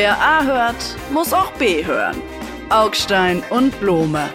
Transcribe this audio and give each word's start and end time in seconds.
Wer 0.00 0.16
A 0.16 0.44
hört, 0.44 0.96
muss 1.12 1.32
auch 1.32 1.50
B 1.54 1.84
hören. 1.84 2.22
Augstein 2.70 3.42
und 3.50 3.80
Blome. 3.80 4.30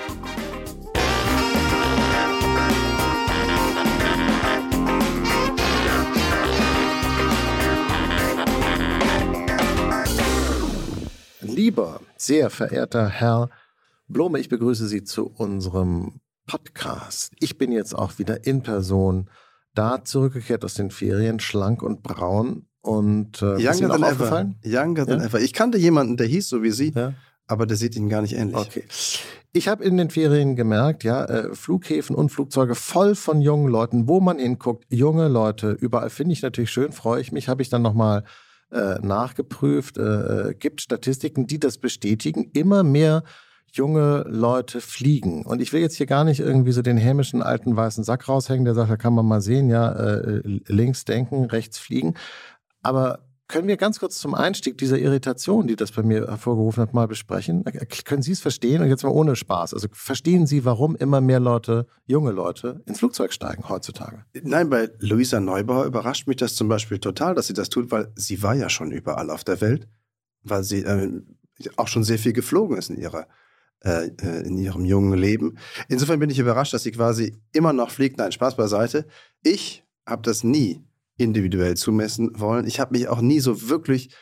Lieber, 11.39 12.01
sehr 12.17 12.49
verehrter 12.49 13.07
Herr 13.07 13.49
Blome, 14.09 14.41
ich 14.41 14.49
begrüße 14.49 14.89
Sie 14.89 15.05
zu 15.05 15.27
unserem 15.27 16.19
Podcast. 16.45 17.31
Ich 17.39 17.57
bin 17.57 17.71
jetzt 17.71 17.93
auch 17.93 18.19
wieder 18.19 18.45
in 18.45 18.63
Person 18.63 19.29
da 19.73 20.03
zurückgekehrt 20.03 20.65
aus 20.65 20.73
den 20.73 20.91
Ferien, 20.91 21.39
schlank 21.39 21.81
und 21.81 22.03
braun. 22.03 22.67
Und 22.83 23.41
äh, 23.41 23.45
Younger 23.45 23.71
ist 23.71 23.79
Ihnen 23.81 23.91
auch 23.91 24.01
aufgefallen? 24.01 24.55
ever. 24.61 24.83
Younger 24.83 25.05
than 25.05 25.19
Ja? 25.21 25.25
ever. 25.25 25.39
Ich 25.39 25.53
kannte 25.53 25.77
jemanden, 25.77 26.17
der 26.17 26.27
hieß 26.27 26.49
so 26.49 26.61
wie 26.63 26.71
Sie, 26.71 26.91
Ja. 26.93 27.13
aber 27.47 27.65
der 27.65 27.77
sieht 27.77 27.95
Ihnen 27.95 28.09
gar 28.09 28.21
nicht 28.21 28.33
ähnlich. 28.35 28.57
Okay. 28.57 28.83
Ich 29.53 29.67
habe 29.69 29.83
in 29.85 29.95
den 29.97 30.09
Ferien 30.09 30.55
gemerkt, 30.57 31.03
ja, 31.05 31.23
äh, 31.25 31.55
Flughäfen 31.55 32.13
und 32.15 32.29
Flugzeuge 32.29 32.75
voll 32.75 33.15
von 33.15 33.41
jungen 33.41 33.67
Leuten, 33.71 34.07
wo 34.09 34.19
man 34.19 34.37
hinguckt, 34.37 34.85
junge 34.89 35.29
Leute, 35.29 35.71
überall 35.71 36.09
finde 36.09 36.33
ich 36.33 36.41
natürlich 36.41 36.71
schön, 36.71 36.91
freue 36.91 37.21
ich 37.21 37.31
mich, 37.31 37.47
habe 37.47 37.61
ich 37.61 37.69
dann 37.69 37.81
nochmal 37.83 38.23
äh, 38.71 38.95
nachgeprüft, 39.01 39.97
äh, 39.97 40.49
äh, 40.49 40.53
gibt 40.55 40.81
Statistiken, 40.81 41.47
die 41.47 41.59
das 41.59 41.77
bestätigen, 41.77 42.49
immer 42.53 42.83
mehr 42.83 43.23
junge 43.71 44.23
Leute 44.27 44.81
fliegen. 44.81 45.45
Und 45.45 45.61
ich 45.61 45.73
will 45.73 45.81
jetzt 45.81 45.95
hier 45.95 46.05
gar 46.05 46.23
nicht 46.23 46.39
irgendwie 46.39 46.71
so 46.73 46.81
den 46.81 46.97
hämischen 46.97 47.41
alten 47.41 47.75
weißen 47.75 48.03
Sack 48.03 48.27
raushängen, 48.27 48.65
der 48.65 48.75
sagt, 48.75 48.91
da 48.91 48.97
kann 48.97 49.13
man 49.15 49.25
mal 49.25 49.41
sehen, 49.41 49.69
ja, 49.69 49.91
äh, 49.91 50.41
links 50.67 51.05
denken, 51.05 51.45
rechts 51.45 51.79
fliegen. 51.79 52.13
Aber 52.83 53.25
können 53.47 53.67
wir 53.67 53.77
ganz 53.77 53.99
kurz 53.99 54.17
zum 54.19 54.33
Einstieg 54.33 54.77
dieser 54.77 54.97
Irritation, 54.97 55.67
die 55.67 55.75
das 55.75 55.91
bei 55.91 56.01
mir 56.01 56.27
hervorgerufen 56.27 56.81
hat, 56.81 56.93
mal 56.93 57.07
besprechen? 57.07 57.65
Äh, 57.65 57.85
Können 58.03 58.21
Sie 58.21 58.31
es 58.31 58.39
verstehen? 58.39 58.81
Und 58.81 58.87
jetzt 58.89 59.03
mal 59.03 59.09
ohne 59.09 59.35
Spaß. 59.35 59.73
Also 59.73 59.87
verstehen 59.91 60.47
Sie, 60.47 60.65
warum 60.65 60.95
immer 60.95 61.21
mehr 61.21 61.39
Leute, 61.39 61.85
junge 62.05 62.31
Leute, 62.31 62.81
ins 62.85 62.99
Flugzeug 62.99 63.33
steigen 63.33 63.67
heutzutage? 63.69 64.25
Nein, 64.41 64.69
bei 64.69 64.89
Luisa 64.99 65.39
Neubauer 65.39 65.85
überrascht 65.85 66.27
mich 66.27 66.37
das 66.37 66.55
zum 66.55 66.67
Beispiel 66.67 66.99
total, 66.99 67.35
dass 67.35 67.47
sie 67.47 67.53
das 67.53 67.69
tut, 67.69 67.91
weil 67.91 68.11
sie 68.15 68.41
war 68.41 68.55
ja 68.55 68.69
schon 68.69 68.91
überall 68.91 69.29
auf 69.29 69.43
der 69.43 69.61
Welt, 69.61 69.87
weil 70.41 70.63
sie 70.63 70.83
äh, 70.83 71.21
auch 71.75 71.87
schon 71.87 72.03
sehr 72.03 72.19
viel 72.19 72.33
geflogen 72.33 72.77
ist 72.77 72.89
in 72.89 72.97
ihrer 72.97 73.27
äh, 73.83 74.07
äh, 74.21 74.47
in 74.47 74.57
ihrem 74.57 74.85
jungen 74.85 75.19
Leben. 75.19 75.57
Insofern 75.89 76.19
bin 76.19 76.29
ich 76.29 76.39
überrascht, 76.39 76.73
dass 76.73 76.83
sie 76.83 76.91
quasi 76.91 77.37
immer 77.51 77.73
noch 77.73 77.91
fliegt. 77.91 78.17
Nein, 78.17 78.31
Spaß 78.31 78.55
beiseite. 78.55 79.05
Ich 79.43 79.83
habe 80.05 80.21
das 80.21 80.43
nie 80.43 80.81
individuell 81.17 81.75
zumessen 81.75 82.31
wollen. 82.39 82.67
Ich 82.67 82.79
habe 82.79 82.97
mich 82.97 83.07
auch 83.07 83.21
nie 83.21 83.39
so 83.39 83.69
wirklich 83.69 84.13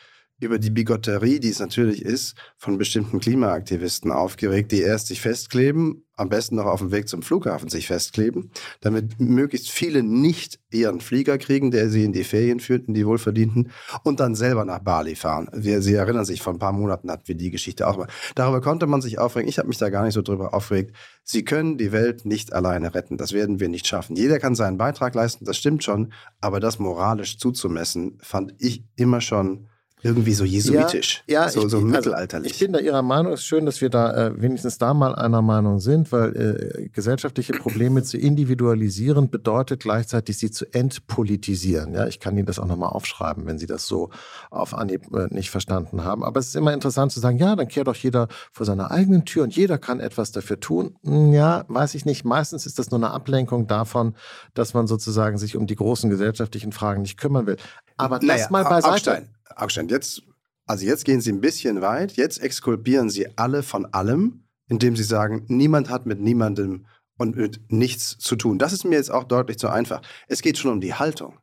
über 0.42 0.58
die 0.58 0.70
Bigotterie, 0.70 1.40
die 1.40 1.48
es 1.48 1.60
natürlich 1.60 2.02
ist, 2.02 2.34
von 2.56 2.78
bestimmten 2.78 3.20
Klimaaktivisten 3.20 4.10
aufgeregt, 4.10 4.72
die 4.72 4.80
erst 4.80 5.06
sich 5.06 5.20
festkleben, 5.20 6.04
am 6.16 6.28
besten 6.28 6.56
noch 6.56 6.66
auf 6.66 6.80
dem 6.80 6.92
Weg 6.92 7.08
zum 7.08 7.22
Flughafen 7.22 7.68
sich 7.68 7.86
festkleben, 7.86 8.50
damit 8.80 9.18
möglichst 9.18 9.70
viele 9.70 10.02
nicht 10.02 10.60
ihren 10.70 11.00
Flieger 11.00 11.38
kriegen, 11.38 11.70
der 11.70 11.88
sie 11.88 12.04
in 12.04 12.12
die 12.12 12.24
Ferien 12.24 12.60
führt, 12.60 12.86
in 12.86 12.94
die 12.94 13.06
wohlverdienten, 13.06 13.70
und 14.04 14.20
dann 14.20 14.34
selber 14.34 14.64
nach 14.64 14.80
Bali 14.80 15.14
fahren. 15.14 15.48
Wir, 15.52 15.80
sie 15.80 15.94
erinnern 15.94 16.24
sich, 16.24 16.42
vor 16.42 16.52
ein 16.52 16.58
paar 16.58 16.72
Monaten 16.72 17.10
hatten 17.10 17.28
wir 17.28 17.34
die 17.34 17.50
Geschichte 17.50 17.86
auch 17.88 17.96
mal. 17.96 18.08
Darüber 18.34 18.60
konnte 18.60 18.86
man 18.86 19.00
sich 19.00 19.18
aufregen. 19.18 19.48
Ich 19.48 19.58
habe 19.58 19.68
mich 19.68 19.78
da 19.78 19.90
gar 19.90 20.04
nicht 20.04 20.14
so 20.14 20.22
drüber 20.22 20.54
aufgeregt. 20.54 20.94
Sie 21.24 21.44
können 21.44 21.78
die 21.78 21.92
Welt 21.92 22.24
nicht 22.24 22.52
alleine 22.52 22.94
retten. 22.94 23.16
Das 23.16 23.32
werden 23.32 23.60
wir 23.60 23.68
nicht 23.68 23.86
schaffen. 23.86 24.16
Jeder 24.16 24.38
kann 24.38 24.54
seinen 24.54 24.78
Beitrag 24.78 25.14
leisten, 25.14 25.44
das 25.44 25.56
stimmt 25.56 25.82
schon, 25.82 26.12
aber 26.40 26.60
das 26.60 26.78
moralisch 26.78 27.38
zuzumessen, 27.38 28.18
fand 28.22 28.54
ich 28.58 28.84
immer 28.96 29.20
schon 29.20 29.68
irgendwie 30.02 30.34
so 30.34 30.44
jesuitisch, 30.44 31.22
Ja, 31.28 31.48
so, 31.48 31.64
ich, 31.64 31.70
so 31.70 31.76
also 31.78 31.80
mittelalterlich. 31.80 32.52
Ich 32.52 32.58
bin 32.58 32.72
da 32.72 32.80
Ihrer 32.80 33.02
Meinung. 33.02 33.32
Es 33.32 33.40
ist 33.40 33.46
schön, 33.46 33.66
dass 33.66 33.80
wir 33.80 33.88
da 33.88 34.28
äh, 34.28 34.40
wenigstens 34.42 34.78
da 34.78 34.94
mal 34.94 35.14
einer 35.14 35.42
Meinung 35.42 35.78
sind, 35.78 36.10
weil 36.10 36.36
äh, 36.36 36.88
gesellschaftliche 36.88 37.52
Probleme 37.52 38.02
zu 38.02 38.18
individualisieren 38.18 39.30
bedeutet 39.30 39.80
gleichzeitig, 39.82 40.38
sie 40.38 40.50
zu 40.50 40.66
entpolitisieren. 40.72 41.94
Ja, 41.94 42.06
ich 42.06 42.20
kann 42.20 42.36
Ihnen 42.36 42.46
das 42.46 42.58
auch 42.58 42.66
nochmal 42.66 42.90
aufschreiben, 42.90 43.46
wenn 43.46 43.58
Sie 43.58 43.66
das 43.66 43.86
so 43.86 44.10
auf 44.50 44.74
Anhieb 44.74 45.06
äh, 45.14 45.28
nicht 45.30 45.50
verstanden 45.50 46.04
haben. 46.04 46.24
Aber 46.24 46.40
es 46.40 46.48
ist 46.48 46.56
immer 46.56 46.72
interessant 46.72 47.12
zu 47.12 47.20
sagen, 47.20 47.38
ja, 47.38 47.54
dann 47.54 47.68
kehrt 47.68 47.86
doch 47.86 47.96
jeder 47.96 48.28
vor 48.50 48.66
seiner 48.66 48.90
eigenen 48.90 49.24
Tür 49.24 49.44
und 49.44 49.54
jeder 49.54 49.78
kann 49.78 50.00
etwas 50.00 50.32
dafür 50.32 50.58
tun. 50.58 50.96
Hm, 51.04 51.32
Ja, 51.32 51.64
weiß 51.68 51.94
ich 51.94 52.04
nicht. 52.04 52.24
Meistens 52.24 52.66
ist 52.66 52.78
das 52.78 52.90
nur 52.90 52.98
eine 52.98 53.10
Ablenkung 53.10 53.66
davon, 53.66 54.14
dass 54.54 54.74
man 54.74 54.86
sozusagen 54.86 55.38
sich 55.38 55.56
um 55.56 55.66
die 55.66 55.76
großen 55.76 56.10
gesellschaftlichen 56.10 56.72
Fragen 56.72 57.02
nicht 57.02 57.18
kümmern 57.18 57.46
will. 57.46 57.56
Aber 58.02 58.18
das 58.18 58.26
Naja, 58.26 58.46
mal 58.50 58.64
beiseite. 58.64 58.92
Augstein, 58.92 59.28
Augstein, 59.56 59.88
jetzt, 59.88 60.22
also 60.66 60.84
jetzt 60.84 61.04
gehen 61.04 61.20
Sie 61.20 61.32
ein 61.32 61.40
bisschen 61.40 61.80
weit. 61.80 62.12
Jetzt 62.12 62.38
exkulpieren 62.42 63.10
Sie 63.10 63.36
alle 63.36 63.62
von 63.62 63.86
allem, 63.86 64.44
indem 64.68 64.96
Sie 64.96 65.04
sagen, 65.04 65.44
niemand 65.48 65.90
hat 65.90 66.06
mit 66.06 66.20
niemandem 66.20 66.86
und 67.18 67.36
mit 67.36 67.70
nichts 67.70 68.18
zu 68.18 68.36
tun. 68.36 68.58
Das 68.58 68.72
ist 68.72 68.84
mir 68.84 68.96
jetzt 68.96 69.10
auch 69.10 69.24
deutlich 69.24 69.58
zu 69.58 69.68
einfach. 69.68 70.02
Es 70.28 70.42
geht 70.42 70.58
schon 70.58 70.72
um 70.72 70.80
die 70.80 70.94
Haltung. 70.94 71.38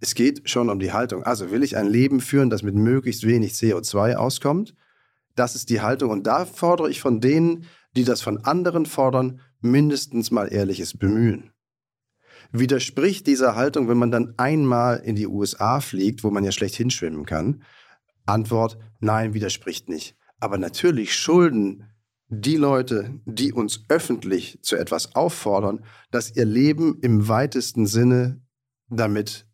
Es 0.00 0.14
geht 0.14 0.48
schon 0.48 0.68
um 0.68 0.78
die 0.78 0.92
Haltung. 0.92 1.22
Also 1.22 1.50
will 1.50 1.62
ich 1.62 1.76
ein 1.76 1.86
Leben 1.86 2.20
führen, 2.20 2.50
das 2.50 2.62
mit 2.62 2.74
möglichst 2.74 3.26
wenig 3.26 3.52
CO2 3.52 4.14
auskommt? 4.14 4.74
Das 5.34 5.54
ist 5.54 5.70
die 5.70 5.80
Haltung. 5.80 6.10
Und 6.10 6.26
da 6.26 6.44
fordere 6.44 6.90
ich 6.90 7.00
von 7.00 7.20
denen, 7.20 7.66
die 7.96 8.04
das 8.04 8.20
von 8.20 8.44
anderen 8.44 8.86
fordern, 8.86 9.40
mindestens 9.60 10.30
mal 10.30 10.52
ehrliches 10.52 10.96
Bemühen. 10.96 11.50
Widerspricht 12.58 13.26
dieser 13.26 13.54
Haltung, 13.54 13.88
wenn 13.88 13.98
man 13.98 14.10
dann 14.10 14.34
einmal 14.36 14.98
in 14.98 15.16
die 15.16 15.26
USA 15.26 15.80
fliegt, 15.80 16.24
wo 16.24 16.30
man 16.30 16.44
ja 16.44 16.52
schlecht 16.52 16.74
hinschwimmen 16.74 17.26
kann? 17.26 17.62
Antwort, 18.24 18.78
nein, 19.00 19.34
widerspricht 19.34 19.88
nicht. 19.88 20.16
Aber 20.40 20.58
natürlich 20.58 21.14
schulden 21.14 21.84
die 22.28 22.56
Leute, 22.56 23.20
die 23.24 23.52
uns 23.52 23.84
öffentlich 23.88 24.58
zu 24.62 24.76
etwas 24.76 25.14
auffordern, 25.14 25.84
dass 26.10 26.34
ihr 26.34 26.44
Leben 26.44 26.98
im 27.00 27.28
weitesten 27.28 27.86
Sinne 27.86 28.42
damit 28.88 29.45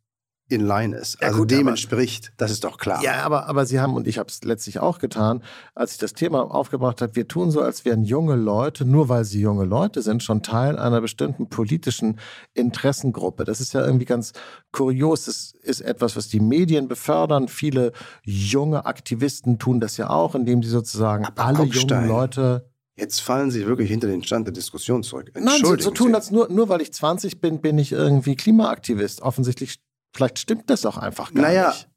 in 0.53 0.67
line 0.67 0.97
ist. 0.97 1.21
Ja, 1.21 1.29
also 1.29 1.41
gut, 1.41 1.51
dem 1.51 1.69
entspricht, 1.69 2.33
das 2.37 2.51
ist 2.51 2.65
doch 2.65 2.79
klar. 2.79 3.03
Ja, 3.03 3.23
aber, 3.23 3.47
aber 3.49 3.67
Sie 3.67 3.81
haben, 3.81 3.95
und 3.95 4.07
ich 4.07 4.19
habe 4.19 4.29
es 4.29 4.43
letztlich 4.45 4.79
auch 4.81 4.99
getan, 4.99 5.43
als 5.75 5.93
ich 5.93 5.99
das 5.99 6.13
Thema 6.13 6.43
aufgebracht 6.43 7.03
habe, 7.03 7.17
wir 7.17 7.29
tun 7.29 7.51
so, 7.51 7.61
als 7.61 7.85
wären 7.85 8.05
junge 8.05 8.37
Leute, 8.37 8.85
nur 8.85 9.09
weil 9.09 9.25
sie 9.25 9.41
junge 9.41 9.65
Leute 9.65 10.03
sind, 10.03 10.23
schon 10.23 10.43
Teil 10.43 10.79
einer 10.79 11.01
bestimmten 11.01 11.49
politischen 11.49 12.19
Interessengruppe. 12.55 13.45
Das 13.45 13.61
ist 13.61 13.73
ja 13.73 13.85
irgendwie 13.85 14.05
ganz 14.05 14.33
kurios. 14.73 15.25
Das 15.25 15.53
ist 15.63 15.81
etwas, 15.81 16.17
was 16.17 16.29
die 16.29 16.41
Medien 16.41 16.89
befördern. 16.89 17.49
Viele 17.49 17.93
junge 18.23 18.87
Aktivisten 18.87 19.59
tun 19.59 19.81
das 19.81 19.97
ja 19.97 20.11
auch, 20.11 20.35
indem 20.35 20.63
sie 20.63 20.71
sozusagen 20.71 21.25
Aber 21.25 21.45
alle 21.45 21.61
Augstein, 21.61 22.03
jungen 22.03 22.09
Leute. 22.09 22.73
Jetzt 22.97 23.21
fallen 23.21 23.51
Sie 23.51 23.67
wirklich 23.67 23.89
hinter 23.89 24.07
den 24.07 24.23
Stand 24.23 24.47
der 24.47 24.53
Diskussion 24.53 25.03
zurück. 25.03 25.33
Nein, 25.35 25.61
so, 25.65 25.77
so 25.79 25.91
tun, 25.91 26.15
als 26.15 26.31
nur, 26.31 26.51
nur 26.51 26.69
weil 26.69 26.83
ich 26.83 26.93
20 26.93 27.41
bin, 27.41 27.61
bin 27.61 27.79
ich 27.79 27.93
irgendwie 27.93 28.37
Klimaaktivist. 28.37 29.23
Offensichtlich, 29.23 29.81
vielleicht 30.15 30.39
stimmt 30.39 30.69
das 30.71 30.85
auch 30.87 30.97
einfach 30.97 31.33
gar 31.35 31.43
Naja, 31.43 31.69
nicht. 31.69 31.89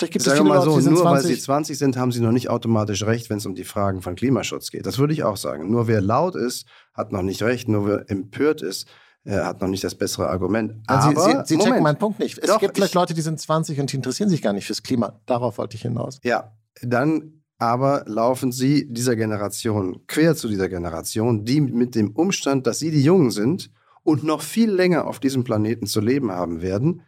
Vielleicht 0.00 0.12
gibt 0.12 0.26
es 0.26 0.32
Sagen 0.32 0.46
wir 0.46 0.54
viele 0.60 0.66
mal 0.66 0.80
so, 0.80 0.90
nur 0.90 1.04
weil 1.04 1.20
20. 1.22 1.36
sie 1.36 1.42
20 1.42 1.78
sind, 1.78 1.96
haben 1.96 2.12
sie 2.12 2.20
noch 2.20 2.30
nicht 2.30 2.50
automatisch 2.50 3.02
recht, 3.04 3.30
wenn 3.30 3.38
es 3.38 3.46
um 3.46 3.56
die 3.56 3.64
Fragen 3.64 4.00
von 4.00 4.14
Klimaschutz 4.14 4.70
geht. 4.70 4.86
Das 4.86 4.98
würde 4.98 5.12
ich 5.12 5.24
auch 5.24 5.36
sagen. 5.36 5.68
Nur 5.72 5.88
wer 5.88 6.00
laut 6.00 6.36
ist, 6.36 6.66
hat 6.94 7.10
noch 7.10 7.22
nicht 7.22 7.42
recht. 7.42 7.66
Nur 7.68 7.84
wer 7.88 8.08
empört 8.08 8.62
ist, 8.62 8.86
äh, 9.24 9.32
hat 9.40 9.60
noch 9.60 9.66
nicht 9.66 9.82
das 9.82 9.96
bessere 9.96 10.28
Argument. 10.30 10.74
Also 10.86 11.08
Aber, 11.08 11.20
Sie, 11.24 11.32
Sie, 11.56 11.56
Sie 11.56 11.64
checken 11.64 11.82
meinen 11.82 11.98
Punkt 11.98 12.20
nicht. 12.20 12.38
Es 12.38 12.46
Doch, 12.46 12.60
gibt 12.60 12.76
vielleicht 12.76 12.92
ich- 12.92 12.94
Leute, 12.94 13.12
die 13.14 13.22
sind 13.22 13.40
20 13.40 13.80
und 13.80 13.90
die 13.90 13.96
interessieren 13.96 14.28
sich 14.30 14.40
gar 14.40 14.52
nicht 14.52 14.66
fürs 14.66 14.84
Klima. 14.84 15.18
Darauf 15.26 15.58
wollte 15.58 15.74
ich 15.74 15.82
hinaus. 15.82 16.20
Ja, 16.22 16.52
dann 16.80 17.42
aber 17.58 18.04
laufen 18.06 18.52
sie 18.52 18.86
dieser 18.92 19.16
Generation, 19.16 20.06
quer 20.06 20.36
zu 20.36 20.46
dieser 20.46 20.68
Generation, 20.68 21.44
die 21.44 21.60
mit 21.60 21.96
dem 21.96 22.12
Umstand, 22.12 22.68
dass 22.68 22.78
sie 22.78 22.92
die 22.92 23.02
Jungen 23.02 23.32
sind 23.32 23.72
und 24.04 24.22
noch 24.22 24.42
viel 24.42 24.70
länger 24.70 25.08
auf 25.08 25.18
diesem 25.18 25.42
Planeten 25.42 25.86
zu 25.88 26.00
leben 26.00 26.30
haben 26.30 26.62
werden, 26.62 27.02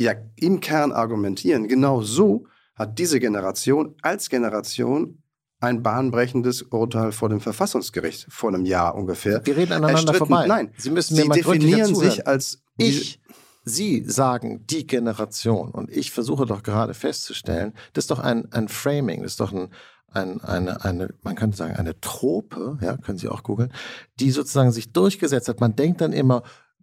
ja 0.00 0.14
im 0.36 0.60
Kern 0.60 0.92
argumentieren. 0.92 1.68
Genau 1.68 2.02
so 2.02 2.46
hat 2.74 2.98
diese 2.98 3.20
Generation 3.20 3.94
als 4.02 4.30
Generation 4.30 5.22
ein 5.60 5.82
bahnbrechendes 5.82 6.62
Urteil 6.62 7.12
vor 7.12 7.28
dem 7.28 7.40
Verfassungsgericht 7.40 8.26
vor 8.30 8.48
einem 8.48 8.64
Jahr 8.64 8.94
ungefähr. 8.94 9.44
Wir 9.44 9.56
reden 9.56 9.72
aneinander 9.72 10.12
erstritten. 10.12 10.18
vorbei. 10.18 10.46
Nein, 10.46 10.72
Sie 10.78 10.90
müssen 10.90 11.16
mir 11.16 11.22
sie 11.22 11.28
mal 11.28 11.34
definieren 11.34 11.94
sich 11.94 12.26
als 12.26 12.62
Ich, 12.78 13.20
Sie 13.64 14.02
sagen 14.06 14.66
die 14.66 14.86
Generation 14.86 15.70
und 15.70 15.90
ich 15.90 16.12
versuche 16.12 16.46
doch 16.46 16.62
gerade 16.62 16.94
festzustellen, 16.94 17.74
das 17.92 18.04
ist 18.04 18.10
doch 18.10 18.20
ein, 18.20 18.50
ein 18.52 18.68
Framing, 18.68 19.22
das 19.22 19.32
ist 19.32 19.40
doch 19.40 19.52
ein, 19.52 19.68
ein, 20.10 20.40
eine, 20.40 20.82
eine, 20.82 21.10
man 21.22 21.34
könnte 21.34 21.58
sagen, 21.58 21.76
eine 21.76 22.00
Trope, 22.00 22.78
ja, 22.80 22.96
können 22.96 23.18
Sie 23.18 23.28
auch 23.28 23.42
googeln, 23.42 23.70
die 24.18 24.30
sozusagen 24.30 24.72
sich 24.72 24.94
durchgesetzt 24.94 25.48
hat. 25.48 25.60
Man 25.60 25.76
denkt 25.76 26.00
dann 26.00 26.14
immer, 26.14 26.42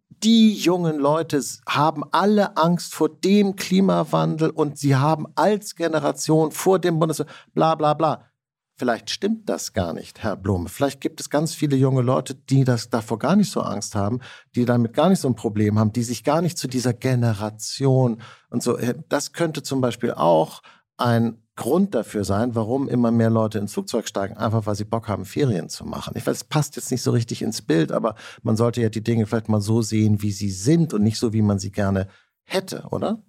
die 0.10 0.54
jungen 0.54 0.98
Leute 0.98 1.42
haben 1.68 2.04
alle 2.12 2.58
Angst 2.58 2.96
vor 2.96 3.10
dem 3.10 3.56
Klimawandel 3.56 4.50
und 4.50 4.78
sie 4.78 4.96
haben 4.96 5.28
als 5.36 5.76
Generation 5.76 6.52
vor 6.52 6.80
dem 6.80 7.00
Bundes, 7.00 7.24
bla 7.54 7.76
bla 7.76 7.94
bla. 7.94 8.24
Vielleicht 8.80 9.10
stimmt 9.10 9.50
das 9.50 9.74
gar 9.74 9.94
nicht, 9.94 10.22
Herr 10.22 10.36
Blume. 10.36 10.70
Vielleicht 10.70 11.02
gibt 11.02 11.20
es 11.20 11.32
ganz 11.32 11.56
viele 11.56 11.76
junge 11.76 12.04
Leute, 12.04 12.36
die 12.36 12.64
das 12.64 12.92
davor 12.92 13.18
gar 13.18 13.36
nicht 13.36 13.52
so 13.52 13.62
Angst 13.62 13.96
haben, 13.96 14.20
die 14.56 14.66
damit 14.66 14.94
gar 14.94 15.10
nicht 15.10 15.20
so 15.20 15.28
ein 15.28 15.36
Problem 15.36 15.80
haben, 15.80 15.94
die 15.94 16.04
sich 16.04 16.24
gar 16.24 16.44
nicht 16.44 16.60
zu 16.60 16.68
dieser 16.68 16.94
Generation 16.94 18.22
und 18.52 18.62
so. 18.62 18.78
äh, 18.78 18.94
Das 19.10 19.34
könnte 19.34 19.64
zum 19.64 19.82
Beispiel 19.82 20.12
auch 20.12 20.62
ein 20.98 21.42
Grund 21.58 21.94
dafür 21.94 22.24
sein, 22.24 22.56
warum 22.56 22.88
immer 22.88 23.12
mehr 23.12 23.30
Leute 23.30 23.60
ins 23.60 23.74
Flugzeug 23.74 24.08
steigen, 24.08 24.38
einfach 24.38 24.66
weil 24.66 24.76
sie 24.76 24.86
Bock 24.86 25.10
haben, 25.10 25.26
Ferien 25.26 25.68
zu 25.68 25.84
machen. 25.84 26.14
Ich 26.16 26.26
weiß, 26.26 26.38
es 26.38 26.44
passt 26.46 26.78
jetzt 26.78 26.92
nicht 26.92 27.02
so 27.02 27.12
richtig 27.12 27.42
ins 27.42 27.62
Bild, 27.62 27.92
aber 27.92 28.16
man 28.44 28.56
sollte 28.56 28.82
ja 28.82 28.90
die 28.90 29.04
Dinge 29.04 29.26
vielleicht 29.26 29.50
mal 29.50 29.60
so 29.60 29.82
sehen, 29.82 30.22
wie 30.22 30.32
sie 30.32 30.52
sind 30.52 30.94
und 30.94 31.04
nicht 31.04 31.18
so, 31.18 31.34
wie 31.34 31.42
man 31.42 31.60
sie 31.60 31.72
gerne 31.72 32.08
hätte, 32.44 32.86
oder? 32.92 33.22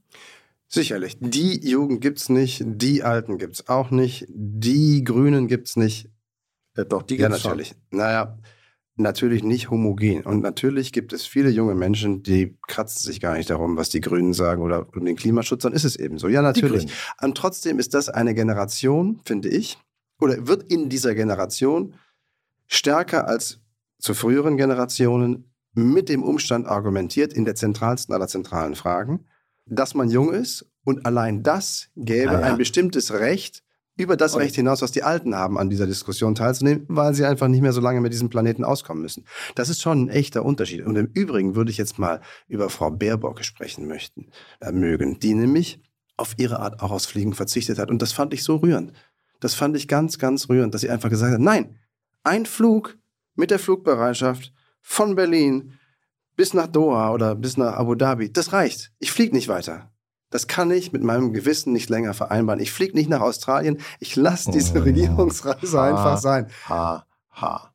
Sicherlich. 0.69 1.17
Die 1.21 1.67
Jugend 1.69 2.03
gibt's 2.03 2.29
nicht, 2.29 2.63
die 2.65 3.03
Alten 3.03 3.39
gibt's 3.39 3.69
auch 3.69 3.91
nicht, 3.91 4.27
die 4.29 5.03
Grünen 5.03 5.49
gibt's 5.49 5.77
nicht. 5.77 6.11
Ja, 6.77 6.85
doch, 6.85 7.03
die 7.03 7.17
Ja, 7.17 7.29
gibt's 7.29 7.43
natürlich. 7.43 7.75
Naja, 7.91 8.39
natürlich 8.99 9.43
nicht 9.43 9.71
homogen. 9.71 10.23
Und 10.23 10.43
natürlich 10.43 10.93
gibt 10.93 11.13
es 11.13 11.27
viele 11.27 11.51
junge 11.51 11.75
Menschen, 11.75 12.23
die 12.23 12.57
kratzen 12.67 13.03
sich 13.03 13.21
gar 13.21 13.37
nicht 13.37 13.51
darum, 13.51 13.77
was 13.77 13.89
die 13.89 14.01
Grünen 14.01 14.33
sagen 14.33 14.63
oder 14.63 14.87
um 14.95 15.05
den 15.05 15.17
Klimaschutz, 15.17 15.63
dann 15.63 15.73
ist 15.73 15.85
es 15.85 15.97
eben 15.97 16.19
so. 16.19 16.29
Ja, 16.29 16.43
natürlich. 16.43 16.87
Und 17.23 17.37
trotzdem 17.37 17.79
ist 17.79 17.95
das 17.95 18.09
eine 18.09 18.35
Generation, 18.35 19.21
finde 19.25 19.49
ich, 19.49 19.79
oder 20.21 20.47
wird 20.47 20.65
in 20.65 20.89
dieser 20.89 21.15
Generation 21.15 21.95
stärker 22.67 23.27
als 23.27 23.61
zu 23.99 24.15
früheren 24.15 24.57
Generationen 24.57 25.53
mit 25.75 26.09
dem 26.09 26.23
Umstand 26.23 26.67
argumentiert, 26.67 27.33
in 27.33 27.45
der 27.45 27.55
zentralsten 27.55 28.15
aller 28.15 28.29
zentralen 28.29 28.75
Fragen, 28.75 29.27
dass 29.67 29.95
man 29.95 30.11
jung 30.11 30.33
ist 30.33 30.67
und 30.85 31.07
allein 31.07 31.43
das 31.43 31.89
gäbe 31.97 32.33
ja. 32.33 32.41
ein 32.41 32.59
bestimmtes 32.59 33.13
Recht, 33.13 33.63
über 33.99 34.17
das 34.17 34.37
Recht 34.37 34.55
hinaus, 34.55 34.81
was 34.81 34.93
die 34.93 35.03
Alten 35.03 35.35
haben, 35.35 35.59
an 35.59 35.69
dieser 35.69 35.87
Diskussion 35.87 36.35
teilzunehmen, 36.35 36.87
weil 36.89 37.15
sie 37.15 37.27
einfach 37.27 37.49
nicht 37.49 37.61
mehr 37.61 37.73
so 37.73 37.81
lange 37.81 38.01
mit 38.01 38.13
diesem 38.13 38.31
Planeten 38.31 38.65
auskommen 38.65 39.03
müssen. 39.03 39.25
Das 39.55 39.69
ist 39.69 39.83
schon 39.83 40.05
ein 40.05 40.09
echter 40.09 40.45
Unterschied. 40.45 40.87
Und 40.87 40.97
im 40.97 41.11
Übrigen 41.13 41.57
würde 41.57 41.71
ich 41.71 41.77
jetzt 41.77 41.99
mal 41.99 42.21
über 42.47 42.71
Frau 42.71 42.91
Baerbock 42.91 43.45
sprechen 43.45 43.87
möchten, 43.89 44.31
äh, 44.61 44.73
mögen, 44.73 45.19
die 45.19 45.35
nämlich 45.35 45.83
auf 46.17 46.35
ihre 46.39 46.61
Art 46.61 46.81
auch 46.81 46.93
aufs 46.93 47.07
Fliegen 47.07 47.35
verzichtet 47.35 47.79
hat. 47.79 47.91
Und 47.91 48.01
das 48.01 48.13
fand 48.13 48.33
ich 48.33 48.45
so 48.45 48.57
rührend. 48.57 48.93
Das 49.41 49.55
fand 49.55 49.77
ich 49.77 49.89
ganz, 49.89 50.19
ganz 50.19 50.49
rührend, 50.49 50.75
dass 50.75 50.81
sie 50.81 50.91
einfach 50.91 51.11
gesagt 51.11 51.33
hat, 51.33 51.41
nein, 51.41 51.77
ein 52.25 52.47
Flug 52.47 52.97
mit 53.35 53.51
der 53.51 53.59
Flugbereitschaft 53.59 54.53
von 54.81 55.15
Berlin 55.15 55.75
bis 56.37 56.55
nach 56.55 56.69
Doha 56.69 57.13
oder 57.13 57.35
bis 57.35 57.57
nach 57.57 57.75
Abu 57.75 57.95
Dhabi, 57.95 58.33
das 58.33 58.53
reicht. 58.53 58.93
Ich 59.01 59.11
fliege 59.11 59.35
nicht 59.35 59.49
weiter. 59.49 59.91
Das 60.31 60.47
kann 60.47 60.71
ich 60.71 60.93
mit 60.93 61.03
meinem 61.03 61.33
Gewissen 61.33 61.73
nicht 61.73 61.89
länger 61.89 62.15
vereinbaren. 62.15 62.61
Ich 62.61 62.73
fliege 62.73 62.95
nicht 62.97 63.09
nach 63.09 63.21
Australien. 63.21 63.79
Ich 64.01 64.17
lasse 64.17 64.51
diese 64.51 64.79
Oh. 64.79 64.83
Regierungsreise 64.83 65.79
Ha. 65.79 65.89
einfach 65.89 66.19
sein. 66.19 66.49
Ha, 66.69 67.07
ha. 67.33 67.73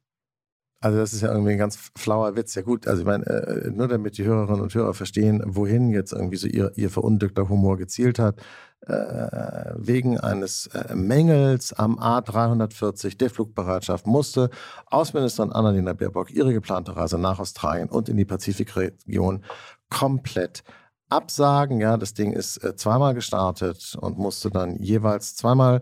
Also 0.80 0.98
das 0.98 1.14
ist 1.14 1.22
ja 1.22 1.32
irgendwie 1.32 1.54
ein 1.54 1.58
ganz 1.58 1.78
flauer 1.98 2.36
Witz. 2.36 2.56
Ja 2.56 2.62
gut, 2.62 2.88
also 2.88 3.02
ich 3.04 3.06
meine, 3.08 3.26
äh, 3.26 3.72
nur 3.72 3.88
damit 3.88 4.18
die 4.18 4.26
Hörerinnen 4.26 4.60
und 4.62 4.76
Hörer 4.76 4.94
verstehen, 4.94 5.42
wohin 5.46 5.90
jetzt 5.90 6.12
irgendwie 6.12 6.36
so 6.36 6.46
ihr, 6.46 6.74
ihr 6.76 6.90
verunglückter 6.90 7.48
Humor 7.48 7.78
gezielt 7.78 8.20
hat, 8.20 8.42
äh, 8.82 9.72
wegen 9.78 10.20
eines 10.20 10.68
äh, 10.68 10.94
Mängels 10.94 11.72
am 11.72 11.98
A340 12.00 13.18
der 13.18 13.30
Flugbereitschaft 13.30 14.06
musste 14.08 14.50
Außenministerin 14.88 15.54
Annalena 15.54 15.94
Baerbock 15.94 16.32
ihre 16.32 16.52
geplante 16.52 16.96
Reise 16.98 17.18
nach 17.18 17.40
Australien 17.40 17.88
und 17.88 18.10
in 18.10 18.18
die 18.18 18.26
Pazifikregion 18.26 19.46
komplett 19.90 20.64
absagen. 21.14 21.80
Ja, 21.80 21.98
das 21.98 22.14
Ding 22.14 22.34
ist 22.34 22.64
äh, 22.64 22.76
zweimal 22.76 23.14
gestartet 23.14 23.96
und 24.00 24.18
musste 24.18 24.50
dann 24.50 24.78
jeweils 24.80 25.36
zweimal 25.36 25.82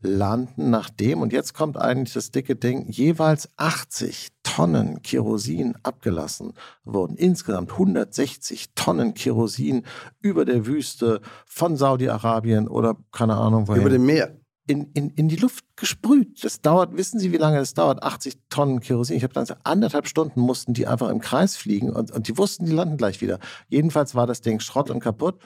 landen, 0.00 0.70
nachdem, 0.70 1.22
und 1.22 1.32
jetzt 1.32 1.54
kommt 1.54 1.76
eigentlich 1.76 2.14
das 2.14 2.30
dicke 2.30 2.56
Ding, 2.56 2.88
jeweils 2.90 3.48
80 3.56 4.28
Tonnen 4.42 5.02
Kerosin 5.02 5.74
abgelassen 5.82 6.52
wurden. 6.84 7.16
Insgesamt 7.16 7.72
160 7.72 8.74
Tonnen 8.74 9.14
Kerosin 9.14 9.84
über 10.20 10.44
der 10.44 10.66
Wüste 10.66 11.20
von 11.46 11.76
Saudi-Arabien 11.76 12.68
oder 12.68 12.96
keine 13.12 13.36
Ahnung 13.36 13.68
wohin 13.68 13.82
Über 13.82 13.90
dem 13.90 14.06
Meer. 14.06 14.36
In, 14.66 14.90
in, 14.92 15.10
in 15.10 15.28
die 15.28 15.36
Luft 15.36 15.64
gesprüht. 15.76 16.42
Das 16.44 16.60
dauert, 16.60 16.96
wissen 16.96 17.18
Sie, 17.18 17.32
wie 17.32 17.36
lange 17.36 17.58
das 17.58 17.74
dauert? 17.74 18.02
80 18.02 18.38
Tonnen 18.50 18.80
Kerosin. 18.80 19.16
Ich 19.16 19.22
habe 19.22 19.32
dann 19.32 19.44
gesagt, 19.44 19.60
anderthalb 19.64 20.08
Stunden 20.08 20.40
mussten 20.40 20.74
die 20.74 20.86
einfach 20.86 21.08
im 21.08 21.20
Kreis 21.20 21.56
fliegen 21.56 21.90
und, 21.90 22.10
und 22.10 22.28
die 22.28 22.36
wussten, 22.36 22.66
die 22.66 22.72
landen 22.72 22.96
gleich 22.96 23.20
wieder. 23.20 23.38
Jedenfalls 23.68 24.14
war 24.14 24.26
das 24.26 24.40
Ding 24.40 24.60
Schrott 24.60 24.90
und 24.90 25.00
kaputt. 25.00 25.40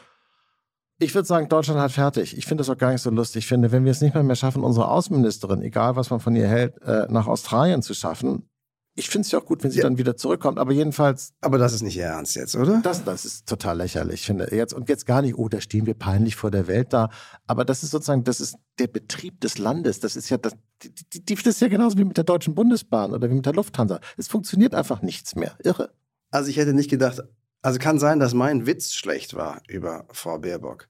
Ich 0.98 1.14
würde 1.14 1.26
sagen, 1.26 1.48
Deutschland 1.48 1.80
hat 1.80 1.92
fertig. 1.92 2.36
Ich 2.36 2.44
finde 2.44 2.60
das 2.62 2.70
auch 2.70 2.76
gar 2.76 2.92
nicht 2.92 3.00
so 3.02 3.10
lustig. 3.10 3.44
Ich 3.44 3.48
finde, 3.48 3.72
wenn 3.72 3.84
wir 3.84 3.90
es 3.90 4.02
nicht 4.02 4.14
mehr, 4.14 4.22
mehr 4.22 4.36
schaffen, 4.36 4.62
unsere 4.62 4.88
Außenministerin, 4.88 5.62
egal 5.62 5.96
was 5.96 6.10
man 6.10 6.20
von 6.20 6.36
ihr 6.36 6.46
hält, 6.46 6.80
äh, 6.82 7.06
nach 7.08 7.26
Australien 7.26 7.80
zu 7.82 7.94
schaffen, 7.94 8.50
ich 8.96 9.08
finde 9.08 9.24
es 9.26 9.32
ja 9.32 9.38
auch 9.38 9.44
gut, 9.46 9.62
wenn 9.64 9.70
sie 9.70 9.78
Ja. 9.78 9.84
dann 9.84 9.98
wieder 9.98 10.16
zurückkommt. 10.16 10.58
Aber 10.58 10.72
jedenfalls, 10.72 11.32
Aber 11.40 11.58
das 11.58 11.72
ist 11.72 11.82
nicht 11.82 11.96
Ihr 11.96 12.04
Ernst 12.06 12.34
jetzt, 12.36 12.54
oder? 12.56 12.80
das, 12.82 13.04
das 13.04 13.24
ist 13.24 13.48
total 13.48 13.78
lächerlich, 13.78 14.22
finde 14.26 14.46
ich. 14.46 14.52
Jetzt, 14.52 14.74
und 14.74 14.88
jetzt 14.88 15.06
gar 15.06 15.22
nicht, 15.22 15.36
oh, 15.38 15.48
da 15.48 15.60
stehen 15.60 15.86
wir 15.86 15.94
peinlich 15.94 16.36
vor 16.36 16.50
der 16.50 16.66
Welt 16.66 16.92
da. 16.92 17.08
Aber 17.46 17.64
das 17.64 17.82
ist 17.82 17.92
sozusagen, 17.92 18.24
das 18.24 18.40
ist 18.40 18.56
der 18.78 18.88
Betrieb 18.88 19.40
des 19.40 19.58
Landes. 19.58 20.00
Das 20.00 20.16
ist 20.16 20.28
ja, 20.28 20.36
das, 20.36 20.54
die, 20.82 21.24
die, 21.24 21.34
das 21.36 21.46
ist 21.46 21.60
ja 21.60 21.68
genauso 21.68 21.96
wie 21.98 22.04
mit 22.04 22.16
der 22.16 22.24
Deutschen 22.24 22.54
Bundesbahn 22.54 23.12
oder 23.12 23.30
wie 23.30 23.34
mit 23.34 23.46
der 23.46 23.54
Lufthansa. 23.54 24.00
Es 24.16 24.28
funktioniert 24.28 24.74
einfach 24.74 25.02
nichts 25.02 25.34
mehr. 25.34 25.56
Irre. 25.62 25.92
Also 26.30 26.50
ich 26.50 26.56
hätte 26.58 26.74
nicht 26.74 26.90
gedacht, 26.90 27.22
also 27.62 27.78
kann 27.78 27.98
sein, 27.98 28.18
dass 28.20 28.34
mein 28.34 28.66
Witz 28.66 28.92
schlecht 28.92 29.34
war 29.34 29.62
über 29.68 30.06
Frau 30.12 30.38
Baerbock. 30.38 30.88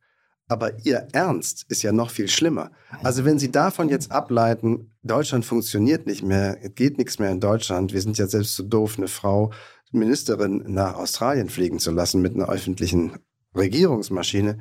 Aber 0.51 0.85
ihr 0.85 1.07
Ernst 1.13 1.65
ist 1.69 1.83
ja 1.85 1.93
noch 1.93 2.11
viel 2.11 2.27
schlimmer. 2.27 2.73
Also 3.05 3.25
wenn 3.25 3.39
Sie 3.39 3.53
davon 3.53 3.89
jetzt 3.89 4.11
ableiten, 4.11 4.91
Deutschland 5.05 5.45
funktioniert 5.45 6.09
nicht 6.09 6.25
mehr, 6.25 6.59
es 6.61 6.75
geht 6.75 6.99
nichts 6.99 7.21
mehr 7.21 7.31
in 7.31 7.39
Deutschland, 7.39 7.93
wir 7.93 8.01
sind 8.01 8.19
ja 8.19 8.27
selbst 8.27 8.57
zu 8.57 8.65
doof, 8.65 8.99
eine 8.99 9.07
Frau 9.07 9.53
Ministerin 9.93 10.65
nach 10.67 10.97
Australien 10.97 11.49
fliegen 11.51 11.79
zu 11.79 11.93
lassen 11.93 12.21
mit 12.21 12.35
einer 12.35 12.49
öffentlichen 12.49 13.21
Regierungsmaschine, 13.57 14.59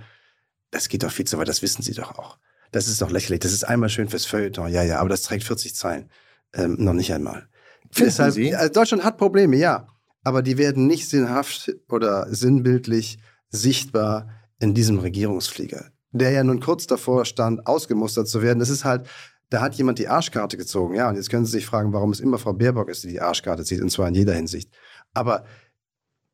das 0.69 0.89
geht 0.89 1.01
doch 1.01 1.11
viel 1.11 1.25
zu 1.25 1.39
weit, 1.39 1.47
das 1.47 1.63
wissen 1.63 1.81
Sie 1.81 1.95
doch 1.95 2.19
auch. 2.19 2.37
Das 2.71 2.87
ist 2.87 3.01
doch 3.01 3.09
lächerlich, 3.09 3.39
das 3.39 3.51
ist 3.51 3.63
einmal 3.63 3.89
schön 3.89 4.09
fürs 4.09 4.27
Feuilleton, 4.27 4.71
ja, 4.71 4.83
ja, 4.83 4.99
aber 4.99 5.09
das 5.09 5.23
trägt 5.23 5.43
40 5.43 5.73
Zeilen. 5.73 6.11
Ähm, 6.53 6.75
noch 6.77 6.93
nicht 6.93 7.11
einmal. 7.11 7.47
Finden 7.89 8.31
Sie? 8.31 8.53
also 8.53 8.71
Deutschland 8.71 9.03
hat 9.03 9.17
Probleme, 9.17 9.55
ja. 9.55 9.87
Aber 10.23 10.43
die 10.43 10.59
werden 10.59 10.85
nicht 10.85 11.09
sinnhaft 11.09 11.73
oder 11.87 12.27
sinnbildlich 12.29 13.17
sichtbar 13.49 14.38
in 14.59 14.73
diesem 14.73 14.99
Regierungsflieger, 14.99 15.91
der 16.11 16.31
ja 16.31 16.43
nun 16.43 16.59
kurz 16.59 16.87
davor 16.87 17.25
stand, 17.25 17.65
ausgemustert 17.65 18.27
zu 18.27 18.41
werden. 18.41 18.59
Das 18.59 18.69
ist 18.69 18.85
halt, 18.85 19.07
da 19.49 19.61
hat 19.61 19.75
jemand 19.75 19.99
die 19.99 20.07
Arschkarte 20.07 20.57
gezogen. 20.57 20.95
Ja, 20.95 21.09
und 21.09 21.15
jetzt 21.15 21.29
können 21.29 21.45
Sie 21.45 21.51
sich 21.51 21.65
fragen, 21.65 21.93
warum 21.93 22.11
es 22.11 22.19
immer 22.19 22.37
Frau 22.37 22.53
Baerbock 22.53 22.89
ist, 22.89 23.03
die 23.03 23.09
die 23.09 23.21
Arschkarte 23.21 23.63
zieht, 23.63 23.81
und 23.81 23.89
zwar 23.89 24.07
in 24.07 24.15
jeder 24.15 24.33
Hinsicht. 24.33 24.69
Aber 25.13 25.45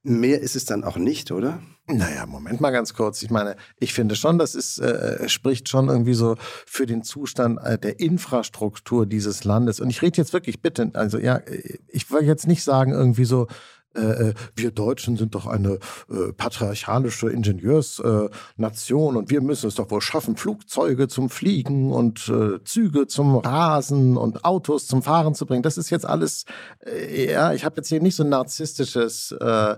mehr 0.03 0.41
ist 0.41 0.55
es 0.55 0.65
dann 0.65 0.83
auch 0.83 0.97
nicht, 0.97 1.31
oder? 1.31 1.61
Naja, 1.87 2.25
Moment 2.25 2.61
mal 2.61 2.71
ganz 2.71 2.93
kurz. 2.93 3.21
Ich 3.21 3.29
meine, 3.29 3.55
ich 3.79 3.93
finde 3.93 4.15
schon, 4.15 4.37
das 4.37 4.55
ist, 4.55 4.79
äh, 4.79 5.29
spricht 5.29 5.69
schon 5.69 5.87
irgendwie 5.87 6.13
so 6.13 6.35
für 6.65 6.85
den 6.85 7.03
Zustand 7.03 7.59
äh, 7.63 7.77
der 7.77 7.99
Infrastruktur 7.99 9.05
dieses 9.05 9.43
Landes. 9.43 9.79
Und 9.79 9.89
ich 9.89 10.01
rede 10.01 10.17
jetzt 10.17 10.33
wirklich 10.33 10.61
bitte, 10.61 10.91
also 10.93 11.19
ja, 11.19 11.37
äh, 11.37 11.77
ich 11.87 12.09
will 12.11 12.23
jetzt 12.23 12.47
nicht 12.47 12.63
sagen 12.63 12.91
irgendwie 12.91 13.25
so, 13.25 13.47
äh, 13.95 14.29
äh, 14.29 14.33
wir 14.55 14.71
Deutschen 14.71 15.17
sind 15.17 15.35
doch 15.35 15.47
eine 15.47 15.79
äh, 16.09 16.33
patriarchalische 16.35 17.29
Ingenieursnation 17.29 19.15
äh, 19.15 19.17
und 19.17 19.29
wir 19.29 19.41
müssen 19.41 19.67
es 19.67 19.75
doch 19.75 19.89
wohl 19.91 20.01
schaffen, 20.01 20.35
Flugzeuge 20.35 21.07
zum 21.07 21.29
Fliegen 21.29 21.91
und 21.91 22.27
äh, 22.29 22.63
Züge 22.63 23.07
zum 23.07 23.37
Rasen 23.37 24.17
und 24.17 24.43
Autos 24.43 24.87
zum 24.87 25.01
Fahren 25.01 25.35
zu 25.35 25.45
bringen. 25.45 25.63
Das 25.63 25.77
ist 25.77 25.89
jetzt 25.89 26.05
alles, 26.05 26.45
ja, 27.09 27.53
ich 27.53 27.65
habe 27.65 27.77
jetzt 27.77 27.89
hier 27.89 28.01
nicht 28.01 28.15
so 28.15 28.23
ein 28.23 28.29
narzisstisches 28.29 29.31
äh, 29.31 29.77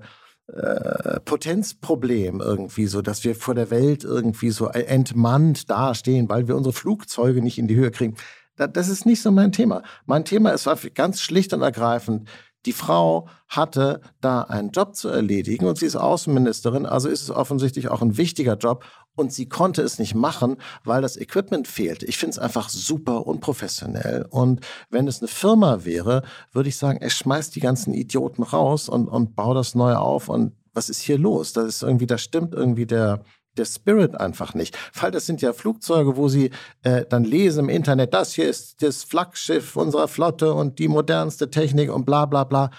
Potenzproblem 1.26 2.40
irgendwie 2.40 2.88
so, 2.88 3.02
dass 3.02 3.24
wir 3.24 3.36
vor 3.36 3.54
der 3.54 3.70
Welt 3.70 4.04
irgendwie 4.04 4.50
so 4.50 4.68
entmannt 4.68 5.70
dastehen, 5.70 6.30
weil 6.30 6.48
wir 6.48 6.56
unsere 6.56 6.74
Flugzeuge 6.74 7.42
nicht 7.42 7.58
in 7.58 7.68
die 7.68 7.76
Höhe 7.76 7.92
kriegen. 7.92 8.16
Da, 8.56 8.68
das 8.68 8.90
ist 8.90 9.06
nicht 9.06 9.22
so 9.22 9.32
mein 9.32 9.52
Thema. 9.52 9.84
Mein 10.06 10.26
Thema 10.26 10.52
ist 10.52 10.70
ganz 10.96 11.22
schlicht 11.22 11.54
und 11.54 11.62
ergreifend, 11.62 12.30
die 12.68 12.74
Frau 12.74 13.30
hatte 13.48 14.02
da 14.20 14.42
einen 14.42 14.72
Job 14.72 14.94
zu 14.94 15.08
erledigen 15.08 15.66
und 15.66 15.78
sie 15.78 15.86
ist 15.86 15.96
Außenministerin, 15.96 16.86
also 16.86 17.08
ist 17.08 17.24
es 17.24 17.32
offensichtlich 17.32 17.88
auch 17.88 18.02
ein 18.02 18.18
wichtiger 18.18 18.58
Job 18.58 18.84
und 19.16 19.32
sie 19.32 19.48
konnte 19.48 19.82
es 19.82 20.00
nicht 20.00 20.14
machen, 20.14 20.58
weil 20.84 21.02
das 21.02 21.16
Equipment 21.16 21.68
fehlt. 21.68 22.04
Ich 22.04 22.18
finde 22.18 22.32
es 22.32 22.40
einfach 22.40 22.68
super 22.68 23.26
unprofessionell 23.26 24.28
und 24.30 24.60
wenn 24.90 25.08
es 25.08 25.22
eine 25.22 25.30
Firma 25.30 25.86
wäre, 25.86 26.24
würde 26.52 26.68
ich 26.68 26.76
sagen, 26.76 27.00
er 27.00 27.10
schmeißt 27.10 27.56
die 27.56 27.62
ganzen 27.62 27.94
Idioten 27.94 28.44
raus 28.44 28.90
und, 28.90 29.08
und 29.08 29.36
bau 29.36 29.54
das 29.54 29.74
neu 29.74 29.96
auf 29.96 30.28
und 30.28 30.52
was 30.74 30.90
ist 30.90 31.02
hier 31.02 31.18
los? 31.18 31.54
Das 31.54 31.66
ist 31.66 31.84
irgendwie, 31.84 32.06
da 32.06 32.18
stimmt 32.20 32.54
irgendwie 32.54 32.86
der, 32.86 33.24
der 33.58 33.66
Spirit 33.66 34.20
einfach 34.20 34.54
nicht. 34.54 34.78
Weil 34.94 35.12
das 35.12 35.26
sind 35.26 35.42
ja 35.42 35.54
Flugzeuge, 35.54 36.18
wo 36.18 36.28
sie 36.30 36.52
äh, 36.84 37.06
dann 37.06 37.24
lesen 37.24 37.66
im 37.66 37.70
Internet, 37.70 38.14
das 38.14 38.34
hier 38.34 38.50
ist 38.50 38.82
das 38.82 39.04
Flaggschiff 39.04 39.76
unserer 39.76 40.08
Flotte 40.08 40.54
und 40.54 40.80
die 40.80 40.88
modernste 40.88 41.50
Technik 41.50 41.92
und 41.92 42.06
bla 42.06 42.26
bla 42.26 42.44
bla. 42.44 42.72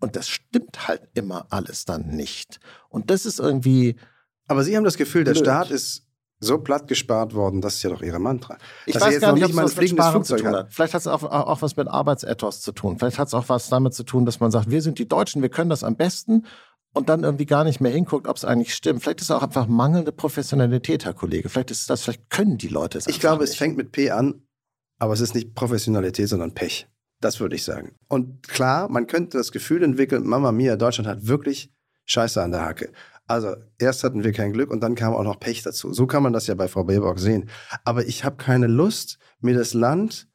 Und 0.00 0.14
das 0.14 0.28
stimmt 0.28 0.86
halt 0.86 1.08
immer 1.14 1.46
alles 1.50 1.84
dann 1.84 2.08
nicht. 2.08 2.60
Und 2.88 3.10
das 3.10 3.26
ist 3.26 3.40
irgendwie. 3.40 3.96
Aber 4.46 4.62
Sie 4.62 4.76
haben 4.76 4.84
das 4.84 4.96
Gefühl, 4.96 5.24
der 5.24 5.32
Blöd. 5.32 5.44
Staat 5.44 5.70
ist 5.70 6.04
so 6.40 6.58
platt 6.58 6.86
gespart 6.86 7.34
worden, 7.34 7.60
das 7.60 7.76
ist 7.76 7.82
ja 7.82 7.90
doch 7.90 8.00
Ihre 8.00 8.20
Mantra. 8.20 8.58
Ich 8.86 8.94
Dass 8.94 9.02
weiß 9.02 9.14
jetzt 9.14 9.22
gar 9.22 9.32
nicht, 9.32 9.44
ob 9.44 9.50
es 9.50 9.56
was 9.56 9.76
mit 9.76 9.90
Sparen 9.90 10.24
zu 10.24 10.34
Flugzeug 10.34 10.38
tun 10.38 10.48
hat. 10.48 10.66
hat. 10.66 10.72
Vielleicht 10.72 10.94
hat 10.94 11.00
es 11.00 11.06
auch, 11.08 11.24
auch 11.24 11.62
was 11.62 11.76
mit 11.76 11.88
Arbeitsethos 11.88 12.60
zu 12.60 12.72
tun. 12.72 12.98
Vielleicht 12.98 13.18
hat 13.18 13.28
es 13.28 13.34
auch 13.34 13.48
was 13.48 13.68
damit 13.68 13.94
zu 13.94 14.04
tun, 14.04 14.24
dass 14.24 14.38
man 14.38 14.50
sagt, 14.50 14.70
wir 14.70 14.80
sind 14.80 15.00
die 15.00 15.08
Deutschen, 15.08 15.42
wir 15.42 15.48
können 15.48 15.70
das 15.70 15.82
am 15.82 15.96
besten 15.96 16.46
und 16.94 17.08
dann 17.08 17.24
irgendwie 17.24 17.46
gar 17.46 17.64
nicht 17.64 17.80
mehr 17.80 17.92
hinguckt, 17.92 18.26
ob 18.26 18.36
es 18.36 18.44
eigentlich 18.44 18.74
stimmt. 18.74 19.02
Vielleicht 19.02 19.20
ist 19.20 19.30
es 19.30 19.36
auch 19.36 19.42
einfach 19.42 19.66
mangelnde 19.66 20.12
Professionalität, 20.12 21.04
Herr 21.04 21.14
Kollege. 21.14 21.48
Vielleicht 21.48 21.70
ist 21.70 21.88
das, 21.90 22.02
vielleicht 22.02 22.30
können 22.30 22.58
die 22.58 22.68
Leute 22.68 22.98
es 22.98 23.06
Ich 23.06 23.20
glaube, 23.20 23.42
nicht. 23.42 23.52
es 23.52 23.58
fängt 23.58 23.76
mit 23.76 23.92
P 23.92 24.10
an, 24.10 24.42
aber 24.98 25.12
es 25.12 25.20
ist 25.20 25.34
nicht 25.34 25.54
Professionalität, 25.54 26.28
sondern 26.28 26.54
Pech. 26.54 26.88
Das 27.20 27.40
würde 27.40 27.56
ich 27.56 27.64
sagen. 27.64 27.96
Und 28.08 28.48
klar, 28.48 28.88
man 28.88 29.06
könnte 29.06 29.38
das 29.38 29.52
Gefühl 29.52 29.82
entwickeln, 29.82 30.26
Mama 30.26 30.52
Mia, 30.52 30.76
Deutschland 30.76 31.08
hat 31.08 31.26
wirklich 31.26 31.72
Scheiße 32.04 32.40
an 32.42 32.52
der 32.52 32.64
Hacke. 32.64 32.92
Also 33.26 33.56
erst 33.78 34.04
hatten 34.04 34.24
wir 34.24 34.32
kein 34.32 34.52
Glück 34.52 34.70
und 34.70 34.80
dann 34.80 34.94
kam 34.94 35.12
auch 35.14 35.22
noch 35.24 35.38
Pech 35.38 35.62
dazu. 35.62 35.92
So 35.92 36.06
kann 36.06 36.22
man 36.22 36.32
das 36.32 36.46
ja 36.46 36.54
bei 36.54 36.68
Frau 36.68 36.84
Baerbock 36.84 37.18
sehen. 37.18 37.50
Aber 37.84 38.06
ich 38.06 38.24
habe 38.24 38.36
keine 38.36 38.66
Lust, 38.68 39.18
mir 39.40 39.54
das 39.54 39.74
Land, 39.74 40.28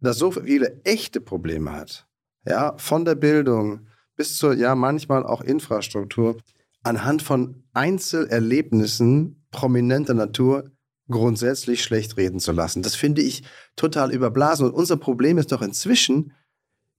das 0.00 0.18
so 0.18 0.30
viele 0.30 0.80
echte 0.84 1.20
Probleme 1.20 1.72
hat, 1.72 2.06
ja, 2.46 2.74
von 2.76 3.04
der 3.04 3.14
Bildung 3.16 3.88
bis 4.22 4.36
zur, 4.36 4.54
ja, 4.54 4.76
manchmal 4.76 5.26
auch 5.26 5.40
Infrastruktur, 5.40 6.36
anhand 6.84 7.22
von 7.22 7.64
Einzelerlebnissen 7.72 9.44
prominenter 9.50 10.14
Natur 10.14 10.70
grundsätzlich 11.10 11.82
schlecht 11.82 12.16
reden 12.16 12.38
zu 12.38 12.52
lassen. 12.52 12.82
Das 12.82 12.94
finde 12.94 13.20
ich 13.20 13.42
total 13.74 14.12
überblasen. 14.12 14.66
Und 14.66 14.74
unser 14.74 14.96
Problem 14.96 15.38
ist 15.38 15.50
doch 15.50 15.60
inzwischen, 15.60 16.34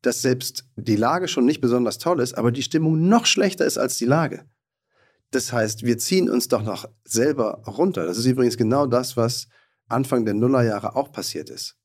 dass 0.01 0.21
selbst 0.21 0.65
die 0.75 0.97
Lage 0.97 1.29
schon 1.29 1.45
nicht 1.45 1.61
besonders 1.61 1.97
toll 1.97 2.19
ist, 2.19 2.33
aber 2.33 2.51
die 2.51 2.61
Stimmung 2.61 3.07
noch 3.07 3.25
schlechter 3.25 3.65
ist 3.65 3.77
als 3.77 3.97
die 3.97 4.05
Lage. 4.05 4.43
Das 5.31 5.53
heißt, 5.53 5.83
wir 5.83 5.97
ziehen 5.97 6.29
uns 6.29 6.49
doch 6.49 6.61
noch 6.61 6.89
selber 7.05 7.63
runter. 7.65 8.05
Das 8.05 8.17
ist 8.17 8.25
übrigens 8.25 8.57
genau 8.57 8.85
das, 8.85 9.15
was 9.15 9.47
Anfang 9.87 10.25
der 10.25 10.33
Nullerjahre 10.33 10.97
auch 10.97 11.13
passiert 11.13 11.49
ist. 11.49 11.77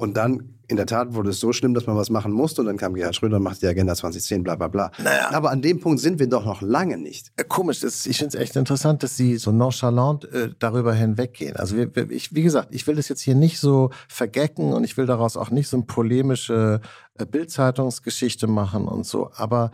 Und 0.00 0.16
dann, 0.16 0.54
in 0.68 0.76
der 0.76 0.86
Tat, 0.86 1.14
wurde 1.14 1.30
es 1.30 1.40
so 1.40 1.52
schlimm, 1.52 1.74
dass 1.74 1.88
man 1.88 1.96
was 1.96 2.08
machen 2.08 2.30
musste. 2.30 2.60
Und 2.60 2.68
dann 2.68 2.76
kam 2.76 2.94
Gerhard 2.94 3.16
Schröder 3.16 3.38
und 3.38 3.42
machte 3.42 3.60
die 3.60 3.66
Agenda 3.66 3.96
2010, 3.96 4.44
bla 4.44 4.54
bla 4.54 4.68
bla. 4.68 4.92
Naja. 5.02 5.30
Aber 5.32 5.50
an 5.50 5.60
dem 5.60 5.80
Punkt 5.80 5.98
sind 5.98 6.20
wir 6.20 6.28
doch 6.28 6.44
noch 6.44 6.62
lange 6.62 6.96
nicht. 6.96 7.32
Äh, 7.36 7.42
komisch, 7.42 7.82
ist, 7.82 8.06
ich 8.06 8.18
finde 8.18 8.36
es 8.36 8.40
echt 8.40 8.54
interessant, 8.54 9.02
dass 9.02 9.16
Sie 9.16 9.38
so 9.38 9.50
nonchalant 9.50 10.24
äh, 10.32 10.50
darüber 10.60 10.94
hinweggehen. 10.94 11.56
Also 11.56 11.76
wir, 11.76 11.94
wir, 11.96 12.12
ich, 12.12 12.32
wie 12.32 12.42
gesagt, 12.42 12.68
ich 12.72 12.86
will 12.86 12.94
das 12.94 13.08
jetzt 13.08 13.22
hier 13.22 13.34
nicht 13.34 13.58
so 13.58 13.90
vergecken 14.06 14.72
und 14.72 14.84
ich 14.84 14.96
will 14.96 15.06
daraus 15.06 15.36
auch 15.36 15.50
nicht 15.50 15.68
so 15.68 15.76
eine 15.76 15.86
polemische 15.86 16.80
äh, 17.18 17.26
Bildzeitungsgeschichte 17.26 18.46
machen 18.46 18.86
und 18.86 19.04
so. 19.04 19.32
Aber 19.34 19.72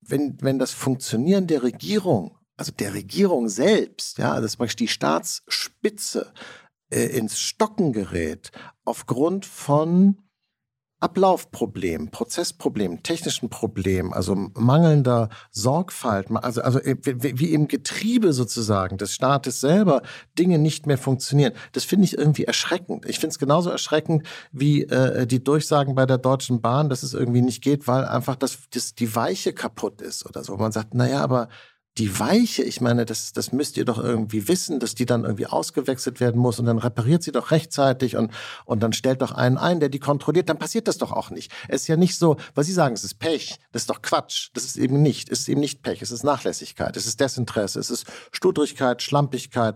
wenn, 0.00 0.36
wenn 0.40 0.58
das 0.58 0.72
Funktionieren 0.72 1.46
der 1.46 1.62
Regierung 1.62 2.32
also 2.56 2.72
der 2.72 2.92
Regierung 2.92 3.48
selbst, 3.48 4.18
ja, 4.18 4.38
das 4.38 4.56
ist 4.56 4.80
die 4.80 4.86
Staatsspitze 4.86 6.30
äh, 6.90 7.06
ins 7.06 7.38
Stocken 7.38 7.92
gerät 7.92 8.50
aufgrund 8.84 9.46
von 9.46 10.16
Ablaufproblemen, 11.00 12.10
Prozessproblemen, 12.10 13.02
technischen 13.02 13.48
Problemen, 13.48 14.12
also 14.12 14.34
mangelnder 14.34 15.30
Sorgfalt, 15.50 16.26
also, 16.30 16.60
also 16.60 16.78
äh, 16.78 16.96
wie 17.02 17.54
im 17.54 17.68
Getriebe 17.68 18.34
sozusagen 18.34 18.98
des 18.98 19.14
Staates 19.14 19.60
selber 19.60 20.02
Dinge 20.38 20.58
nicht 20.58 20.86
mehr 20.86 20.98
funktionieren. 20.98 21.54
Das 21.72 21.84
finde 21.84 22.04
ich 22.04 22.18
irgendwie 22.18 22.44
erschreckend. 22.44 23.06
Ich 23.06 23.18
finde 23.18 23.32
es 23.32 23.38
genauso 23.38 23.70
erschreckend 23.70 24.26
wie 24.52 24.82
äh, 24.82 25.26
die 25.26 25.42
Durchsagen 25.42 25.94
bei 25.94 26.04
der 26.04 26.18
Deutschen 26.18 26.60
Bahn, 26.60 26.90
dass 26.90 27.02
es 27.02 27.14
irgendwie 27.14 27.42
nicht 27.42 27.62
geht, 27.62 27.88
weil 27.88 28.04
einfach 28.04 28.36
das, 28.36 28.58
das 28.70 28.94
die 28.94 29.14
Weiche 29.14 29.54
kaputt 29.54 30.02
ist 30.02 30.26
oder 30.26 30.44
so. 30.44 30.56
Man 30.58 30.72
sagt, 30.72 30.94
naja, 30.94 31.22
aber 31.22 31.48
die 32.00 32.18
Weiche, 32.18 32.62
ich 32.62 32.80
meine, 32.80 33.04
das, 33.04 33.34
das 33.34 33.52
müsst 33.52 33.76
ihr 33.76 33.84
doch 33.84 34.02
irgendwie 34.02 34.48
wissen, 34.48 34.80
dass 34.80 34.94
die 34.94 35.04
dann 35.04 35.24
irgendwie 35.24 35.46
ausgewechselt 35.46 36.18
werden 36.18 36.40
muss 36.40 36.58
und 36.58 36.64
dann 36.64 36.78
repariert 36.78 37.22
sie 37.22 37.30
doch 37.30 37.50
rechtzeitig 37.50 38.16
und, 38.16 38.32
und 38.64 38.82
dann 38.82 38.94
stellt 38.94 39.20
doch 39.20 39.32
einen 39.32 39.58
ein, 39.58 39.80
der 39.80 39.90
die 39.90 39.98
kontrolliert, 39.98 40.48
dann 40.48 40.58
passiert 40.58 40.88
das 40.88 40.96
doch 40.96 41.12
auch 41.12 41.28
nicht. 41.28 41.52
Es 41.68 41.82
ist 41.82 41.88
ja 41.88 41.98
nicht 41.98 42.16
so, 42.16 42.38
was 42.54 42.66
Sie 42.66 42.72
sagen, 42.72 42.94
es 42.94 43.04
ist 43.04 43.18
Pech, 43.18 43.58
das 43.72 43.82
ist 43.82 43.90
doch 43.90 44.00
Quatsch, 44.00 44.48
das 44.54 44.64
ist 44.64 44.78
eben 44.78 45.02
nicht, 45.02 45.30
es 45.30 45.40
ist 45.40 45.48
eben 45.50 45.60
nicht 45.60 45.82
Pech, 45.82 46.00
es 46.00 46.10
ist 46.10 46.24
Nachlässigkeit, 46.24 46.96
es 46.96 47.06
ist 47.06 47.20
Desinteresse, 47.20 47.78
es 47.78 47.90
ist 47.90 48.06
Studrigkeit, 48.32 49.02
Schlampigkeit, 49.02 49.74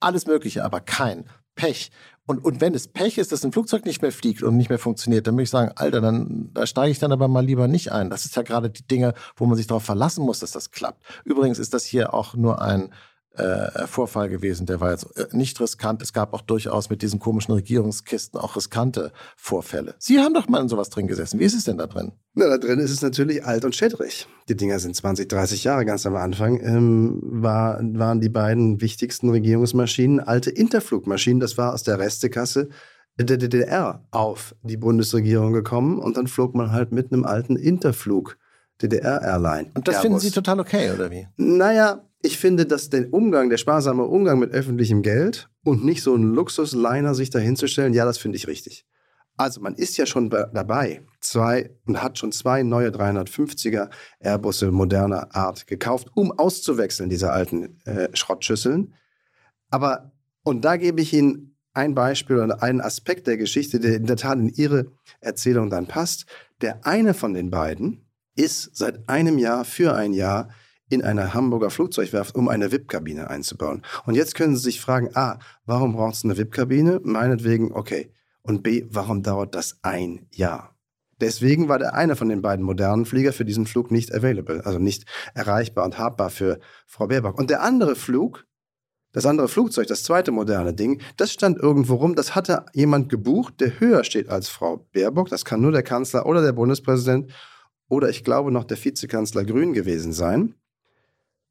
alles 0.00 0.26
Mögliche, 0.26 0.64
aber 0.64 0.80
kein 0.80 1.26
Pech. 1.54 1.90
Und, 2.28 2.44
und 2.44 2.60
wenn 2.60 2.74
es 2.74 2.88
Pech 2.88 3.16
ist, 3.16 3.32
dass 3.32 3.42
ein 3.42 3.52
Flugzeug 3.52 3.86
nicht 3.86 4.02
mehr 4.02 4.12
fliegt 4.12 4.42
und 4.42 4.58
nicht 4.58 4.68
mehr 4.68 4.78
funktioniert, 4.78 5.26
dann 5.26 5.34
würde 5.34 5.44
ich 5.44 5.50
sagen, 5.50 5.72
Alter, 5.76 6.02
dann 6.02 6.50
da 6.52 6.66
steige 6.66 6.90
ich 6.90 6.98
dann 6.98 7.10
aber 7.10 7.26
mal 7.26 7.42
lieber 7.42 7.68
nicht 7.68 7.90
ein. 7.90 8.10
Das 8.10 8.26
ist 8.26 8.36
ja 8.36 8.42
gerade 8.42 8.68
die 8.68 8.86
Dinge, 8.86 9.14
wo 9.36 9.46
man 9.46 9.56
sich 9.56 9.66
darauf 9.66 9.84
verlassen 9.84 10.26
muss, 10.26 10.40
dass 10.40 10.50
das 10.50 10.70
klappt. 10.70 11.02
Übrigens 11.24 11.58
ist 11.58 11.72
das 11.72 11.86
hier 11.86 12.12
auch 12.12 12.34
nur 12.34 12.60
ein 12.60 12.90
äh, 13.38 13.86
Vorfall 13.86 14.28
gewesen. 14.28 14.66
Der 14.66 14.80
war 14.80 14.90
jetzt 14.90 15.16
äh, 15.16 15.26
nicht 15.32 15.60
riskant. 15.60 16.02
Es 16.02 16.12
gab 16.12 16.34
auch 16.34 16.40
durchaus 16.40 16.90
mit 16.90 17.02
diesen 17.02 17.20
komischen 17.20 17.54
Regierungskisten 17.54 18.40
auch 18.40 18.56
riskante 18.56 19.12
Vorfälle. 19.36 19.94
Sie 19.98 20.18
haben 20.18 20.34
doch 20.34 20.48
mal 20.48 20.60
in 20.60 20.68
sowas 20.68 20.90
drin 20.90 21.06
gesessen. 21.06 21.40
Wie 21.40 21.44
ist 21.44 21.54
es 21.54 21.64
denn 21.64 21.78
da 21.78 21.86
drin? 21.86 22.12
Na, 22.34 22.48
da 22.48 22.58
drin 22.58 22.78
ist 22.78 22.90
es 22.90 23.02
natürlich 23.02 23.44
alt 23.44 23.64
und 23.64 23.74
schädrig. 23.74 24.26
Die 24.48 24.56
Dinger 24.56 24.78
sind 24.78 24.96
20, 24.96 25.28
30 25.28 25.64
Jahre 25.64 25.84
ganz 25.84 26.06
am 26.06 26.16
Anfang. 26.16 26.60
Ähm, 26.60 27.20
war, 27.22 27.80
waren 27.82 28.20
die 28.20 28.28
beiden 28.28 28.80
wichtigsten 28.80 29.30
Regierungsmaschinen 29.30 30.20
alte 30.20 30.50
Interflugmaschinen. 30.50 31.40
Das 31.40 31.58
war 31.58 31.74
aus 31.74 31.82
der 31.82 31.98
Restekasse 31.98 32.68
der 33.20 33.36
DDR 33.36 34.04
auf 34.12 34.54
die 34.62 34.76
Bundesregierung 34.76 35.52
gekommen 35.52 35.98
und 35.98 36.16
dann 36.16 36.28
flog 36.28 36.54
man 36.54 36.70
halt 36.70 36.92
mit 36.92 37.12
einem 37.12 37.24
alten 37.24 37.56
Interflug. 37.56 38.36
DDR-Airline. 38.80 39.72
Und 39.74 39.88
das 39.88 39.96
Airbus. 39.96 40.02
finden 40.02 40.20
Sie 40.20 40.30
total 40.30 40.60
okay, 40.60 40.92
oder 40.92 41.10
wie? 41.10 41.26
Naja, 41.36 42.07
ich 42.20 42.38
finde, 42.38 42.66
dass 42.66 42.90
der 42.90 43.12
Umgang, 43.12 43.48
der 43.48 43.58
sparsame 43.58 44.04
Umgang 44.04 44.38
mit 44.38 44.50
öffentlichem 44.50 45.02
Geld 45.02 45.48
und 45.64 45.84
nicht 45.84 46.02
so 46.02 46.14
ein 46.14 46.22
Luxusliner 46.22 47.14
sich 47.14 47.30
dahinzustellen, 47.30 47.94
ja, 47.94 48.04
das 48.04 48.18
finde 48.18 48.36
ich 48.36 48.48
richtig. 48.48 48.86
Also 49.36 49.60
man 49.60 49.74
ist 49.74 49.96
ja 49.96 50.04
schon 50.04 50.30
dabei, 50.30 51.02
zwei 51.20 51.70
und 51.86 52.02
hat 52.02 52.18
schon 52.18 52.32
zwei 52.32 52.64
neue 52.64 52.88
350er 52.88 53.88
Airbusse 54.18 54.72
moderner 54.72 55.32
Art 55.34 55.68
gekauft, 55.68 56.08
um 56.14 56.32
auszuwechseln 56.32 57.08
diese 57.08 57.30
alten 57.30 57.78
äh, 57.84 58.08
Schrottschüsseln. 58.14 58.94
Aber 59.70 60.10
und 60.42 60.64
da 60.64 60.76
gebe 60.76 61.00
ich 61.00 61.12
Ihnen 61.12 61.56
ein 61.72 61.94
Beispiel 61.94 62.38
oder 62.38 62.62
einen 62.64 62.80
Aspekt 62.80 63.28
der 63.28 63.36
Geschichte, 63.36 63.78
der 63.78 63.94
in 63.94 64.06
der 64.06 64.16
Tat 64.16 64.38
in 64.38 64.48
Ihre 64.48 64.90
Erzählung 65.20 65.70
dann 65.70 65.86
passt. 65.86 66.26
Der 66.60 66.84
eine 66.84 67.14
von 67.14 67.32
den 67.32 67.50
beiden 67.50 68.08
ist 68.34 68.76
seit 68.76 69.08
einem 69.08 69.38
Jahr 69.38 69.64
für 69.64 69.94
ein 69.94 70.12
Jahr 70.14 70.48
in 70.88 71.02
einer 71.02 71.34
Hamburger 71.34 71.70
Flugzeugwerft, 71.70 72.34
um 72.34 72.48
eine 72.48 72.72
VIP-Kabine 72.72 73.30
einzubauen. 73.30 73.82
Und 74.06 74.14
jetzt 74.14 74.34
können 74.34 74.56
Sie 74.56 74.62
sich 74.62 74.80
fragen, 74.80 75.10
A, 75.14 75.38
warum 75.66 75.92
braucht 75.92 76.14
es 76.14 76.24
eine 76.24 76.36
VIP-Kabine? 76.36 77.00
Meinetwegen, 77.02 77.72
okay. 77.72 78.12
Und 78.42 78.62
B, 78.62 78.86
warum 78.88 79.22
dauert 79.22 79.54
das 79.54 79.78
ein 79.82 80.26
Jahr? 80.30 80.74
Deswegen 81.20 81.68
war 81.68 81.78
der 81.78 81.94
eine 81.94 82.16
von 82.16 82.28
den 82.28 82.42
beiden 82.42 82.64
modernen 82.64 83.04
Flieger 83.04 83.32
für 83.32 83.44
diesen 83.44 83.66
Flug 83.66 83.90
nicht 83.90 84.14
available, 84.14 84.64
also 84.64 84.78
nicht 84.78 85.04
erreichbar 85.34 85.84
und 85.84 85.98
habbar 85.98 86.30
für 86.30 86.60
Frau 86.86 87.08
Baerbock. 87.08 87.38
Und 87.38 87.50
der 87.50 87.62
andere 87.62 87.96
Flug, 87.96 88.46
das 89.12 89.26
andere 89.26 89.48
Flugzeug, 89.48 89.88
das 89.88 90.04
zweite 90.04 90.30
moderne 90.30 90.74
Ding, 90.74 91.00
das 91.16 91.32
stand 91.32 91.58
irgendwo 91.58 91.96
rum, 91.96 92.14
das 92.14 92.36
hatte 92.36 92.66
jemand 92.72 93.08
gebucht, 93.08 93.60
der 93.60 93.80
höher 93.80 94.04
steht 94.04 94.28
als 94.28 94.48
Frau 94.48 94.86
Baerbock. 94.92 95.28
Das 95.28 95.44
kann 95.44 95.60
nur 95.60 95.72
der 95.72 95.82
Kanzler 95.82 96.24
oder 96.24 96.40
der 96.40 96.52
Bundespräsident 96.52 97.32
oder 97.88 98.08
ich 98.08 98.22
glaube 98.22 98.52
noch 98.52 98.64
der 98.64 98.82
Vizekanzler 98.82 99.44
Grün 99.44 99.72
gewesen 99.72 100.12
sein 100.12 100.54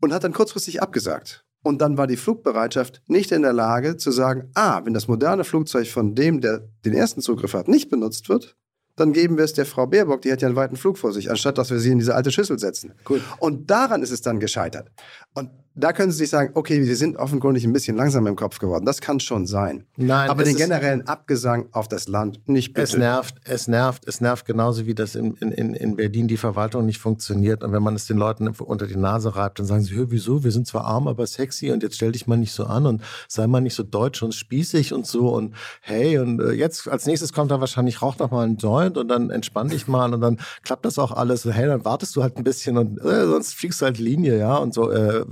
und 0.01 0.13
hat 0.13 0.23
dann 0.23 0.33
kurzfristig 0.33 0.81
abgesagt. 0.81 1.45
Und 1.63 1.81
dann 1.81 1.97
war 1.97 2.07
die 2.07 2.17
Flugbereitschaft 2.17 3.01
nicht 3.07 3.31
in 3.31 3.41
der 3.41 3.53
Lage 3.53 3.97
zu 3.97 4.11
sagen, 4.11 4.51
ah, 4.53 4.81
wenn 4.85 4.93
das 4.93 5.07
moderne 5.07 5.43
Flugzeug 5.43 5.87
von 5.87 6.15
dem, 6.15 6.39
der 6.39 6.69
den 6.85 6.93
ersten 6.93 7.21
Zugriff 7.21 7.53
hat, 7.53 7.67
nicht 7.67 7.89
benutzt 7.89 8.29
wird, 8.29 8.55
dann 8.95 9.13
geben 9.13 9.37
wir 9.37 9.43
es 9.43 9.53
der 9.53 9.65
Frau 9.65 9.85
Baerbock, 9.85 10.21
die 10.21 10.31
hat 10.31 10.41
ja 10.41 10.47
einen 10.47 10.55
weiten 10.55 10.75
Flug 10.75 10.97
vor 10.97 11.13
sich, 11.13 11.29
anstatt 11.29 11.57
dass 11.57 11.69
wir 11.69 11.79
sie 11.79 11.91
in 11.91 11.99
diese 11.99 12.15
alte 12.15 12.31
Schüssel 12.31 12.57
setzen. 12.57 12.93
Cool. 13.07 13.21
Und 13.39 13.69
daran 13.69 14.01
ist 14.01 14.11
es 14.11 14.21
dann 14.21 14.39
gescheitert. 14.39 14.91
Und 15.33 15.51
da 15.77 15.93
können 15.93 16.11
Sie 16.11 16.17
sich 16.17 16.29
sagen, 16.29 16.51
okay, 16.55 16.83
wir 16.83 16.95
sind 16.95 17.17
offenkundig 17.17 17.63
ein 17.63 17.71
bisschen 17.71 17.95
langsam 17.95 18.25
im 18.25 18.35
Kopf 18.35 18.57
geworden. 18.57 18.83
Das 18.83 18.99
kann 18.99 19.19
schon 19.19 19.45
sein. 19.45 19.85
Nein, 19.95 20.29
aber 20.29 20.43
den 20.43 20.57
generellen 20.57 21.07
Abgesang 21.07 21.67
auf 21.71 21.87
das 21.87 22.07
Land 22.07 22.39
nicht 22.47 22.73
bitte. 22.73 22.83
Es 22.83 22.97
nervt, 22.97 23.35
es 23.43 23.67
nervt, 23.67 24.07
es 24.07 24.19
nervt 24.19 24.45
genauso 24.45 24.87
wie 24.87 24.95
das 24.95 25.13
in, 25.13 25.35
in, 25.35 25.75
in 25.75 25.95
Berlin 25.95 26.27
die 26.27 26.37
Verwaltung 26.37 26.87
nicht 26.87 26.99
funktioniert. 26.99 27.63
Und 27.63 27.73
wenn 27.73 27.83
man 27.83 27.95
es 27.95 28.07
den 28.07 28.17
Leuten 28.17 28.47
unter 28.47 28.87
die 28.87 28.95
Nase 28.95 29.35
reibt, 29.35 29.59
dann 29.59 29.67
sagen 29.67 29.83
sie, 29.83 29.93
wieso? 30.11 30.43
Wir 30.43 30.51
sind 30.51 30.65
zwar 30.65 30.85
arm, 30.85 31.07
aber 31.07 31.27
sexy 31.27 31.71
und 31.71 31.83
jetzt 31.83 31.95
stell 31.95 32.11
dich 32.11 32.25
mal 32.25 32.37
nicht 32.37 32.53
so 32.53 32.65
an 32.65 32.87
und 32.87 33.03
sei 33.27 33.45
mal 33.45 33.61
nicht 33.61 33.75
so 33.75 33.83
deutsch 33.83 34.23
und 34.23 34.33
spießig 34.33 34.93
und 34.93 35.05
so 35.05 35.29
und 35.29 35.53
hey 35.81 36.17
und 36.17 36.39
äh, 36.39 36.53
jetzt 36.53 36.87
als 36.87 37.05
nächstes 37.05 37.33
kommt 37.33 37.51
da 37.51 37.59
wahrscheinlich 37.59 38.01
rauch 38.01 38.17
noch 38.17 38.31
mal 38.31 38.47
ein 38.47 38.57
Joint 38.57 38.97
und 38.97 39.09
dann 39.09 39.29
entspann 39.29 39.69
dich 39.69 39.87
mal 39.87 40.11
und 40.13 40.21
dann 40.21 40.39
klappt 40.63 40.85
das 40.85 40.97
auch 40.97 41.11
alles. 41.11 41.45
Und, 41.45 41.51
hey, 41.51 41.67
dann 41.67 41.85
wartest 41.85 42.15
du 42.15 42.23
halt 42.23 42.37
ein 42.37 42.43
bisschen 42.43 42.77
und 42.77 42.99
äh, 42.99 43.25
sonst 43.27 43.53
fliegst 43.53 43.81
du 43.81 43.85
halt 43.85 43.99
Linie, 43.99 44.39
ja 44.39 44.55
und 44.55 44.73
so. 44.73 44.89
Äh, 44.89 45.23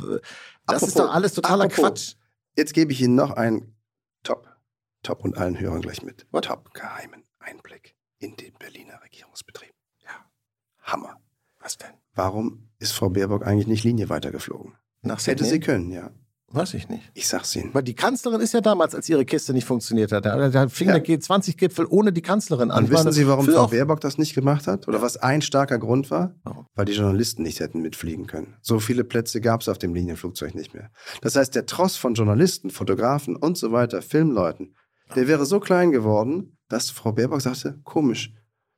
das 0.67 0.77
apropos, 0.77 0.87
ist 0.87 0.99
doch 0.99 1.13
alles 1.13 1.33
totaler 1.33 1.65
apropos, 1.65 1.83
Quatsch. 1.83 2.15
Jetzt 2.57 2.73
gebe 2.73 2.91
ich 2.91 3.01
Ihnen 3.01 3.15
noch 3.15 3.31
einen 3.31 3.75
Top, 4.23 4.47
Top 5.03 5.23
und 5.23 5.37
allen 5.37 5.59
Hörern 5.59 5.81
gleich 5.81 6.03
mit. 6.03 6.25
What? 6.31 6.45
Top 6.45 6.73
geheimen 6.73 7.23
Einblick 7.39 7.95
in 8.19 8.35
den 8.35 8.53
Berliner 8.53 9.01
Regierungsbetrieb. 9.03 9.73
Ja. 10.03 10.25
Hammer. 10.81 11.19
Was 11.59 11.77
denn? 11.77 11.93
Warum 12.13 12.69
ist 12.79 12.93
Frau 12.93 13.09
Baerbock 13.09 13.45
eigentlich 13.45 13.67
nicht 13.67 13.83
Linie 13.83 14.09
weitergeflogen? 14.09 14.75
Nach 15.01 15.25
Hätte 15.25 15.45
sie 15.45 15.59
können, 15.59 15.91
ja. 15.91 16.11
Weiß 16.55 16.73
ich 16.73 16.87
nicht. 16.89 17.11
Ich 17.13 17.27
sag's 17.27 17.55
Ihnen. 17.55 17.73
Weil 17.73 17.83
die 17.83 17.93
Kanzlerin 17.95 18.39
ist 18.39 18.53
ja 18.53 18.61
damals, 18.61 18.95
als 18.95 19.09
ihre 19.09 19.25
Kiste 19.25 19.53
nicht 19.53 19.65
funktioniert 19.65 20.11
hat, 20.13 20.25
da, 20.25 20.49
da 20.49 20.67
fing 20.69 20.87
Ja. 20.87 20.97
der 20.99 21.03
G20-Gipfel 21.05 21.85
ohne 21.89 22.13
die 22.13 22.21
Kanzlerin 22.21 22.71
an. 22.71 22.85
Und 22.85 22.91
wissen 22.91 23.11
Sie, 23.11 23.27
warum 23.27 23.45
Frau 23.45 23.67
Baerbock 23.67 23.99
das 23.99 24.17
nicht 24.17 24.33
gemacht 24.35 24.65
hat? 24.67 24.87
Oder 24.87 25.01
was 25.01 25.17
ein 25.17 25.41
starker 25.41 25.77
Grund 25.77 26.09
war? 26.11 26.33
Warum? 26.43 26.65
Weil 26.73 26.85
die 26.85 26.93
Journalisten 26.93 27.43
nicht 27.43 27.59
hätten 27.59 27.81
mitfliegen 27.81 28.25
können. 28.25 28.55
So 28.61 28.79
viele 28.79 29.03
Plätze 29.03 29.41
gab 29.41 29.61
es 29.61 29.67
auf 29.69 29.77
dem 29.77 29.93
Linienflugzeug 29.93 30.55
nicht 30.55 30.73
mehr. 30.73 30.89
Das 31.21 31.35
heißt, 31.35 31.53
der 31.55 31.65
Tross 31.65 31.97
von 31.97 32.13
Journalisten, 32.13 32.69
Fotografen 32.69 33.35
und 33.35 33.57
so 33.57 33.71
weiter, 33.71 34.01
Filmleuten, 34.01 34.75
der 35.15 35.27
wäre 35.27 35.45
so 35.45 35.59
klein 35.59 35.91
geworden, 35.91 36.57
dass 36.69 36.89
Frau 36.89 37.11
Baerbock 37.11 37.41
sagte, 37.41 37.79
komisch, 37.83 38.33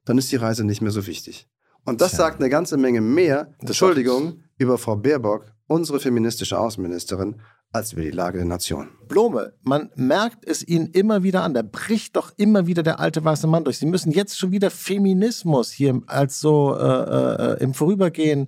dann 0.05 0.17
ist 0.17 0.31
die 0.31 0.36
Reise 0.38 0.63
nicht 0.63 0.81
mehr 0.81 0.91
so 0.91 1.05
wichtig. 1.07 1.48
Und 1.86 2.01
das 2.01 2.10
Tja. 2.12 2.17
sagt 2.17 2.39
eine 2.41 2.50
ganze 2.50 2.75
Menge 2.77 3.01
mehr, 3.01 3.51
Das 3.60 3.69
Entschuldigung, 3.69 4.41
über 4.57 4.77
Frau 4.77 4.96
Baerbock, 4.98 5.46
unsere 5.67 6.00
feministische 6.00 6.60
Außenministerin, 6.60 7.39
als 7.71 7.93
über 7.93 8.01
die 8.01 8.12
Lage 8.12 8.38
der 8.38 8.47
Nation. 8.47 8.89
Blome, 9.07 9.53
man 9.63 9.89
merkt 9.95 10.45
es 10.45 10.67
ihnen 10.67 10.88
immer 10.88 11.24
wieder 11.24 11.43
an. 11.43 11.53
Da 11.53 11.62
bricht 11.62 12.15
doch 12.15 12.31
immer 12.38 12.67
wieder 12.67 12.83
der 12.83 13.00
alte 13.00 13.24
weiße 13.24 13.47
Mann 13.47 13.63
durch. 13.63 13.77
Sie 13.77 13.86
müssen 13.86 14.12
jetzt 14.12 14.38
schon 14.38 14.51
wieder 14.51 14.71
Feminismus 14.71 15.71
hier 15.71 16.01
als 16.07 16.39
so 16.39 16.75
äh, 16.75 17.53
äh, 17.53 17.63
im 17.63 17.74
Vorübergehen 17.74 18.47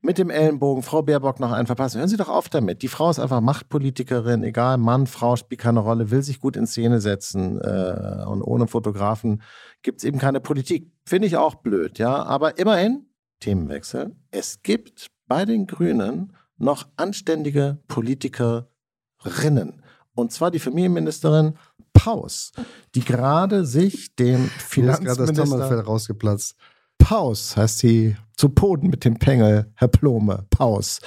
mit 0.00 0.18
dem 0.18 0.30
Ellenbogen 0.30 0.82
Frau 0.82 1.02
Baerbock 1.02 1.40
noch 1.40 1.52
einen 1.52 1.66
verpassen. 1.66 1.98
Hören 1.98 2.08
Sie 2.08 2.16
doch 2.16 2.28
auf 2.28 2.48
damit. 2.48 2.82
Die 2.82 2.88
Frau 2.88 3.10
ist 3.10 3.18
einfach 3.18 3.40
Machtpolitikerin, 3.40 4.44
egal, 4.44 4.78
Mann, 4.78 5.06
Frau 5.06 5.36
spielt 5.36 5.60
keine 5.60 5.80
Rolle, 5.80 6.10
will 6.10 6.22
sich 6.22 6.40
gut 6.40 6.56
in 6.56 6.66
Szene 6.66 7.00
setzen 7.00 7.60
äh, 7.60 8.24
und 8.26 8.42
ohne 8.42 8.68
Fotografen 8.68 9.42
gibt 9.82 9.98
es 9.98 10.04
eben 10.04 10.18
keine 10.18 10.40
Politik. 10.40 10.92
Finde 11.04 11.26
ich 11.26 11.36
auch 11.36 11.56
blöd, 11.56 11.98
ja. 11.98 12.22
Aber 12.22 12.58
immerhin, 12.58 13.06
Themenwechsel, 13.40 14.14
es 14.30 14.62
gibt 14.62 15.08
bei 15.26 15.44
den 15.44 15.66
Grünen 15.66 16.32
noch 16.58 16.86
anständige 16.96 17.78
Politikerinnen. 17.88 19.82
Und 20.14 20.32
zwar 20.32 20.50
die 20.50 20.58
Familienministerin 20.58 21.54
Paus, 21.92 22.52
die 22.94 23.04
gerade 23.04 23.64
sich 23.64 24.14
dem 24.16 24.48
Finanzminister 24.48 25.80
rausgeplatzt. 25.80 26.56
Paus 26.98 27.56
heißt 27.56 27.78
sie 27.78 28.16
zu 28.36 28.48
Boden 28.48 28.88
mit 28.88 29.04
dem 29.04 29.18
Pengel, 29.18 29.70
Herr 29.74 29.88
Plome, 29.88 30.44
Paus, 30.50 31.00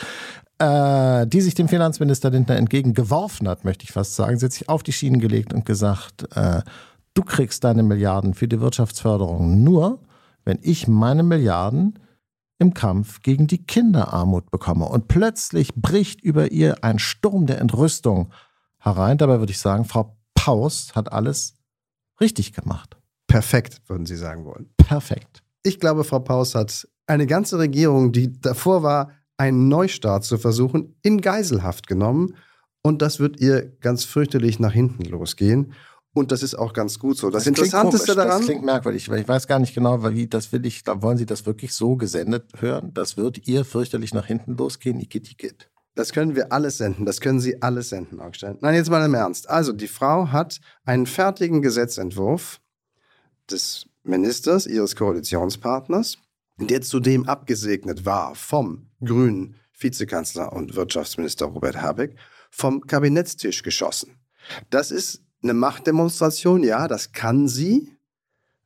äh, 0.57 1.27
die 1.27 1.41
sich 1.41 1.53
dem 1.53 1.67
Finanzminister 1.67 2.29
Lindner 2.29 2.55
entgegengeworfen 2.55 3.47
hat, 3.47 3.65
möchte 3.65 3.83
ich 3.83 3.91
fast 3.91 4.15
sagen. 4.15 4.37
Sie 4.37 4.45
hat 4.45 4.53
sich 4.53 4.69
auf 4.69 4.83
die 4.83 4.93
Schienen 4.93 5.19
gelegt 5.19 5.53
und 5.53 5.65
gesagt, 5.65 6.27
äh, 6.35 6.61
du 7.13 7.23
kriegst 7.23 7.63
deine 7.63 7.83
Milliarden 7.83 8.33
für 8.33 8.47
die 8.47 8.61
Wirtschaftsförderung 8.61 9.63
nur, 9.63 9.99
wenn 10.45 10.59
ich 10.61 10.87
meine 10.87 11.23
Milliarden 11.23 11.99
im 12.61 12.75
Kampf 12.75 13.21
gegen 13.23 13.47
die 13.47 13.65
Kinderarmut 13.65 14.51
bekomme. 14.51 14.85
Und 14.85 15.07
plötzlich 15.07 15.73
bricht 15.73 16.21
über 16.21 16.51
ihr 16.51 16.83
ein 16.83 16.99
Sturm 16.99 17.47
der 17.47 17.59
Entrüstung 17.59 18.31
herein. 18.77 19.17
Dabei 19.17 19.39
würde 19.39 19.51
ich 19.51 19.59
sagen, 19.59 19.83
Frau 19.83 20.15
Paus 20.35 20.93
hat 20.93 21.11
alles 21.11 21.55
richtig 22.21 22.53
gemacht. 22.53 22.97
Perfekt, 23.25 23.81
würden 23.87 24.05
Sie 24.05 24.15
sagen 24.15 24.45
wollen. 24.45 24.69
Perfekt. 24.77 25.41
Ich 25.63 25.79
glaube, 25.79 26.03
Frau 26.03 26.19
Paus 26.19 26.53
hat 26.53 26.87
eine 27.07 27.25
ganze 27.25 27.57
Regierung, 27.57 28.11
die 28.11 28.39
davor 28.39 28.83
war, 28.83 29.11
einen 29.37 29.67
Neustart 29.67 30.23
zu 30.23 30.37
versuchen, 30.37 30.95
in 31.01 31.19
Geiselhaft 31.19 31.87
genommen. 31.87 32.35
Und 32.83 33.01
das 33.01 33.19
wird 33.19 33.39
ihr 33.39 33.75
ganz 33.79 34.05
fürchterlich 34.05 34.59
nach 34.59 34.73
hinten 34.73 35.05
losgehen. 35.05 35.73
Und 36.13 36.31
das 36.31 36.43
ist 36.43 36.55
auch 36.55 36.73
ganz 36.73 36.99
gut 36.99 37.17
so. 37.17 37.29
Das, 37.29 37.43
klingt 37.43 37.57
Interessanteste 37.57 38.07
komisch, 38.07 38.15
daran. 38.15 38.39
Das 38.39 38.45
klingt 38.45 38.65
merkwürdig, 38.65 39.09
weil 39.09 39.21
ich 39.21 39.27
weiß 39.27 39.47
gar 39.47 39.59
nicht 39.59 39.73
genau, 39.73 40.03
wie 40.13 40.27
das 40.27 40.51
will 40.51 40.65
ich, 40.65 40.83
da 40.83 41.01
wollen 41.01 41.17
Sie 41.17 41.25
das 41.25 41.45
wirklich 41.45 41.73
so 41.73 41.95
gesendet 41.95 42.45
hören? 42.59 42.93
Das 42.93 43.15
wird 43.15 43.47
ihr 43.47 43.63
fürchterlich 43.63 44.13
nach 44.13 44.25
hinten 44.25 44.57
losgehen, 44.57 44.99
Igitt, 44.99 45.31
Igitt. 45.31 45.69
Das 45.95 46.11
können 46.11 46.35
wir 46.35 46.51
alles 46.51 46.77
senden. 46.77 47.05
Das 47.05 47.21
können 47.21 47.39
Sie 47.39 47.61
alles 47.61 47.89
senden, 47.89 48.19
Augstein. 48.19 48.57
Nein, 48.61 48.75
jetzt 48.75 48.89
mal 48.89 49.05
im 49.05 49.13
Ernst. 49.13 49.49
Also, 49.49 49.71
die 49.71 49.87
Frau 49.87 50.31
hat 50.31 50.59
einen 50.83 51.05
fertigen 51.05 51.61
Gesetzentwurf 51.61 52.59
des 53.49 53.87
Ministers, 54.03 54.65
ihres 54.65 54.95
Koalitionspartners, 54.95 56.17
der 56.57 56.81
zudem 56.81 57.27
abgesegnet 57.27 58.05
war 58.05 58.35
vom 58.35 58.89
grünen 59.03 59.55
Vizekanzler 59.77 60.53
und 60.53 60.75
Wirtschaftsminister 60.75 61.47
Robert 61.47 61.81
Habeck, 61.81 62.15
vom 62.49 62.81
Kabinettstisch 62.81 63.63
geschossen. 63.63 64.15
Das 64.69 64.91
ist 64.91 65.21
eine 65.43 65.53
Machtdemonstration, 65.53 66.63
ja, 66.63 66.87
das 66.87 67.11
kann 67.11 67.47
sie, 67.47 67.95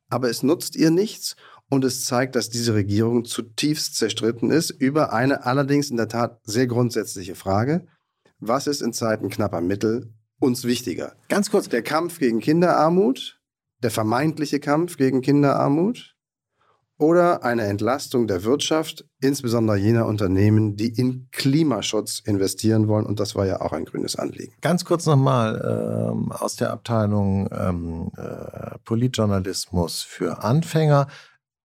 aber 0.08 0.28
es 0.30 0.42
nutzt 0.42 0.76
ihr 0.76 0.90
nichts 0.90 1.36
und 1.68 1.84
es 1.84 2.04
zeigt, 2.04 2.36
dass 2.36 2.48
diese 2.48 2.74
Regierung 2.74 3.24
zutiefst 3.24 3.96
zerstritten 3.96 4.50
ist 4.50 4.70
über 4.70 5.12
eine 5.12 5.44
allerdings 5.44 5.90
in 5.90 5.96
der 5.96 6.08
Tat 6.08 6.40
sehr 6.44 6.66
grundsätzliche 6.66 7.34
Frage. 7.34 7.86
Was 8.38 8.66
ist 8.66 8.82
in 8.82 8.92
Zeiten 8.92 9.30
knapper 9.30 9.60
Mittel 9.60 10.12
uns 10.38 10.64
wichtiger? 10.64 11.16
Ganz 11.28 11.50
kurz, 11.50 11.68
Der 11.68 11.82
Kampf 11.82 12.18
gegen 12.18 12.40
Kinderarmut, 12.40 13.40
der 13.82 13.90
vermeintliche 13.90 14.60
Kampf 14.60 14.96
gegen 14.96 15.22
Kinderarmut 15.22 16.15
oder 16.98 17.44
eine 17.44 17.64
Entlastung 17.64 18.26
der 18.26 18.44
Wirtschaft, 18.44 19.04
insbesondere 19.20 19.76
jener 19.76 20.06
Unternehmen, 20.06 20.76
die 20.76 20.88
in 20.88 21.28
Klimaschutz 21.30 22.20
investieren 22.24 22.88
wollen. 22.88 23.04
Und 23.04 23.20
das 23.20 23.34
war 23.34 23.46
ja 23.46 23.60
auch 23.60 23.72
ein 23.72 23.84
grünes 23.84 24.16
Anliegen. 24.16 24.54
ganz 24.62 24.84
kurz 24.84 25.06
nochmal 25.06 26.10
ähm, 26.12 26.32
aus 26.32 26.56
der 26.56 26.70
Abteilung 26.70 27.48
ähm, 27.52 28.10
äh, 28.16 28.78
Politjournalismus 28.84 30.02
für 30.02 30.42
Anfänger. 30.42 31.08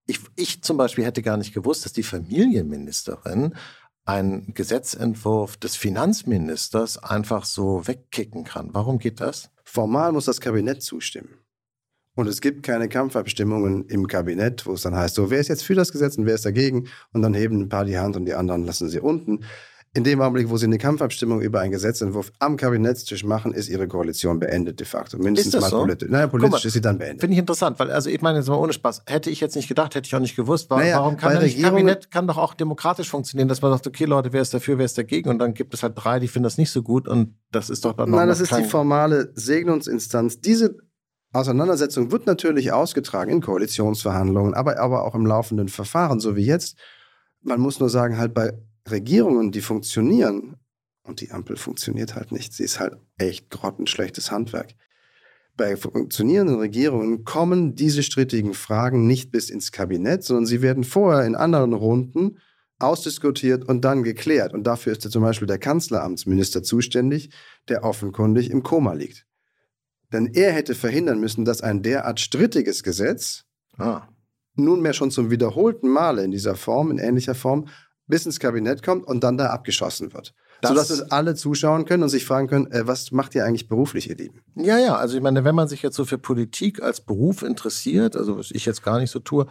Ich, 0.06 0.20
ich 0.36 0.62
zum 0.64 0.78
Beispiel 0.78 1.06
hätte 1.06 1.22
gar 1.22 1.38
nicht 1.38 1.54
gewusst, 1.54 1.86
dass 1.86 1.94
die 1.94 2.04
Familienministerin 2.04 3.56
einen 4.04 4.54
Gesetzentwurf 4.54 5.58
des 5.58 5.76
Finanzministers 5.76 6.98
einfach 7.02 7.46
so 7.46 7.88
wegkicken 7.88 8.44
kann. 8.44 8.70
Warum 8.74 8.98
geht 8.98 9.22
das? 9.22 9.52
Formal 9.64 10.12
muss 10.12 10.26
das 10.26 10.42
Kabinett 10.42 10.82
zustimmen. 10.82 11.41
Und 12.16 12.28
es 12.28 12.42
gibt 12.42 12.64
keine 12.64 12.90
Kampfabstimmungen 12.90 13.86
im 13.86 14.08
Kabinett, 14.08 14.66
wo 14.66 14.74
es 14.74 14.82
dann 14.82 14.96
heißt, 14.96 15.16
so, 15.16 15.30
wer 15.30 15.40
ist 15.40 15.48
jetzt 15.48 15.64
für 15.64 15.76
das 15.76 15.92
Gesetz 15.92 16.18
und 16.18 16.26
wer 16.26 16.36
ist 16.36 16.46
dagegen? 16.46 16.88
Und 17.14 17.22
dann 17.22 17.34
heben 17.34 17.62
ein 17.62 17.70
paar 17.70 17.86
die 17.86 17.98
Hand 17.98 18.18
und 18.18 18.26
die 18.26 18.34
anderen 18.34 18.66
lassen 18.66 18.90
sie 18.90 19.00
unten. 19.00 19.46
In 19.94 20.06
dem 20.06 20.22
Augenblick, 20.22 20.50
wo 20.50 20.56
sie 20.56 20.68
eine 20.68 20.78
Kampfabstimmung 20.78 21.42
über 21.42 21.60
einen 21.60 21.72
Gesetzentwurf 21.74 22.32
am 22.40 22.56
Kabinettstisch 22.56 23.26
machen, 23.26 23.52
ist 23.54 23.68
ihre 23.68 23.90
Koalition 23.90 24.40
beendet 24.40 24.80
de 24.80 24.88
facto. 24.88 25.18
Mindestens 25.18 25.52
das 25.52 25.62
mal 25.64 25.70
so? 25.70 25.80
politisch. 25.80 26.10
Naja, 26.10 26.28
politisch 26.28 26.52
mal, 26.52 26.66
ist 26.66 26.74
sie 26.74 26.80
dann 26.80 26.98
beendet. 26.98 27.20
Finde 27.20 27.34
ich 27.34 27.40
interessant, 27.40 27.78
weil 27.78 27.92
also 27.92 28.10
ich 28.10 28.22
meine 28.22 28.38
jetzt 28.38 28.48
mal 28.48 28.56
ohne 28.56 28.72
Spaß, 28.72 29.04
hätte 29.06 29.30
ich 29.30 29.42
jetzt 29.42 29.58
nicht 29.58 29.68
gedacht, 29.68 29.94
hätte 29.96 30.08
ich 30.08 30.16
auch 30.16 30.22
nicht 30.22 30.38
gewusst, 30.38 30.70
warum, 30.70 30.84
Naja, 30.84 31.00
warum 31.00 31.18
kann 31.18 31.36
Regierungen- 31.36 31.88
Kabinett 31.88 32.10
kann 32.10 32.26
doch 32.26 32.38
auch 32.38 32.54
demokratisch 32.54 33.10
funktionieren, 33.10 33.50
dass 33.50 33.62
man 33.62 33.72
sagt, 33.72 33.86
okay 33.86 34.06
Leute, 34.06 34.32
wer 34.32 34.42
ist 34.42 34.54
dafür, 34.54 34.78
wer 34.78 34.86
ist 34.86 34.98
dagegen 34.98 35.30
und 35.30 35.40
dann 35.40 35.54
gibt 35.54 35.74
es 35.74 35.84
halt 35.84 35.94
drei, 35.98 36.20
die 36.20 36.30
finden 36.30 36.46
das 36.46 36.58
nicht 36.58 36.72
so 36.72 36.84
gut 36.84 37.10
und 37.10 37.36
das 37.52 37.70
ist 37.70 37.84
doch 37.84 37.92
dann 37.92 38.12
noch 38.12 38.18
Nein, 38.18 38.30
das 38.30 38.40
ist 38.40 38.56
die 38.56 38.64
formale 38.64 39.34
Segnungsinstanz. 39.36 40.40
Diese 40.40 40.78
Auseinandersetzung 41.34 42.12
wird 42.12 42.26
natürlich 42.26 42.72
ausgetragen 42.72 43.32
in 43.32 43.42
Koalitionsverhandlungen, 43.42 44.54
aber, 44.54 44.80
aber 44.80 45.06
auch 45.06 45.16
im 45.16 45.26
laufenden 45.26 45.70
Verfahren, 45.70 46.20
so 46.20 46.36
wie 46.36 46.46
jetzt. 46.46 46.78
Man 47.42 47.60
muss 47.60 47.80
nur 47.80 47.90
sagen, 47.90 48.18
halt 48.18 48.34
bei 48.34 48.54
Regierungen, 48.90 49.52
die 49.52 49.62
funktionieren, 49.62 50.58
und 51.04 51.22
die 51.22 51.32
Ampel 51.32 51.56
funktioniert 51.56 52.16
halt 52.16 52.32
nicht, 52.32 52.54
sie 52.54 52.64
ist 52.64 52.80
halt 52.80 52.96
echt 53.18 53.50
grottenschlechtes 53.50 54.32
Handwerk. 54.32 54.76
Bei 55.58 55.76
funktionierenden 55.76 56.60
Regierungen 56.60 57.24
kommen 57.24 57.76
diese 57.76 58.04
strittigen 58.04 58.54
Fragen 58.54 59.08
nicht 59.08 59.32
bis 59.32 59.50
ins 59.50 59.72
Kabinett, 59.72 60.24
sondern 60.24 60.46
sie 60.46 60.62
werden 60.62 60.84
vorher 60.84 61.26
in 61.26 61.36
anderen 61.36 61.74
Runden 61.74 62.40
ausdiskutiert 62.80 63.68
und 63.68 63.86
dann 63.86 64.04
geklärt. 64.04 64.54
Und 64.54 64.64
dafür 64.64 64.94
ist 64.94 65.04
ja 65.04 65.10
zum 65.10 65.22
Beispiel 65.22 65.48
der 65.48 65.60
Kanzleramtsminister 65.60 66.64
zuständig, 66.64 67.30
der 67.68 67.84
offenkundig 67.84 68.50
im 68.50 68.64
Koma 68.64 68.94
liegt. 68.94 69.28
Denn 70.14 70.28
er 70.34 70.52
hätte 70.52 70.76
verhindern 70.76 71.20
müssen, 71.20 71.46
dass 71.46 71.62
ein 71.62 71.82
derart 71.82 72.20
strittiges 72.20 72.84
Gesetz 72.84 73.44
Ah. 73.78 74.08
nunmehr 74.56 74.94
schon 74.94 75.12
zum 75.12 75.32
wiederholten 75.32 75.88
Male 75.88 76.24
in 76.24 76.32
dieser 76.32 76.56
Form, 76.56 76.92
in 76.92 76.98
ähnlicher 76.98 77.36
Form, 77.36 77.68
bis 78.08 78.26
ins 78.26 78.40
Kabinett 78.40 78.84
kommt 78.84 79.06
und 79.08 79.24
dann 79.24 79.38
da 79.38 79.48
abgeschossen 79.48 80.14
wird. 80.14 80.34
Das- 80.62 80.70
Sodass 80.70 80.90
es 80.92 81.12
alle 81.12 81.34
zuschauen 81.36 81.86
können 81.86 82.04
und 82.04 82.10
sich 82.10 82.26
fragen 82.26 82.48
können, 82.48 82.70
äh, 82.72 82.86
was 82.86 83.12
macht 83.12 83.34
ihr 83.34 83.46
eigentlich 83.46 83.68
beruflich, 83.70 84.10
ihr 84.10 84.16
Lieben? 84.18 84.42
Ja, 84.56 84.78
ja, 84.78 84.96
also 84.96 85.16
ich 85.18 85.24
meine, 85.24 85.44
wenn 85.46 85.56
man 85.56 85.68
sich 85.68 85.82
jetzt 85.82 85.96
so 85.96 86.06
für 86.06 86.18
Politik 86.20 86.84
als 86.84 87.02
Beruf 87.02 87.42
interessiert, 87.42 88.16
also 88.16 88.38
was 88.38 88.52
ich 88.52 88.66
jetzt 88.66 88.84
gar 88.84 89.00
nicht 89.00 89.10
so 89.10 89.20
tue, 89.20 89.48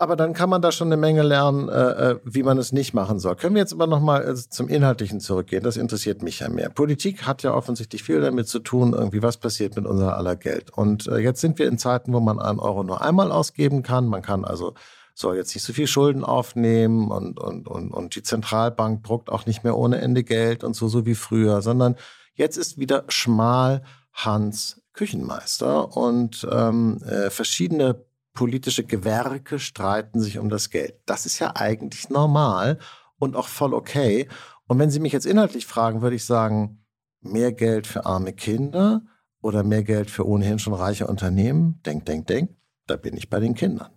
aber 0.00 0.14
dann 0.14 0.32
kann 0.32 0.48
man 0.48 0.62
da 0.62 0.70
schon 0.70 0.88
eine 0.88 0.96
Menge 0.96 1.22
lernen, 1.22 1.68
äh, 1.68 2.12
äh, 2.12 2.20
wie 2.22 2.44
man 2.44 2.56
es 2.56 2.70
nicht 2.70 2.94
machen 2.94 3.18
soll. 3.18 3.34
Können 3.34 3.56
wir 3.56 3.62
jetzt 3.62 3.72
aber 3.72 3.88
nochmal 3.88 4.28
äh, 4.28 4.34
zum 4.34 4.68
Inhaltlichen 4.68 5.18
zurückgehen? 5.18 5.64
Das 5.64 5.76
interessiert 5.76 6.22
mich 6.22 6.38
ja 6.38 6.48
mehr. 6.48 6.70
Politik 6.70 7.26
hat 7.26 7.42
ja 7.42 7.52
offensichtlich 7.52 8.04
viel 8.04 8.20
damit 8.20 8.46
zu 8.46 8.60
tun, 8.60 8.92
irgendwie 8.92 9.22
was 9.22 9.38
passiert 9.38 9.74
mit 9.74 9.86
unser 9.86 10.16
aller 10.16 10.36
Geld. 10.36 10.70
Und 10.70 11.08
äh, 11.08 11.18
jetzt 11.18 11.40
sind 11.40 11.58
wir 11.58 11.66
in 11.66 11.78
Zeiten, 11.78 12.12
wo 12.12 12.20
man 12.20 12.38
einen 12.38 12.60
Euro 12.60 12.84
nur 12.84 13.02
einmal 13.02 13.32
ausgeben 13.32 13.82
kann. 13.82 14.06
Man 14.06 14.22
kann 14.22 14.44
also 14.44 14.74
soll 15.14 15.34
jetzt 15.34 15.52
nicht 15.56 15.64
so 15.64 15.72
viel 15.72 15.88
Schulden 15.88 16.24
aufnehmen 16.24 17.10
und, 17.10 17.40
und, 17.40 17.66
und, 17.66 17.90
und 17.90 18.14
die 18.14 18.22
Zentralbank 18.22 19.02
druckt 19.02 19.30
auch 19.30 19.46
nicht 19.46 19.64
mehr 19.64 19.76
ohne 19.76 20.00
Ende 20.00 20.22
Geld 20.22 20.62
und 20.62 20.76
so, 20.76 20.86
so 20.86 21.06
wie 21.06 21.16
früher, 21.16 21.60
sondern 21.60 21.96
jetzt 22.34 22.56
ist 22.56 22.78
wieder 22.78 23.02
schmal 23.08 23.82
Hans 24.12 24.80
Küchenmeister 24.92 25.96
und 25.96 26.46
ähm, 26.50 27.02
äh, 27.02 27.30
verschiedene 27.30 28.04
politische 28.38 28.84
Gewerke 28.84 29.58
streiten 29.58 30.20
sich 30.20 30.38
um 30.38 30.48
das 30.48 30.70
Geld. 30.70 30.94
Das 31.06 31.26
ist 31.26 31.40
ja 31.40 31.56
eigentlich 31.56 32.08
normal 32.08 32.78
und 33.18 33.34
auch 33.34 33.48
voll 33.48 33.74
okay. 33.74 34.28
Und 34.68 34.78
wenn 34.78 34.90
Sie 34.90 35.00
mich 35.00 35.12
jetzt 35.12 35.26
inhaltlich 35.26 35.66
fragen, 35.66 36.02
würde 36.02 36.14
ich 36.14 36.24
sagen, 36.24 36.84
mehr 37.20 37.50
Geld 37.50 37.88
für 37.88 38.06
arme 38.06 38.32
Kinder 38.32 39.02
oder 39.42 39.64
mehr 39.64 39.82
Geld 39.82 40.08
für 40.08 40.24
ohnehin 40.24 40.60
schon 40.60 40.72
reiche 40.72 41.08
Unternehmen? 41.08 41.80
Denk, 41.84 42.06
denk, 42.06 42.28
denk. 42.28 42.54
Da 42.86 42.94
bin 42.94 43.16
ich 43.16 43.28
bei 43.28 43.40
den 43.40 43.56
Kindern. 43.56 43.90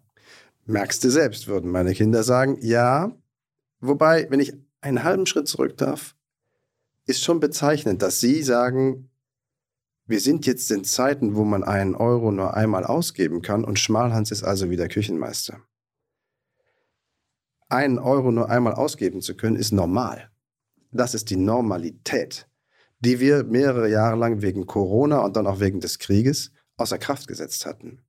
Merkst 0.66 1.04
du 1.04 1.12
selbst, 1.12 1.48
würden 1.48 1.70
meine 1.70 1.94
Kinder 1.94 2.24
sagen. 2.24 2.58
Ja, 2.62 3.12
wobei, 3.80 4.26
wenn 4.32 4.40
ich 4.40 4.54
einen 4.82 5.04
halben 5.04 5.28
Schritt 5.28 5.48
zurück 5.50 5.78
darf, 5.78 6.16
ist 7.06 7.24
schon 7.24 7.40
bezeichnend, 7.40 8.02
dass 8.02 8.20
Sie 8.20 8.42
sagen, 8.42 9.11
wir 10.12 10.20
sind 10.20 10.46
jetzt 10.46 10.70
in 10.72 10.84
Zeiten, 10.84 11.36
wo 11.36 11.46
man 11.46 11.64
einen 11.64 11.96
Euro 11.96 12.32
nur 12.32 12.54
einmal 12.54 12.84
ausgeben 12.84 13.42
kann 13.42 13.64
und 13.64 13.80
Schmalhans 13.80 14.30
ist 14.30 14.44
also 14.44 14.70
wieder 14.70 14.90
Küchenmeister. 14.90 15.62
Einen 17.70 17.98
Euro 17.98 18.32
nur 18.32 18.50
einmal 18.50 18.74
ausgeben 18.74 19.22
zu 19.22 19.38
können, 19.38 19.56
ist 19.56 19.72
normal. 19.72 20.30
Das 20.92 21.16
ist 21.16 21.30
die 21.30 21.38
Normalität, 21.38 22.50
die 23.00 23.22
wir 23.22 23.46
mehrere 23.46 23.90
Jahre 23.90 24.18
lang 24.18 24.42
wegen 24.42 24.66
Corona 24.66 25.20
und 25.20 25.38
dann 25.38 25.48
auch 25.48 25.62
wegen 25.62 25.80
des 25.80 25.98
Krieges 25.98 26.52
außer 26.76 26.98
Kraft 26.98 27.30
gesetzt 27.30 27.66
hatten. 27.66 28.02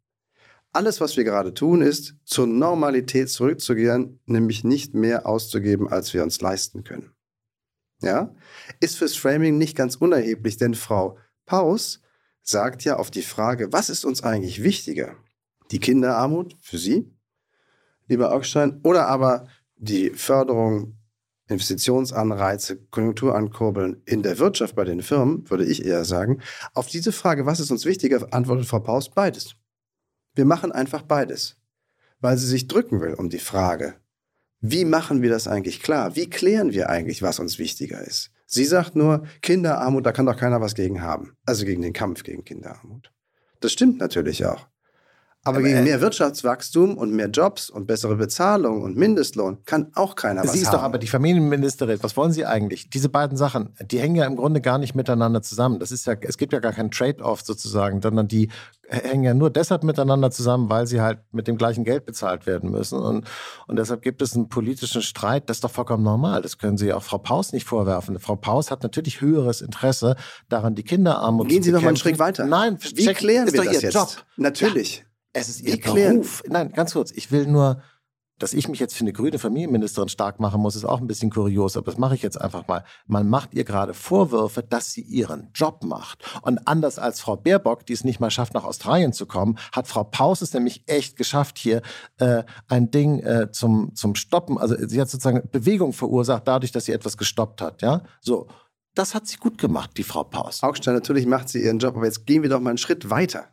Alles, 0.72 1.00
was 1.00 1.16
wir 1.16 1.22
gerade 1.22 1.54
tun, 1.54 1.82
ist, 1.82 2.16
zur 2.24 2.48
Normalität 2.48 3.30
zurückzugehen, 3.30 4.18
nämlich 4.26 4.64
nicht 4.64 4.94
mehr 4.94 5.26
auszugeben, 5.26 5.88
als 5.88 6.12
wir 6.14 6.24
uns 6.24 6.40
leisten 6.40 6.82
können. 6.82 7.12
Ja? 8.00 8.34
Ist 8.80 8.96
fürs 8.96 9.14
Framing 9.14 9.56
nicht 9.56 9.76
ganz 9.76 9.94
unerheblich, 9.94 10.56
denn 10.56 10.74
Frau 10.74 11.16
Paus 11.46 12.00
sagt 12.42 12.84
ja 12.84 12.96
auf 12.96 13.10
die 13.10 13.22
Frage, 13.22 13.72
was 13.72 13.90
ist 13.90 14.04
uns 14.04 14.22
eigentlich 14.22 14.62
wichtiger? 14.62 15.16
Die 15.70 15.78
Kinderarmut 15.78 16.56
für 16.60 16.78
Sie, 16.78 17.10
lieber 18.08 18.32
Augstein, 18.32 18.80
oder 18.82 19.06
aber 19.06 19.46
die 19.76 20.10
Förderung, 20.10 20.98
Investitionsanreize, 21.48 22.78
Konjunkturankurbeln 22.90 24.02
in 24.04 24.22
der 24.22 24.38
Wirtschaft 24.38 24.74
bei 24.74 24.84
den 24.84 25.02
Firmen, 25.02 25.48
würde 25.50 25.64
ich 25.64 25.84
eher 25.84 26.04
sagen. 26.04 26.40
Auf 26.74 26.86
diese 26.86 27.12
Frage, 27.12 27.46
was 27.46 27.60
ist 27.60 27.70
uns 27.70 27.84
wichtiger, 27.84 28.26
antwortet 28.32 28.66
Frau 28.66 28.80
Paus 28.80 29.10
beides. 29.10 29.54
Wir 30.34 30.44
machen 30.44 30.72
einfach 30.72 31.02
beides, 31.02 31.56
weil 32.20 32.38
sie 32.38 32.46
sich 32.46 32.68
drücken 32.68 33.00
will 33.00 33.14
um 33.14 33.28
die 33.28 33.38
Frage, 33.38 33.94
wie 34.60 34.84
machen 34.84 35.22
wir 35.22 35.30
das 35.30 35.48
eigentlich 35.48 35.82
klar? 35.82 36.14
Wie 36.14 36.30
klären 36.30 36.72
wir 36.72 36.88
eigentlich, 36.88 37.20
was 37.20 37.40
uns 37.40 37.58
wichtiger 37.58 38.00
ist? 38.00 38.30
Sie 38.46 38.64
sagt 38.64 38.96
nur, 38.96 39.24
Kinderarmut, 39.40 40.04
da 40.04 40.12
kann 40.12 40.26
doch 40.26 40.36
keiner 40.36 40.60
was 40.60 40.74
gegen 40.74 41.02
haben. 41.02 41.36
Also 41.46 41.64
gegen 41.64 41.82
den 41.82 41.92
Kampf 41.92 42.22
gegen 42.22 42.44
Kinderarmut. 42.44 43.12
Das 43.60 43.72
stimmt 43.72 43.98
natürlich 43.98 44.44
auch. 44.44 44.68
Aber, 45.44 45.58
Aber 45.58 45.66
gegen 45.66 45.82
mehr 45.82 46.00
Wirtschaftswachstum 46.00 46.96
und 46.96 47.12
mehr 47.12 47.28
Jobs 47.28 47.68
und 47.68 47.86
bessere 47.88 48.14
Bezahlung 48.14 48.82
und 48.82 48.96
Mindestlohn 48.96 49.58
kann 49.64 49.90
auch 49.94 50.14
keiner 50.14 50.42
was 50.42 50.50
haben. 50.50 50.56
Sie 50.56 50.62
ist 50.62 50.72
doch 50.72 50.82
aber 50.82 50.98
die 50.98 51.08
Familienministerin. 51.08 51.98
Was 52.00 52.16
wollen 52.16 52.30
Sie 52.30 52.46
eigentlich? 52.46 52.90
Diese 52.90 53.08
beiden 53.08 53.36
Sachen, 53.36 53.74
die 53.90 53.98
hängen 53.98 54.14
ja 54.14 54.24
im 54.26 54.36
Grunde 54.36 54.60
gar 54.60 54.78
nicht 54.78 54.94
miteinander 54.94 55.42
zusammen. 55.42 55.80
Das 55.80 55.90
ist 55.90 56.06
ja, 56.06 56.14
es 56.20 56.38
gibt 56.38 56.52
ja 56.52 56.60
gar 56.60 56.72
keinen 56.72 56.92
Trade-off 56.92 57.42
sozusagen, 57.42 58.00
sondern 58.00 58.28
die 58.28 58.50
hängen 58.88 59.24
ja 59.24 59.34
nur 59.34 59.50
deshalb 59.50 59.82
miteinander 59.82 60.30
zusammen, 60.30 60.70
weil 60.70 60.86
sie 60.86 61.00
halt 61.00 61.18
mit 61.32 61.48
dem 61.48 61.56
gleichen 61.56 61.82
Geld 61.82 62.04
bezahlt 62.04 62.46
werden 62.46 62.70
müssen. 62.70 63.00
Und, 63.00 63.26
und 63.66 63.76
deshalb 63.76 64.02
gibt 64.02 64.22
es 64.22 64.36
einen 64.36 64.48
politischen 64.48 65.02
Streit. 65.02 65.48
Das 65.48 65.56
ist 65.56 65.64
doch 65.64 65.70
vollkommen 65.72 66.04
normal. 66.04 66.42
Das 66.42 66.58
können 66.58 66.76
Sie 66.76 66.92
auch 66.92 67.02
Frau 67.02 67.18
Paus 67.18 67.52
nicht 67.52 67.66
vorwerfen. 67.66 68.20
Frau 68.20 68.36
Paus 68.36 68.70
hat 68.70 68.84
natürlich 68.84 69.20
höheres 69.20 69.60
Interesse 69.60 70.14
daran, 70.48 70.76
die 70.76 70.84
Kinderarmut 70.84 71.48
Gehen 71.48 71.62
zu 71.62 71.66
Sie 71.66 71.72
noch 71.72 71.82
mal 71.82 71.88
einen 71.88 71.96
Schritt 71.96 72.20
weiter. 72.20 72.44
Nein, 72.44 72.78
wie 72.94 73.06
klären 73.06 73.52
wir 73.52 73.64
das 73.64 73.82
jetzt? 73.82 73.94
Job. 73.94 74.08
Natürlich. 74.36 74.98
Ja. 74.98 75.11
Es 75.32 75.48
ist 75.48 75.60
ihr 75.62 75.80
Beruf. 75.80 76.42
Nein, 76.48 76.72
ganz 76.72 76.92
kurz. 76.92 77.10
Ich 77.12 77.32
will 77.32 77.46
nur, 77.46 77.82
dass 78.38 78.52
ich 78.52 78.68
mich 78.68 78.80
jetzt 78.80 78.94
für 78.94 79.04
eine 79.04 79.12
grüne 79.12 79.38
Familienministerin 79.38 80.08
stark 80.08 80.40
machen 80.40 80.60
muss, 80.60 80.76
ist 80.76 80.84
auch 80.84 81.00
ein 81.00 81.06
bisschen 81.06 81.30
kurios, 81.30 81.76
aber 81.76 81.86
das 81.86 81.98
mache 81.98 82.14
ich 82.14 82.22
jetzt 82.22 82.40
einfach 82.40 82.66
mal. 82.66 82.84
Man 83.06 83.28
macht 83.28 83.54
ihr 83.54 83.64
gerade 83.64 83.94
Vorwürfe, 83.94 84.62
dass 84.62 84.92
sie 84.92 85.00
ihren 85.02 85.50
Job 85.54 85.84
macht. 85.84 86.24
Und 86.42 86.66
anders 86.66 86.98
als 86.98 87.20
Frau 87.20 87.36
Baerbock, 87.36 87.86
die 87.86 87.92
es 87.92 88.04
nicht 88.04 88.20
mal 88.20 88.30
schafft, 88.30 88.52
nach 88.54 88.64
Australien 88.64 89.12
zu 89.12 89.26
kommen, 89.26 89.58
hat 89.70 89.86
Frau 89.86 90.04
Paus 90.04 90.42
es 90.42 90.52
nämlich 90.52 90.82
echt 90.86 91.16
geschafft, 91.16 91.56
hier 91.56 91.82
äh, 92.18 92.42
ein 92.68 92.90
Ding 92.90 93.20
äh, 93.20 93.50
zum, 93.52 93.94
zum 93.94 94.14
Stoppen. 94.16 94.58
Also 94.58 94.76
sie 94.86 95.00
hat 95.00 95.08
sozusagen 95.08 95.48
Bewegung 95.50 95.92
verursacht, 95.92 96.46
dadurch, 96.46 96.72
dass 96.72 96.86
sie 96.86 96.92
etwas 96.92 97.16
gestoppt 97.16 97.62
hat. 97.62 97.82
Ja, 97.82 98.02
so. 98.20 98.48
Das 98.94 99.14
hat 99.14 99.26
sie 99.26 99.38
gut 99.38 99.56
gemacht, 99.56 99.92
die 99.96 100.02
Frau 100.02 100.22
Paus. 100.22 100.62
Augstein, 100.62 100.92
natürlich 100.92 101.24
macht 101.24 101.48
sie 101.48 101.62
ihren 101.64 101.78
Job, 101.78 101.96
aber 101.96 102.04
jetzt 102.04 102.26
gehen 102.26 102.42
wir 102.42 102.50
doch 102.50 102.60
mal 102.60 102.68
einen 102.68 102.76
Schritt 102.76 103.08
weiter. 103.08 103.46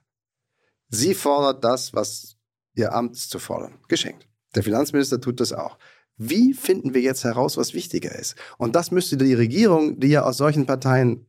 Sie 0.89 1.13
fordert 1.13 1.63
das, 1.63 1.93
was 1.93 2.35
ihr 2.73 2.93
Amt 2.93 3.15
ist 3.15 3.29
zu 3.29 3.39
fordern. 3.39 3.75
Geschenkt. 3.87 4.27
Der 4.55 4.63
Finanzminister 4.63 5.21
tut 5.21 5.39
das 5.39 5.53
auch. 5.53 5.77
Wie 6.17 6.53
finden 6.53 6.93
wir 6.93 7.01
jetzt 7.01 7.23
heraus, 7.23 7.55
was 7.55 7.73
wichtiger 7.73 8.13
ist? 8.17 8.35
Und 8.57 8.75
das 8.75 8.91
müsste 8.91 9.15
die 9.15 9.33
Regierung, 9.33 9.99
die 9.99 10.07
ja 10.07 10.23
aus 10.23 10.37
solchen 10.37 10.65
Parteien 10.65 11.25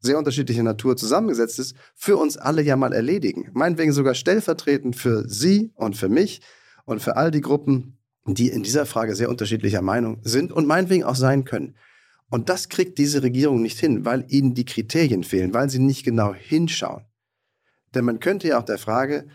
sehr 0.00 0.18
unterschiedlicher 0.18 0.62
Natur 0.62 0.96
zusammengesetzt 0.96 1.58
ist, 1.58 1.76
für 1.94 2.18
uns 2.18 2.36
alle 2.36 2.60
ja 2.60 2.76
mal 2.76 2.92
erledigen. 2.92 3.48
Meinetwegen 3.54 3.92
sogar 3.92 4.14
stellvertretend 4.14 4.96
für 4.96 5.26
Sie 5.26 5.72
und 5.76 5.96
für 5.96 6.10
mich 6.10 6.42
und 6.84 7.00
für 7.00 7.16
all 7.16 7.30
die 7.30 7.40
Gruppen, 7.40 7.96
die 8.26 8.48
in 8.48 8.62
dieser 8.62 8.84
Frage 8.84 9.14
sehr 9.14 9.30
unterschiedlicher 9.30 9.80
Meinung 9.80 10.20
sind 10.22 10.52
und 10.52 10.66
meinetwegen 10.66 11.04
auch 11.04 11.16
sein 11.16 11.44
können. 11.44 11.76
Und 12.28 12.48
das 12.48 12.68
kriegt 12.68 12.98
diese 12.98 13.22
Regierung 13.22 13.62
nicht 13.62 13.78
hin, 13.78 14.04
weil 14.04 14.26
ihnen 14.28 14.54
die 14.54 14.64
Kriterien 14.64 15.24
fehlen, 15.24 15.54
weil 15.54 15.70
sie 15.70 15.78
nicht 15.78 16.04
genau 16.04 16.34
hinschauen. 16.34 17.04
Denn 17.94 18.04
man 18.04 18.20
könnte 18.20 18.48
ja 18.48 18.58
auch 18.58 18.64
der 18.64 18.78
Frage 18.78 19.26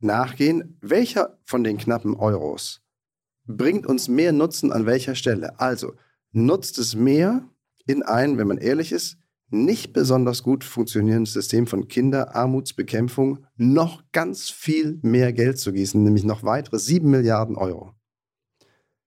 nachgehen, 0.00 0.78
welcher 0.80 1.38
von 1.44 1.64
den 1.64 1.78
knappen 1.78 2.14
Euros 2.14 2.82
bringt 3.46 3.86
uns 3.86 4.08
mehr 4.08 4.32
Nutzen 4.32 4.72
an 4.72 4.86
welcher 4.86 5.14
Stelle? 5.14 5.58
Also 5.60 5.94
nutzt 6.32 6.78
es 6.78 6.94
mehr 6.94 7.48
in 7.86 8.02
ein, 8.02 8.38
wenn 8.38 8.48
man 8.48 8.58
ehrlich 8.58 8.92
ist, 8.92 9.18
nicht 9.50 9.92
besonders 9.92 10.42
gut 10.42 10.64
funktionierendes 10.64 11.32
System 11.32 11.66
von 11.66 11.86
Kinderarmutsbekämpfung 11.86 13.46
noch 13.56 14.02
ganz 14.10 14.50
viel 14.50 14.98
mehr 15.02 15.32
Geld 15.32 15.58
zu 15.58 15.72
gießen, 15.72 16.02
nämlich 16.02 16.24
noch 16.24 16.42
weitere 16.42 16.78
7 16.78 17.08
Milliarden 17.08 17.56
Euro. 17.56 17.94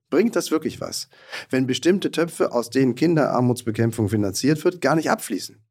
Bringt 0.09 0.37
das 0.37 0.51
wirklich 0.51 0.79
was, 0.79 1.09
wenn 1.49 1.67
bestimmte 1.67 2.11
Töpfe, 2.11 2.53
aus 2.53 2.69
denen 2.69 2.95
Kinderarmutsbekämpfung 2.95 4.07
finanziert 4.07 4.63
wird, 4.63 4.79
gar 4.79 4.95
nicht 4.95 5.09
abfließen? 5.09 5.61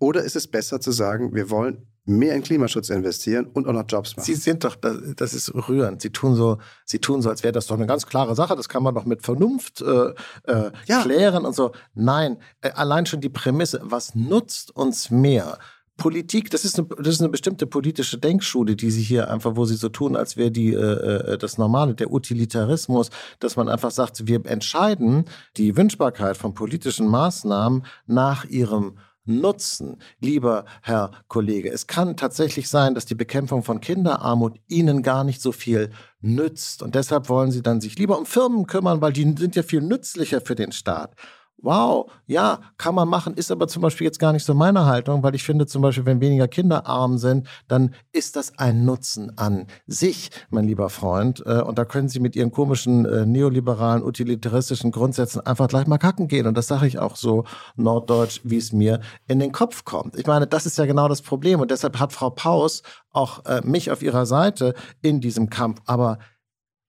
Oder 0.00 0.24
ist 0.24 0.34
es 0.34 0.48
besser 0.48 0.80
zu 0.80 0.90
sagen, 0.90 1.32
wir 1.32 1.48
wollen 1.48 1.86
mehr 2.04 2.34
in 2.34 2.42
Klimaschutz 2.42 2.90
investieren 2.90 3.46
und 3.52 3.66
auch 3.68 3.72
noch 3.72 3.84
Jobs 3.86 4.16
machen. 4.16 4.24
Sie 4.24 4.34
sind 4.34 4.64
doch, 4.64 4.76
das 4.76 5.34
ist 5.34 5.54
rührend. 5.54 6.02
Sie 6.02 6.10
tun 6.10 6.34
so, 6.34 6.58
Sie 6.84 6.98
tun 6.98 7.22
so, 7.22 7.30
als 7.30 7.42
wäre 7.42 7.52
das 7.52 7.66
doch 7.66 7.76
eine 7.76 7.86
ganz 7.86 8.06
klare 8.06 8.34
Sache. 8.34 8.56
Das 8.56 8.68
kann 8.68 8.82
man 8.82 8.94
doch 8.94 9.04
mit 9.04 9.22
Vernunft 9.22 9.82
äh, 9.82 10.12
äh, 10.44 10.72
ja. 10.86 11.02
klären 11.02 11.44
und 11.44 11.54
so. 11.54 11.72
Nein, 11.94 12.38
äh, 12.60 12.70
allein 12.70 13.06
schon 13.06 13.20
die 13.20 13.28
Prämisse, 13.28 13.80
was 13.84 14.14
nutzt 14.14 14.74
uns 14.74 15.10
mehr? 15.10 15.58
Politik, 15.96 16.50
das 16.50 16.64
ist, 16.64 16.78
eine, 16.78 16.88
das 16.88 17.14
ist 17.14 17.20
eine 17.20 17.28
bestimmte 17.28 17.66
politische 17.66 18.18
Denkschule, 18.18 18.74
die 18.74 18.90
sie 18.90 19.02
hier 19.02 19.30
einfach, 19.30 19.56
wo 19.56 19.66
sie 19.66 19.76
so 19.76 19.88
tun, 19.88 20.16
als 20.16 20.36
wäre 20.36 20.50
die 20.50 20.72
äh, 20.72 20.78
äh, 20.78 21.38
das 21.38 21.58
Normale, 21.58 21.94
der 21.94 22.10
Utilitarismus, 22.10 23.10
dass 23.38 23.56
man 23.56 23.68
einfach 23.68 23.90
sagt, 23.90 24.26
wir 24.26 24.44
entscheiden 24.46 25.26
die 25.56 25.76
Wünschbarkeit 25.76 26.36
von 26.36 26.54
politischen 26.54 27.06
Maßnahmen 27.06 27.84
nach 28.06 28.44
ihrem 28.46 28.96
nutzen, 29.24 29.98
lieber 30.20 30.64
Herr 30.82 31.12
Kollege. 31.28 31.70
Es 31.70 31.86
kann 31.86 32.16
tatsächlich 32.16 32.68
sein, 32.68 32.94
dass 32.94 33.06
die 33.06 33.14
Bekämpfung 33.14 33.62
von 33.62 33.80
Kinderarmut 33.80 34.58
Ihnen 34.68 35.02
gar 35.02 35.24
nicht 35.24 35.40
so 35.40 35.52
viel 35.52 35.90
nützt. 36.20 36.82
Und 36.82 36.94
deshalb 36.94 37.28
wollen 37.28 37.50
Sie 37.50 37.62
dann 37.62 37.80
sich 37.80 37.98
lieber 37.98 38.18
um 38.18 38.26
Firmen 38.26 38.66
kümmern, 38.66 39.00
weil 39.00 39.12
die 39.12 39.34
sind 39.38 39.56
ja 39.56 39.62
viel 39.62 39.82
nützlicher 39.82 40.40
für 40.40 40.54
den 40.54 40.72
Staat 40.72 41.14
wow, 41.62 42.10
ja, 42.26 42.60
kann 42.76 42.94
man 42.94 43.08
machen, 43.08 43.34
ist 43.34 43.50
aber 43.50 43.68
zum 43.68 43.82
Beispiel 43.82 44.04
jetzt 44.04 44.18
gar 44.18 44.32
nicht 44.32 44.44
so 44.44 44.52
meine 44.52 44.84
Haltung, 44.84 45.22
weil 45.22 45.34
ich 45.34 45.44
finde 45.44 45.66
zum 45.66 45.80
Beispiel, 45.80 46.04
wenn 46.04 46.20
weniger 46.20 46.48
Kinder 46.48 46.86
arm 46.86 47.18
sind, 47.18 47.46
dann 47.68 47.94
ist 48.12 48.36
das 48.36 48.58
ein 48.58 48.84
Nutzen 48.84 49.38
an 49.38 49.66
sich, 49.86 50.30
mein 50.50 50.64
lieber 50.64 50.90
Freund. 50.90 51.42
Äh, 51.46 51.62
und 51.62 51.78
da 51.78 51.84
können 51.84 52.08
Sie 52.08 52.20
mit 52.20 52.36
Ihren 52.36 52.50
komischen 52.50 53.06
äh, 53.06 53.24
neoliberalen, 53.24 54.02
utilitaristischen 54.02 54.90
Grundsätzen 54.90 55.40
einfach 55.40 55.68
gleich 55.68 55.86
mal 55.86 55.98
kacken 55.98 56.28
gehen. 56.28 56.46
Und 56.46 56.56
das 56.56 56.66
sage 56.66 56.86
ich 56.86 56.98
auch 56.98 57.16
so 57.16 57.44
norddeutsch, 57.76 58.40
wie 58.44 58.58
es 58.58 58.72
mir 58.72 59.00
in 59.28 59.38
den 59.38 59.52
Kopf 59.52 59.84
kommt. 59.84 60.16
Ich 60.16 60.26
meine, 60.26 60.46
das 60.46 60.66
ist 60.66 60.78
ja 60.78 60.86
genau 60.86 61.08
das 61.08 61.22
Problem. 61.22 61.60
Und 61.60 61.70
deshalb 61.70 61.98
hat 61.98 62.12
Frau 62.12 62.30
Paus 62.30 62.82
auch 63.10 63.44
äh, 63.46 63.60
mich 63.62 63.90
auf 63.90 64.02
ihrer 64.02 64.26
Seite 64.26 64.74
in 65.00 65.20
diesem 65.20 65.48
Kampf. 65.48 65.80
Aber 65.86 66.18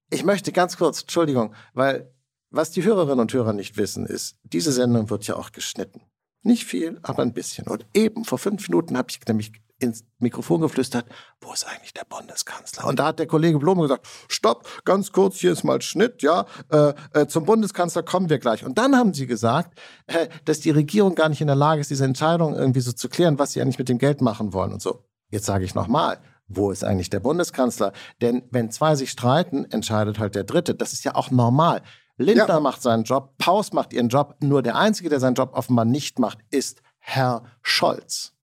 ich 0.09 0.23
möchte 0.23 0.51
ganz 0.51 0.77
kurz, 0.77 1.01
Entschuldigung, 1.01 1.53
weil 1.73 2.11
was 2.53 2.71
die 2.71 2.83
Hörerinnen 2.83 3.19
und 3.19 3.33
Hörer 3.33 3.51
nicht 3.51 3.77
wissen, 3.77 4.05
ist, 4.05 4.37
diese 4.43 4.71
Sendung 4.71 5.09
wird 5.09 5.25
ja 5.25 5.35
auch 5.35 5.51
geschnitten. 5.51 6.01
Nicht 6.43 6.65
viel, 6.65 6.99
aber 7.01 7.23
ein 7.23 7.33
bisschen. 7.33 7.67
Und 7.67 7.85
eben 7.93 8.25
vor 8.25 8.37
fünf 8.37 8.69
Minuten 8.69 8.97
habe 8.97 9.07
ich 9.09 9.19
nämlich 9.27 9.51
ins 9.79 10.05
Mikrofon 10.19 10.61
geflüstert, 10.61 11.05
wo 11.41 11.51
ist 11.51 11.65
eigentlich 11.65 11.93
der 11.93 12.05
Bundeskanzler? 12.05 12.85
Und 12.85 12.99
da 12.99 13.07
hat 13.07 13.19
der 13.19 13.27
Kollege 13.27 13.57
Blome 13.57 13.81
gesagt, 13.81 14.07
stopp, 14.29 14.67
ganz 14.85 15.11
kurz, 15.11 15.37
hier 15.37 15.51
ist 15.51 15.63
mal 15.63 15.81
Schnitt, 15.81 16.21
ja, 16.21 16.45
äh, 16.69 16.93
äh, 17.13 17.27
zum 17.27 17.45
Bundeskanzler 17.45 18.03
kommen 18.03 18.29
wir 18.29 18.39
gleich. 18.39 18.63
Und 18.63 18.77
dann 18.77 18.95
haben 18.95 19.13
sie 19.13 19.25
gesagt, 19.25 19.77
äh, 20.07 20.27
dass 20.45 20.59
die 20.59 20.69
Regierung 20.69 21.15
gar 21.15 21.29
nicht 21.29 21.41
in 21.41 21.47
der 21.47 21.55
Lage 21.55 21.81
ist, 21.81 21.89
diese 21.89 22.05
Entscheidung 22.05 22.55
irgendwie 22.55 22.81
so 22.81 22.91
zu 22.91 23.09
klären, 23.09 23.39
was 23.39 23.53
sie 23.53 23.61
eigentlich 23.61 23.79
mit 23.79 23.89
dem 23.89 23.97
Geld 23.97 24.21
machen 24.21 24.53
wollen 24.53 24.73
und 24.73 24.81
so. 24.81 25.03
Jetzt 25.31 25.45
sage 25.45 25.65
ich 25.65 25.75
nochmal, 25.75 26.19
wo 26.47 26.71
ist 26.71 26.83
eigentlich 26.83 27.09
der 27.09 27.19
Bundeskanzler? 27.19 27.93
Denn 28.21 28.43
wenn 28.51 28.69
zwei 28.69 28.95
sich 28.95 29.09
streiten, 29.09 29.65
entscheidet 29.71 30.19
halt 30.19 30.35
der 30.35 30.43
Dritte. 30.43 30.75
Das 30.75 30.93
ist 30.93 31.03
ja 31.03 31.15
auch 31.15 31.31
normal. 31.31 31.81
Lindner 32.17 32.47
ja. 32.47 32.59
macht 32.59 32.81
seinen 32.81 33.03
Job, 33.03 33.37
Paus 33.37 33.73
macht 33.73 33.93
ihren 33.93 34.09
Job. 34.09 34.35
Nur 34.41 34.61
der 34.61 34.75
Einzige, 34.75 35.09
der 35.09 35.19
seinen 35.19 35.35
Job 35.35 35.51
offenbar 35.53 35.85
nicht 35.85 36.19
macht, 36.19 36.39
ist 36.51 36.81
Herr 36.99 37.43
Scholz. 37.61 38.33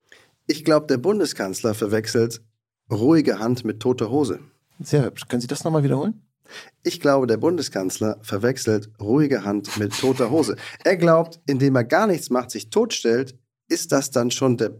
Ich 0.47 0.65
glaube, 0.65 0.87
der 0.87 0.99
Bundeskanzler 0.99 1.75
verwechselt 1.75 2.43
ruhige 2.91 3.39
Hand 3.39 3.65
mit 3.65 3.81
toter 3.81 4.11
Hose. 4.11 4.41
Sehr 4.81 5.05
hübsch. 5.05 5.29
Können 5.29 5.41
Sie 5.41 5.47
das 5.47 5.63
nochmal 5.63 5.85
wiederholen? 5.85 6.27
Ich 6.83 7.01
glaube, 7.01 7.27
der 7.27 7.37
Bundeskanzler 7.37 8.19
verwechselt 8.23 8.91
ruhige 9.01 9.45
Hand 9.45 9.79
mit 9.79 9.97
toter 9.97 10.31
Hose. 10.31 10.57
Er 10.83 10.97
glaubt, 10.97 11.41
indem 11.47 11.77
er 11.77 11.85
gar 11.85 12.09
nichts 12.09 12.31
macht, 12.31 12.51
sich 12.51 12.71
totstellt, 12.71 13.39
ist 13.69 13.93
das 13.93 14.11
dann 14.11 14.33
schon 14.33 14.57
der 14.57 14.73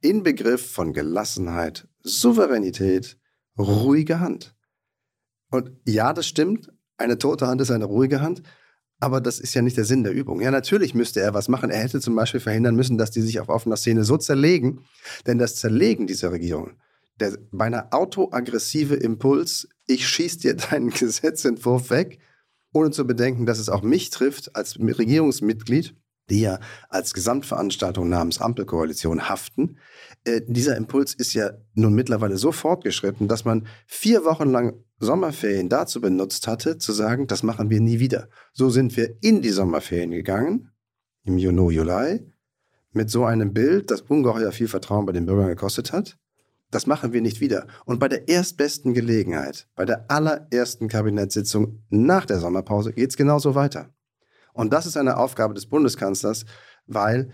Inbegriff 0.00 0.72
von 0.72 0.92
Gelassenheit, 0.92 1.86
Souveränität, 2.02 3.16
ruhige 3.56 4.20
Hand. 4.20 4.56
Und 5.50 5.70
ja, 5.86 6.12
das 6.12 6.26
stimmt, 6.26 6.72
eine 7.04 7.18
tote 7.18 7.46
Hand 7.46 7.60
ist 7.60 7.70
eine 7.70 7.84
ruhige 7.84 8.20
Hand, 8.20 8.42
aber 9.00 9.20
das 9.20 9.38
ist 9.38 9.54
ja 9.54 9.62
nicht 9.62 9.76
der 9.76 9.84
Sinn 9.84 10.02
der 10.02 10.12
Übung. 10.12 10.40
Ja, 10.40 10.50
natürlich 10.50 10.94
müsste 10.94 11.20
er 11.20 11.34
was 11.34 11.48
machen. 11.48 11.70
Er 11.70 11.82
hätte 11.82 12.00
zum 12.00 12.14
Beispiel 12.16 12.40
verhindern 12.40 12.74
müssen, 12.74 12.98
dass 12.98 13.10
die 13.10 13.20
sich 13.20 13.38
auf 13.38 13.48
offener 13.48 13.76
Szene 13.76 14.04
so 14.04 14.16
zerlegen. 14.16 14.80
Denn 15.26 15.38
das 15.38 15.56
Zerlegen 15.56 16.06
dieser 16.06 16.32
Regierung, 16.32 16.72
der 17.20 17.36
beinahe 17.52 17.92
autoaggressive 17.92 18.94
Impuls, 18.94 19.68
ich 19.86 20.08
schieß 20.08 20.38
dir 20.38 20.54
deinen 20.54 20.90
Gesetzentwurf 20.90 21.90
weg, 21.90 22.18
ohne 22.72 22.90
zu 22.90 23.06
bedenken, 23.06 23.46
dass 23.46 23.58
es 23.58 23.68
auch 23.68 23.82
mich 23.82 24.10
trifft 24.10 24.56
als 24.56 24.78
Regierungsmitglied, 24.78 25.94
die 26.30 26.40
ja 26.40 26.58
als 26.88 27.14
Gesamtveranstaltung 27.14 28.08
namens 28.08 28.40
Ampelkoalition 28.40 29.28
haften. 29.28 29.78
Äh, 30.24 30.40
dieser 30.46 30.76
Impuls 30.76 31.14
ist 31.14 31.34
ja 31.34 31.52
nun 31.74 31.94
mittlerweile 31.94 32.36
so 32.36 32.52
fortgeschritten, 32.52 33.28
dass 33.28 33.44
man 33.44 33.66
vier 33.86 34.24
Wochen 34.24 34.50
lang 34.50 34.74
Sommerferien 34.98 35.68
dazu 35.68 36.00
benutzt 36.00 36.46
hatte, 36.46 36.78
zu 36.78 36.92
sagen, 36.92 37.26
das 37.26 37.42
machen 37.42 37.70
wir 37.70 37.80
nie 37.80 37.98
wieder. 37.98 38.28
So 38.52 38.70
sind 38.70 38.96
wir 38.96 39.16
in 39.20 39.42
die 39.42 39.50
Sommerferien 39.50 40.12
gegangen, 40.12 40.70
im 41.24 41.38
Juni, 41.38 41.74
Juli, 41.74 42.32
mit 42.92 43.10
so 43.10 43.24
einem 43.24 43.52
Bild, 43.52 43.90
das 43.90 44.02
ungeheuer 44.02 44.52
viel 44.52 44.68
Vertrauen 44.68 45.04
bei 45.04 45.12
den 45.12 45.26
Bürgern 45.26 45.48
gekostet 45.48 45.92
hat. 45.92 46.16
Das 46.70 46.86
machen 46.86 47.12
wir 47.12 47.20
nicht 47.20 47.40
wieder. 47.40 47.66
Und 47.84 48.00
bei 48.00 48.08
der 48.08 48.28
erstbesten 48.28 48.94
Gelegenheit, 48.94 49.68
bei 49.74 49.84
der 49.84 50.10
allerersten 50.10 50.88
Kabinettssitzung 50.88 51.84
nach 51.88 52.24
der 52.24 52.40
Sommerpause, 52.40 52.92
geht 52.92 53.10
es 53.10 53.16
genauso 53.16 53.54
weiter. 53.54 53.90
Und 54.54 54.72
das 54.72 54.86
ist 54.86 54.96
eine 54.96 55.18
Aufgabe 55.18 55.52
des 55.52 55.66
Bundeskanzlers, 55.66 56.46
weil 56.86 57.28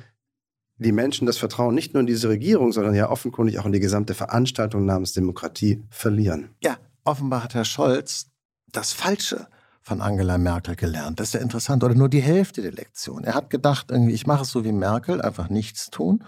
die 0.78 0.92
Menschen 0.92 1.26
das 1.26 1.37
Vertrauen 1.37 1.74
nicht 1.74 1.92
nur 1.92 2.00
in 2.00 2.06
diese 2.06 2.28
Regierung, 2.28 2.72
sondern 2.72 2.94
ja 2.94 3.11
offenkundig 3.11 3.59
auch 3.59 3.66
in 3.66 3.72
die 3.72 3.80
gesamte 3.80 4.14
Veranstaltung 4.14 4.87
namens 4.87 5.12
Demokratie 5.12 5.85
verlieren. 5.90 6.56
Ja, 6.62 6.78
offenbar 7.04 7.44
hat 7.44 7.54
Herr 7.54 7.66
Scholz 7.66 8.30
das 8.72 8.92
Falsche 8.92 9.46
von 9.83 10.00
Angela 10.00 10.38
Merkel 10.38 10.76
gelernt. 10.76 11.20
Das 11.20 11.28
ist 11.28 11.35
ja 11.35 11.40
interessant. 11.40 11.85
Oder 11.85 11.94
nur 11.94 12.09
die 12.09 12.20
Hälfte 12.22 12.62
der 12.62 12.72
Lektion. 12.72 13.24
Er 13.24 13.35
hat 13.35 13.50
gedacht, 13.50 13.90
irgendwie, 13.90 14.14
ich 14.14 14.26
mache 14.26 14.42
es 14.42 14.50
so 14.50 14.64
wie 14.64 14.72
Merkel, 14.72 15.20
einfach 15.20 15.50
nichts 15.50 15.90
tun. 15.90 16.24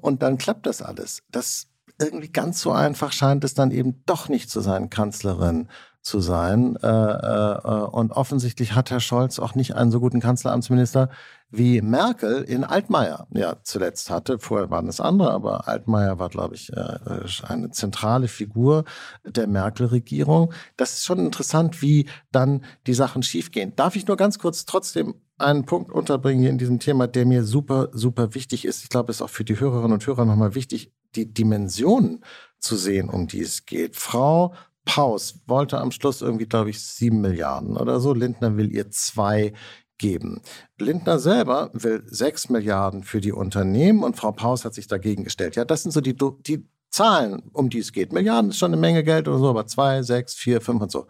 Und 0.00 0.22
dann 0.22 0.38
klappt 0.38 0.66
das 0.66 0.80
alles. 0.80 1.22
Das 1.30 1.66
irgendwie 2.00 2.30
ganz 2.30 2.60
so 2.60 2.70
einfach 2.72 3.12
scheint 3.12 3.42
es 3.42 3.54
dann 3.54 3.70
eben 3.72 4.04
doch 4.06 4.28
nicht 4.28 4.50
zu 4.50 4.60
sein, 4.60 4.90
Kanzlerin 4.90 5.68
zu 6.02 6.20
sein. 6.20 6.76
Äh, 6.82 6.88
äh, 6.88 7.84
und 7.90 8.12
offensichtlich 8.12 8.74
hat 8.74 8.90
Herr 8.90 9.00
Scholz 9.00 9.38
auch 9.38 9.54
nicht 9.54 9.76
einen 9.76 9.90
so 9.90 10.00
guten 10.00 10.20
Kanzleramtsminister 10.20 11.08
wie 11.48 11.82
Merkel 11.82 12.42
in 12.42 12.64
Altmaier 12.64 13.26
ja 13.30 13.56
zuletzt 13.62 14.10
hatte. 14.10 14.38
Vorher 14.38 14.70
waren 14.70 14.88
es 14.88 15.00
andere, 15.00 15.30
aber 15.30 15.68
Altmaier 15.68 16.18
war, 16.18 16.28
glaube 16.28 16.54
ich, 16.54 16.72
äh, 16.72 16.98
eine 17.46 17.70
zentrale 17.70 18.26
Figur 18.26 18.84
der 19.24 19.46
Merkel-Regierung. 19.46 20.52
Das 20.76 20.94
ist 20.94 21.04
schon 21.04 21.18
interessant, 21.18 21.82
wie 21.82 22.08
dann 22.32 22.64
die 22.86 22.94
Sachen 22.94 23.22
schiefgehen. 23.22 23.76
Darf 23.76 23.96
ich 23.96 24.06
nur 24.06 24.16
ganz 24.16 24.38
kurz 24.38 24.64
trotzdem 24.64 25.14
einen 25.38 25.66
Punkt 25.66 25.92
unterbringen 25.92 26.40
hier 26.40 26.50
in 26.50 26.58
diesem 26.58 26.78
Thema, 26.78 27.06
der 27.06 27.26
mir 27.26 27.44
super, 27.44 27.90
super 27.92 28.34
wichtig 28.34 28.64
ist. 28.64 28.82
Ich 28.82 28.88
glaube, 28.88 29.10
es 29.10 29.18
ist 29.18 29.22
auch 29.22 29.30
für 29.30 29.44
die 29.44 29.58
Hörerinnen 29.58 29.92
und 29.92 30.06
Hörer 30.06 30.24
nochmal 30.24 30.54
wichtig, 30.54 30.92
die 31.14 31.32
Dimensionen 31.32 32.24
zu 32.58 32.76
sehen, 32.76 33.08
um 33.10 33.26
die 33.26 33.40
es 33.40 33.66
geht. 33.66 33.96
Frau 33.96 34.54
Paus 34.84 35.40
wollte 35.46 35.78
am 35.78 35.92
Schluss 35.92 36.22
irgendwie, 36.22 36.46
glaube 36.46 36.70
ich, 36.70 36.80
sieben 36.80 37.20
Milliarden 37.20 37.76
oder 37.76 38.00
so. 38.00 38.12
Lindner 38.12 38.56
will 38.56 38.74
ihr 38.74 38.90
zwei 38.90 39.52
geben. 39.98 40.42
Lindner 40.78 41.18
selber 41.18 41.70
will 41.72 42.02
sechs 42.06 42.48
Milliarden 42.48 43.04
für 43.04 43.20
die 43.20 43.32
Unternehmen 43.32 44.02
und 44.02 44.16
Frau 44.16 44.32
Paus 44.32 44.64
hat 44.64 44.74
sich 44.74 44.88
dagegen 44.88 45.24
gestellt. 45.24 45.54
Ja, 45.54 45.64
das 45.64 45.84
sind 45.84 45.92
so 45.92 46.00
die, 46.00 46.16
die 46.16 46.66
Zahlen, 46.90 47.50
um 47.52 47.70
die 47.70 47.78
es 47.78 47.92
geht. 47.92 48.12
Milliarden 48.12 48.50
ist 48.50 48.58
schon 48.58 48.72
eine 48.72 48.80
Menge 48.80 49.04
Geld 49.04 49.28
oder 49.28 49.38
so, 49.38 49.48
aber 49.48 49.66
zwei, 49.66 50.02
sechs, 50.02 50.34
vier, 50.34 50.60
fünf 50.60 50.82
und 50.82 50.90
so. 50.90 51.06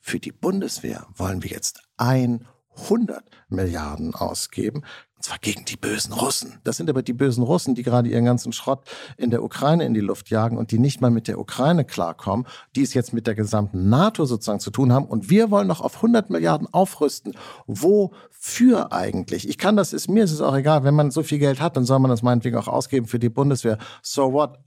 Für 0.00 0.18
die 0.18 0.32
Bundeswehr 0.32 1.06
wollen 1.14 1.42
wir 1.42 1.50
jetzt 1.50 1.82
100 1.98 3.22
Milliarden 3.48 4.14
ausgeben. 4.14 4.82
Und 5.20 5.24
zwar 5.24 5.38
gegen 5.38 5.66
die 5.66 5.76
bösen 5.76 6.14
Russen. 6.14 6.60
Das 6.64 6.78
sind 6.78 6.88
aber 6.88 7.02
die 7.02 7.12
bösen 7.12 7.44
Russen, 7.44 7.74
die 7.74 7.82
gerade 7.82 8.08
ihren 8.08 8.24
ganzen 8.24 8.54
Schrott 8.54 8.84
in 9.18 9.28
der 9.28 9.44
Ukraine 9.44 9.84
in 9.84 9.92
die 9.92 10.00
Luft 10.00 10.30
jagen 10.30 10.56
und 10.56 10.70
die 10.70 10.78
nicht 10.78 11.02
mal 11.02 11.10
mit 11.10 11.28
der 11.28 11.38
Ukraine 11.38 11.84
klarkommen, 11.84 12.46
die 12.74 12.80
es 12.80 12.94
jetzt 12.94 13.12
mit 13.12 13.26
der 13.26 13.34
gesamten 13.34 13.90
NATO 13.90 14.24
sozusagen 14.24 14.60
zu 14.60 14.70
tun 14.70 14.94
haben. 14.94 15.04
Und 15.04 15.28
wir 15.28 15.50
wollen 15.50 15.66
noch 15.66 15.82
auf 15.82 15.96
100 15.96 16.30
Milliarden 16.30 16.72
aufrüsten. 16.72 17.34
Wofür 17.66 18.94
eigentlich? 18.94 19.46
Ich 19.46 19.58
kann 19.58 19.76
das, 19.76 19.92
ist 19.92 20.08
mir 20.08 20.24
ist 20.24 20.32
es 20.32 20.40
auch 20.40 20.56
egal. 20.56 20.84
Wenn 20.84 20.94
man 20.94 21.10
so 21.10 21.22
viel 21.22 21.38
Geld 21.38 21.60
hat, 21.60 21.76
dann 21.76 21.84
soll 21.84 21.98
man 21.98 22.10
das 22.10 22.22
meinetwegen 22.22 22.56
auch 22.56 22.68
ausgeben 22.68 23.06
für 23.06 23.18
die 23.18 23.28
Bundeswehr. 23.28 23.76
So 24.00 24.32
what? 24.32 24.58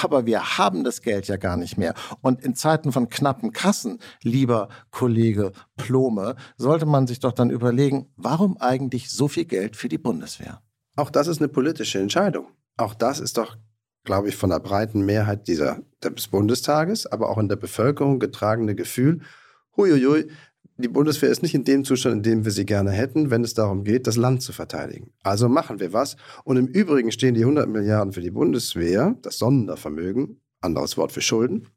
Aber 0.00 0.24
wir 0.24 0.58
haben 0.58 0.84
das 0.84 1.02
Geld 1.02 1.28
ja 1.28 1.36
gar 1.36 1.58
nicht 1.58 1.76
mehr. 1.76 1.94
Und 2.22 2.42
in 2.42 2.54
Zeiten 2.54 2.92
von 2.92 3.10
knappen 3.10 3.52
Kassen, 3.52 3.98
lieber 4.22 4.70
Kollege 4.90 5.52
Plome, 5.76 6.36
sollte 6.56 6.86
man 6.86 7.06
sich 7.06 7.20
doch 7.20 7.32
dann 7.32 7.50
überlegen, 7.50 8.10
warum 8.16 8.56
eigentlich 8.56 9.10
so 9.10 9.28
viel 9.28 9.44
Geld 9.44 9.76
für 9.76 9.88
die 9.88 9.98
Bundeswehr? 9.98 10.62
Auch 10.96 11.10
das 11.10 11.26
ist 11.26 11.40
eine 11.40 11.48
politische 11.48 11.98
Entscheidung. 11.98 12.46
Auch 12.78 12.94
das 12.94 13.20
ist 13.20 13.36
doch, 13.36 13.56
glaube 14.04 14.30
ich, 14.30 14.36
von 14.36 14.48
der 14.48 14.60
breiten 14.60 15.04
Mehrheit 15.04 15.46
dieser, 15.46 15.80
des 16.02 16.28
Bundestages, 16.28 17.06
aber 17.06 17.28
auch 17.28 17.38
in 17.38 17.48
der 17.48 17.56
Bevölkerung 17.56 18.18
getragene 18.18 18.74
Gefühl, 18.74 19.20
huiuiui, 19.76 20.30
die 20.82 20.88
Bundeswehr 20.88 21.30
ist 21.30 21.42
nicht 21.42 21.54
in 21.54 21.64
dem 21.64 21.84
Zustand, 21.84 22.16
in 22.16 22.22
dem 22.22 22.44
wir 22.44 22.52
sie 22.52 22.66
gerne 22.66 22.90
hätten, 22.90 23.30
wenn 23.30 23.44
es 23.44 23.54
darum 23.54 23.84
geht, 23.84 24.06
das 24.06 24.16
Land 24.16 24.42
zu 24.42 24.52
verteidigen. 24.52 25.12
Also 25.22 25.48
machen 25.48 25.80
wir 25.80 25.92
was. 25.92 26.16
Und 26.44 26.56
im 26.56 26.66
Übrigen 26.66 27.12
stehen 27.12 27.34
die 27.34 27.42
100 27.42 27.68
Milliarden 27.68 28.12
für 28.12 28.20
die 28.20 28.30
Bundeswehr, 28.30 29.16
das 29.22 29.38
Sondervermögen, 29.38 30.40
anderes 30.60 30.96
Wort 30.96 31.12
für 31.12 31.22
Schulden, 31.22 31.68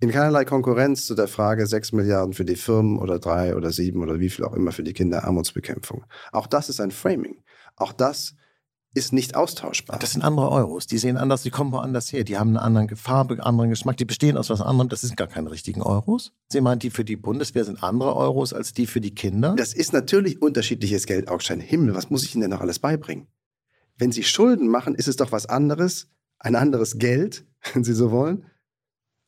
in 0.00 0.10
keinerlei 0.10 0.44
Konkurrenz 0.44 1.06
zu 1.06 1.14
der 1.14 1.28
Frage 1.28 1.66
6 1.66 1.92
Milliarden 1.92 2.32
für 2.32 2.44
die 2.44 2.56
Firmen 2.56 2.98
oder 2.98 3.18
3 3.18 3.54
oder 3.54 3.70
7 3.70 4.02
oder 4.02 4.18
wie 4.18 4.30
viel 4.30 4.44
auch 4.44 4.54
immer 4.54 4.72
für 4.72 4.82
die 4.82 4.92
Kinderarmutsbekämpfung. 4.92 6.04
Auch 6.32 6.48
das 6.48 6.68
ist 6.68 6.80
ein 6.80 6.90
Framing. 6.90 7.42
Auch 7.76 7.92
das 7.92 8.34
ist 8.94 9.12
nicht 9.12 9.36
austauschbar. 9.36 9.98
Das 9.98 10.12
sind 10.12 10.22
andere 10.22 10.50
Euros. 10.50 10.86
Die 10.86 10.98
sehen 10.98 11.16
anders, 11.16 11.42
die 11.42 11.50
kommen 11.50 11.72
woanders 11.72 12.12
her. 12.12 12.24
Die 12.24 12.36
haben 12.36 12.50
eine 12.50 12.62
andere 12.62 12.96
Farbe, 12.96 13.34
einen 13.34 13.40
anderen 13.40 13.70
Geschmack. 13.70 13.96
Die 13.96 14.04
bestehen 14.04 14.36
aus 14.36 14.50
was 14.50 14.60
anderem. 14.60 14.88
Das 14.88 15.00
sind 15.00 15.16
gar 15.16 15.28
keine 15.28 15.50
richtigen 15.50 15.82
Euros. 15.82 16.32
Sie 16.48 16.60
meinen, 16.60 16.78
die 16.78 16.90
für 16.90 17.04
die 17.04 17.16
Bundeswehr 17.16 17.64
sind 17.64 17.82
andere 17.82 18.14
Euros 18.14 18.52
als 18.52 18.72
die 18.72 18.86
für 18.86 19.00
die 19.00 19.14
Kinder? 19.14 19.54
Das 19.56 19.72
ist 19.72 19.92
natürlich 19.92 20.42
unterschiedliches 20.42 21.06
Geld. 21.06 21.28
Augstein, 21.28 21.60
Himmel, 21.60 21.94
was 21.94 22.10
muss 22.10 22.24
ich 22.24 22.34
Ihnen 22.34 22.42
denn 22.42 22.50
noch 22.50 22.60
alles 22.60 22.78
beibringen? 22.78 23.28
Wenn 23.96 24.12
Sie 24.12 24.24
Schulden 24.24 24.68
machen, 24.68 24.94
ist 24.94 25.08
es 25.08 25.16
doch 25.16 25.32
was 25.32 25.46
anderes, 25.46 26.08
ein 26.38 26.56
anderes 26.56 26.98
Geld, 26.98 27.46
wenn 27.72 27.84
Sie 27.84 27.94
so 27.94 28.10
wollen, 28.10 28.44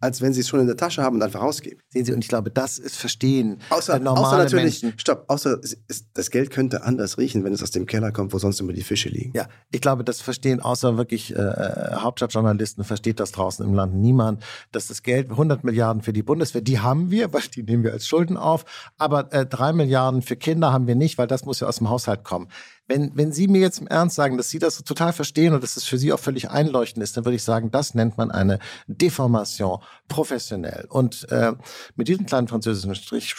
als 0.05 0.21
wenn 0.21 0.35
sie 0.35 0.41
es 0.41 0.49
schon 0.49 0.61
in 0.61 0.67
der 0.67 0.77
Tasche 0.77 1.03
haben 1.03 1.17
und 1.17 1.23
einfach 1.23 1.41
rausgeben. 1.41 1.81
Sehen 1.89 2.05
Sie, 2.05 2.13
und 2.13 2.23
ich 2.23 2.29
glaube, 2.29 2.51
das 2.51 2.79
ist 2.79 2.97
Verstehen. 2.97 3.59
Außer, 3.71 3.95
außer 3.95 4.37
natürlich, 4.37 4.83
Menschen. 4.83 4.99
stopp, 4.99 5.25
außer 5.29 5.59
es, 5.63 5.79
das 6.13 6.31
Geld 6.31 6.51
könnte 6.51 6.85
anders 6.85 7.17
riechen, 7.17 7.43
wenn 7.43 7.55
es 7.55 7.63
aus 7.63 7.71
dem 7.71 7.87
Keller 7.87 8.13
kommt, 8.13 8.35
wo 8.35 8.39
sonst 8.39 8.61
immer 8.61 8.75
die 8.75 8.83
Fische 8.83 9.09
liegen. 9.09 9.33
Ja, 9.35 9.49
ich 9.73 9.81
glaube, 9.81 10.05
das 10.05 10.21
verstehen 10.21 10.61
außer 10.61 10.99
wirklich 10.99 11.35
äh, 11.35 11.95
Hauptstadtjournalisten, 11.95 12.85
versteht 12.85 13.19
das 13.19 13.33
draußen 13.33 13.65
im 13.65 13.73
Land 13.73 13.95
niemand, 13.95 14.45
dass 14.73 14.89
das 14.89 15.03
Geld, 15.03 15.31
100 15.31 15.65
Milliarden 15.65 16.03
für 16.03 16.13
die 16.13 16.23
Bundeswehr, 16.23 16.61
die 16.61 16.81
haben 16.81 17.11
wir, 17.11 17.33
weil 17.33 17.41
die 17.55 17.63
nehmen 17.63 17.83
wir 17.83 17.93
als 17.93 18.07
Schulden 18.07 18.37
auf, 18.37 18.67
aber 18.99 19.33
äh, 19.33 19.47
3 19.47 19.73
Milliarden 19.73 20.21
für 20.21 20.37
Kinder 20.37 20.71
haben 20.71 20.87
wir 20.87 20.97
nicht, 20.97 21.17
weil 21.17 21.29
das 21.29 21.47
muss 21.47 21.61
ja 21.61 21.67
aus 21.67 21.79
dem 21.79 21.89
Haushalt 21.89 22.25
kommen. 22.25 22.49
Wenn, 22.87 23.17
wenn 23.17 23.33
Sie 23.33 23.49
mir 23.49 23.61
jetzt 23.61 23.81
im 23.81 23.87
Ernst 23.87 24.17
sagen, 24.17 24.37
dass 24.37 24.51
Sie 24.51 24.59
das 24.59 24.83
total 24.85 25.13
verstehen 25.13 25.55
und 25.55 25.63
dass 25.63 25.77
es 25.77 25.85
für 25.85 25.97
Sie 25.97 26.13
auch 26.13 26.19
völlig 26.19 26.51
einleuchtend 26.51 27.03
ist, 27.03 27.17
dann 27.17 27.25
würde 27.25 27.37
ich 27.37 27.43
sagen, 27.43 27.71
das 27.71 27.95
nennt 27.95 28.19
man 28.19 28.31
eine 28.31 28.59
Deformation 28.87 29.81
professionell. 30.09 30.87
Und 30.91 31.27
äh, 31.31 31.53
mit 31.97 32.09
diesem 32.09 32.27
kleinen 32.27 32.49
französischen 32.49 32.95
Strich, 32.95 33.35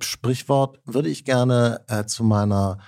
Sprichwort 0.00 0.80
würde 0.84 1.08
ich 1.08 1.24
gerne 1.24 1.84
äh, 1.86 2.04
zu 2.04 2.24
meiner 2.24 2.78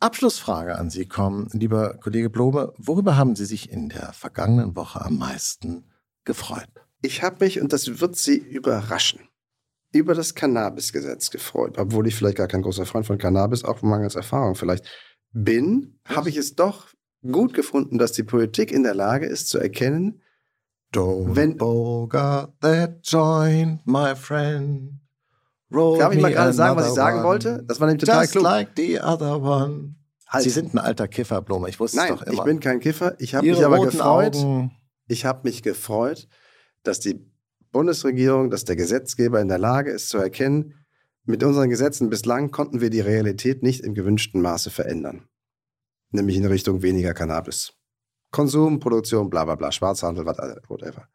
Abschlussfrage 0.00 0.76
an 0.76 0.90
Sie 0.90 1.06
kommen. 1.06 1.48
Lieber 1.52 1.94
Kollege 1.98 2.28
Blome, 2.28 2.72
worüber 2.76 3.16
haben 3.16 3.36
Sie 3.36 3.46
sich 3.46 3.70
in 3.70 3.88
der 3.88 4.12
vergangenen 4.12 4.74
Woche 4.74 5.00
am 5.04 5.16
meisten 5.16 5.84
gefreut? 6.24 6.68
Ich 7.02 7.22
habe 7.22 7.44
mich, 7.44 7.60
und 7.60 7.72
das 7.72 8.00
wird 8.00 8.16
Sie 8.16 8.36
überraschen, 8.36 9.20
über 9.92 10.14
das 10.14 10.34
Cannabis-Gesetz 10.34 11.30
gefreut, 11.30 11.78
obwohl 11.78 12.06
ich 12.08 12.16
vielleicht 12.16 12.36
gar 12.36 12.48
kein 12.48 12.62
großer 12.62 12.84
Freund 12.84 13.06
von 13.06 13.16
Cannabis, 13.16 13.64
auch 13.64 13.80
mangels 13.82 14.16
Erfahrung 14.16 14.56
vielleicht 14.56 14.86
bin, 15.44 15.98
habe 16.06 16.28
ich 16.28 16.36
es 16.36 16.54
doch 16.54 16.88
gut 17.30 17.52
gefunden, 17.54 17.98
dass 17.98 18.12
die 18.12 18.22
Politik 18.22 18.72
in 18.72 18.82
der 18.82 18.94
Lage 18.94 19.26
ist 19.26 19.48
zu 19.48 19.58
erkennen, 19.58 20.22
Don't 20.94 21.34
wenn 21.34 21.56
bogart 21.56 22.52
that 22.60 23.00
joint, 23.02 23.86
my 23.86 24.14
friend. 24.14 25.00
Roll 25.72 25.98
Darf 25.98 26.14
ich 26.14 26.20
mal 26.22 26.30
gerade 26.32 26.52
sagen, 26.52 26.76
was 26.76 26.88
ich 26.88 26.94
sagen 26.94 27.18
one. 27.18 27.26
wollte? 27.26 27.64
Das 27.66 27.80
war 27.80 27.88
nämlich 27.88 28.04
total 28.04 28.22
Just 28.22 28.32
klug. 28.32 28.44
like 28.44 28.68
the 28.76 29.00
other 29.00 29.42
one. 29.42 29.96
Halt. 30.28 30.44
Sie 30.44 30.50
sind 30.50 30.74
ein 30.74 30.78
alter 30.78 31.08
Kiffer, 31.08 31.42
Blume. 31.42 31.68
Ich 31.68 31.78
wusste 31.80 31.98
Nein, 31.98 32.14
es 32.14 32.20
doch 32.20 32.26
immer. 32.26 32.34
ich 32.34 32.42
bin 32.44 32.60
kein 32.60 32.80
Kiffer. 32.80 33.16
Ich 33.18 33.34
habe 33.34 33.46
mich 33.46 33.64
aber 33.64 33.84
gefreut. 33.84 34.36
Augen. 34.36 34.70
Ich 35.08 35.24
habe 35.24 35.40
mich 35.42 35.62
gefreut, 35.62 36.28
dass 36.82 37.00
die 37.00 37.28
Bundesregierung, 37.72 38.48
dass 38.50 38.64
der 38.64 38.76
Gesetzgeber 38.76 39.40
in 39.40 39.48
der 39.48 39.58
Lage 39.58 39.90
ist 39.90 40.08
zu 40.08 40.18
erkennen, 40.18 40.74
mit 41.26 41.42
unseren 41.42 41.70
Gesetzen 41.70 42.08
bislang 42.08 42.50
konnten 42.50 42.80
wir 42.80 42.90
die 42.90 43.00
Realität 43.00 43.62
nicht 43.62 43.82
im 43.82 43.94
gewünschten 43.94 44.40
Maße 44.40 44.70
verändern. 44.70 45.28
Nämlich 46.10 46.36
in 46.36 46.46
Richtung 46.46 46.82
weniger 46.82 47.14
Cannabis. 47.14 47.72
Konsum, 48.30 48.80
Produktion, 48.80 49.28
bla 49.30 49.44
bla 49.44 49.56
bla, 49.56 49.72
Schwarzhandel, 49.72 50.24
whatever. 50.24 51.08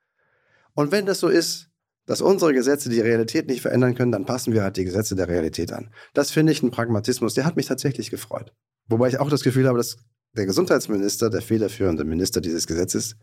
Und 0.73 0.91
wenn 0.91 1.05
das 1.05 1.19
so 1.19 1.27
ist, 1.27 1.69
dass 2.05 2.21
unsere 2.21 2.53
Gesetze 2.53 2.89
die 2.89 2.99
Realität 2.99 3.47
nicht 3.47 3.61
verändern 3.61 3.95
können, 3.95 4.11
dann 4.11 4.25
passen 4.25 4.53
wir 4.53 4.63
halt 4.63 4.77
die 4.77 4.85
Gesetze 4.85 5.15
der 5.15 5.27
Realität 5.27 5.71
an. 5.71 5.91
Das 6.13 6.31
finde 6.31 6.51
ich 6.51 6.63
ein 6.63 6.71
Pragmatismus, 6.71 7.33
der 7.33 7.45
hat 7.45 7.55
mich 7.55 7.67
tatsächlich 7.67 8.09
gefreut. 8.09 8.53
Wobei 8.87 9.07
ich 9.07 9.19
auch 9.19 9.29
das 9.29 9.43
Gefühl 9.43 9.67
habe, 9.67 9.77
dass 9.77 9.97
der 10.35 10.45
Gesundheitsminister, 10.45 11.29
der 11.29 11.41
federführende 11.41 12.03
Minister 12.03 12.41
dieses 12.41 12.67
Gesetzes, 12.67 13.15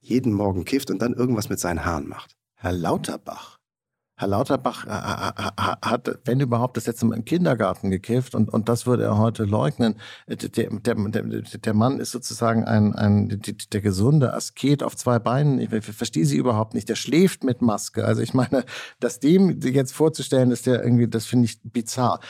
jeden 0.00 0.32
Morgen 0.32 0.64
kifft 0.64 0.90
und 0.90 1.00
dann 1.00 1.14
irgendwas 1.14 1.48
mit 1.48 1.60
seinen 1.60 1.84
Haaren 1.84 2.08
macht. 2.08 2.36
Herr 2.54 2.72
Lauterbach. 2.72 3.59
Herr 4.20 4.28
Lauterbach 4.28 4.86
äh, 4.86 4.90
äh, 4.90 5.48
äh, 5.48 5.88
hat, 5.88 6.18
wenn 6.26 6.40
überhaupt, 6.40 6.76
das 6.76 6.86
letzte 6.86 7.06
Mal 7.06 7.16
im 7.16 7.24
Kindergarten 7.24 7.90
gekifft 7.90 8.34
und, 8.34 8.50
und 8.50 8.68
das 8.68 8.84
würde 8.84 9.04
er 9.04 9.16
heute 9.16 9.44
leugnen. 9.44 9.94
Der, 10.28 10.36
der, 10.36 10.68
der, 10.70 11.74
Mann 11.74 11.98
ist 12.00 12.10
sozusagen 12.10 12.64
ein, 12.64 12.94
ein, 12.94 13.40
der, 13.72 13.80
gesunde 13.80 14.34
Asket 14.34 14.82
auf 14.82 14.94
zwei 14.94 15.18
Beinen. 15.18 15.58
Ich 15.58 15.70
verstehe 15.70 16.26
sie 16.26 16.36
überhaupt 16.36 16.74
nicht. 16.74 16.90
Der 16.90 16.96
schläft 16.96 17.44
mit 17.44 17.62
Maske. 17.62 18.04
Also 18.04 18.20
ich 18.20 18.34
meine, 18.34 18.64
das 19.00 19.20
dem 19.20 19.58
jetzt 19.62 19.92
vorzustellen, 19.92 20.50
ist 20.50 20.66
der 20.66 20.84
irgendwie, 20.84 21.08
das 21.08 21.24
finde 21.24 21.46
ich 21.46 21.58
bizarr. 21.62 22.20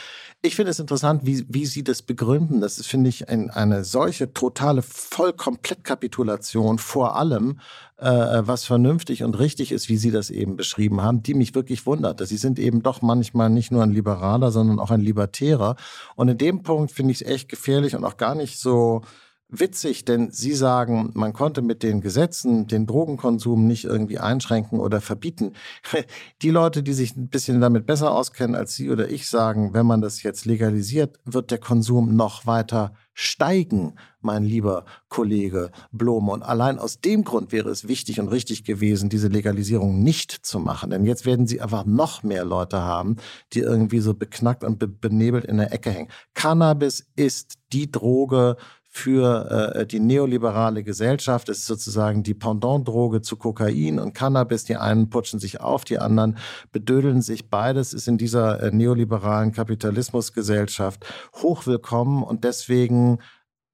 Ich 0.43 0.55
finde 0.55 0.71
es 0.71 0.79
interessant, 0.79 1.23
wie, 1.23 1.45
wie 1.49 1.67
Sie 1.67 1.83
das 1.83 2.01
begründen. 2.01 2.61
Das 2.61 2.79
ist, 2.79 2.87
finde 2.87 3.09
ich, 3.09 3.29
ein, 3.29 3.51
eine 3.51 3.83
solche 3.83 4.33
totale 4.33 4.81
Vollkomplettkapitulation 4.81 6.79
vor 6.79 7.15
allem, 7.15 7.59
äh, 7.97 8.07
was 8.07 8.65
vernünftig 8.65 9.23
und 9.23 9.37
richtig 9.37 9.71
ist, 9.71 9.87
wie 9.87 9.97
Sie 9.97 10.09
das 10.09 10.31
eben 10.31 10.55
beschrieben 10.55 11.01
haben, 11.03 11.21
die 11.21 11.35
mich 11.35 11.53
wirklich 11.53 11.85
wundert. 11.85 12.27
Sie 12.27 12.37
sind 12.37 12.57
eben 12.57 12.81
doch 12.81 13.03
manchmal 13.03 13.51
nicht 13.51 13.71
nur 13.71 13.83
ein 13.83 13.91
Liberaler, 13.91 14.49
sondern 14.49 14.79
auch 14.79 14.89
ein 14.89 15.01
Libertärer. 15.01 15.75
Und 16.15 16.29
in 16.29 16.39
dem 16.39 16.63
Punkt 16.63 16.91
finde 16.91 17.11
ich 17.11 17.21
es 17.21 17.27
echt 17.27 17.47
gefährlich 17.47 17.95
und 17.95 18.03
auch 18.03 18.17
gar 18.17 18.33
nicht 18.33 18.57
so 18.57 19.03
witzig, 19.51 20.05
denn 20.05 20.31
Sie 20.31 20.53
sagen, 20.53 21.11
man 21.13 21.33
konnte 21.33 21.61
mit 21.61 21.83
den 21.83 22.01
Gesetzen 22.01 22.67
den 22.67 22.87
Drogenkonsum 22.87 23.67
nicht 23.67 23.85
irgendwie 23.85 24.17
einschränken 24.17 24.79
oder 24.79 25.01
verbieten. 25.01 25.53
Die 26.41 26.49
Leute, 26.49 26.81
die 26.81 26.93
sich 26.93 27.15
ein 27.15 27.27
bisschen 27.27 27.61
damit 27.61 27.85
besser 27.85 28.11
auskennen 28.11 28.55
als 28.55 28.75
Sie 28.75 28.89
oder 28.89 29.09
ich, 29.09 29.27
sagen, 29.27 29.73
wenn 29.73 29.85
man 29.85 30.01
das 30.01 30.23
jetzt 30.23 30.45
legalisiert, 30.45 31.19
wird 31.25 31.51
der 31.51 31.59
Konsum 31.59 32.15
noch 32.15 32.45
weiter 32.47 32.93
steigen, 33.13 33.95
mein 34.21 34.43
lieber 34.43 34.85
Kollege 35.09 35.71
Blome. 35.91 36.31
Und 36.31 36.43
allein 36.43 36.79
aus 36.79 37.01
dem 37.01 37.23
Grund 37.23 37.51
wäre 37.51 37.69
es 37.69 37.87
wichtig 37.87 38.19
und 38.19 38.29
richtig 38.29 38.63
gewesen, 38.63 39.09
diese 39.09 39.27
Legalisierung 39.27 40.01
nicht 40.01 40.31
zu 40.31 40.59
machen. 40.59 40.91
Denn 40.91 41.05
jetzt 41.05 41.25
werden 41.25 41.45
Sie 41.45 41.61
einfach 41.61 41.85
noch 41.85 42.23
mehr 42.23 42.45
Leute 42.45 42.81
haben, 42.81 43.17
die 43.53 43.59
irgendwie 43.59 43.99
so 43.99 44.13
beknackt 44.13 44.63
und 44.63 44.79
be 44.79 44.87
benebelt 44.87 45.45
in 45.45 45.57
der 45.57 45.73
Ecke 45.73 45.91
hängen. 45.91 46.09
Cannabis 46.33 47.05
ist 47.15 47.55
die 47.73 47.91
Droge, 47.91 48.57
für 48.93 49.73
äh, 49.73 49.85
die 49.87 50.01
neoliberale 50.01 50.83
Gesellschaft. 50.83 51.47
Es 51.47 51.59
ist 51.59 51.65
sozusagen 51.65 52.23
die 52.23 52.33
Pendant-Droge 52.33 53.21
zu 53.21 53.37
Kokain 53.37 53.99
und 53.99 54.13
Cannabis. 54.13 54.65
Die 54.65 54.75
einen 54.75 55.09
putschen 55.09 55.39
sich 55.39 55.61
auf, 55.61 55.85
die 55.85 55.97
anderen 55.97 56.37
bedödeln 56.73 57.21
sich. 57.21 57.49
Beides 57.49 57.93
ist 57.93 58.09
in 58.09 58.17
dieser 58.17 58.61
äh, 58.61 58.71
neoliberalen 58.71 59.53
Kapitalismusgesellschaft 59.53 61.05
hochwillkommen 61.41 62.21
und 62.21 62.43
deswegen 62.43 63.19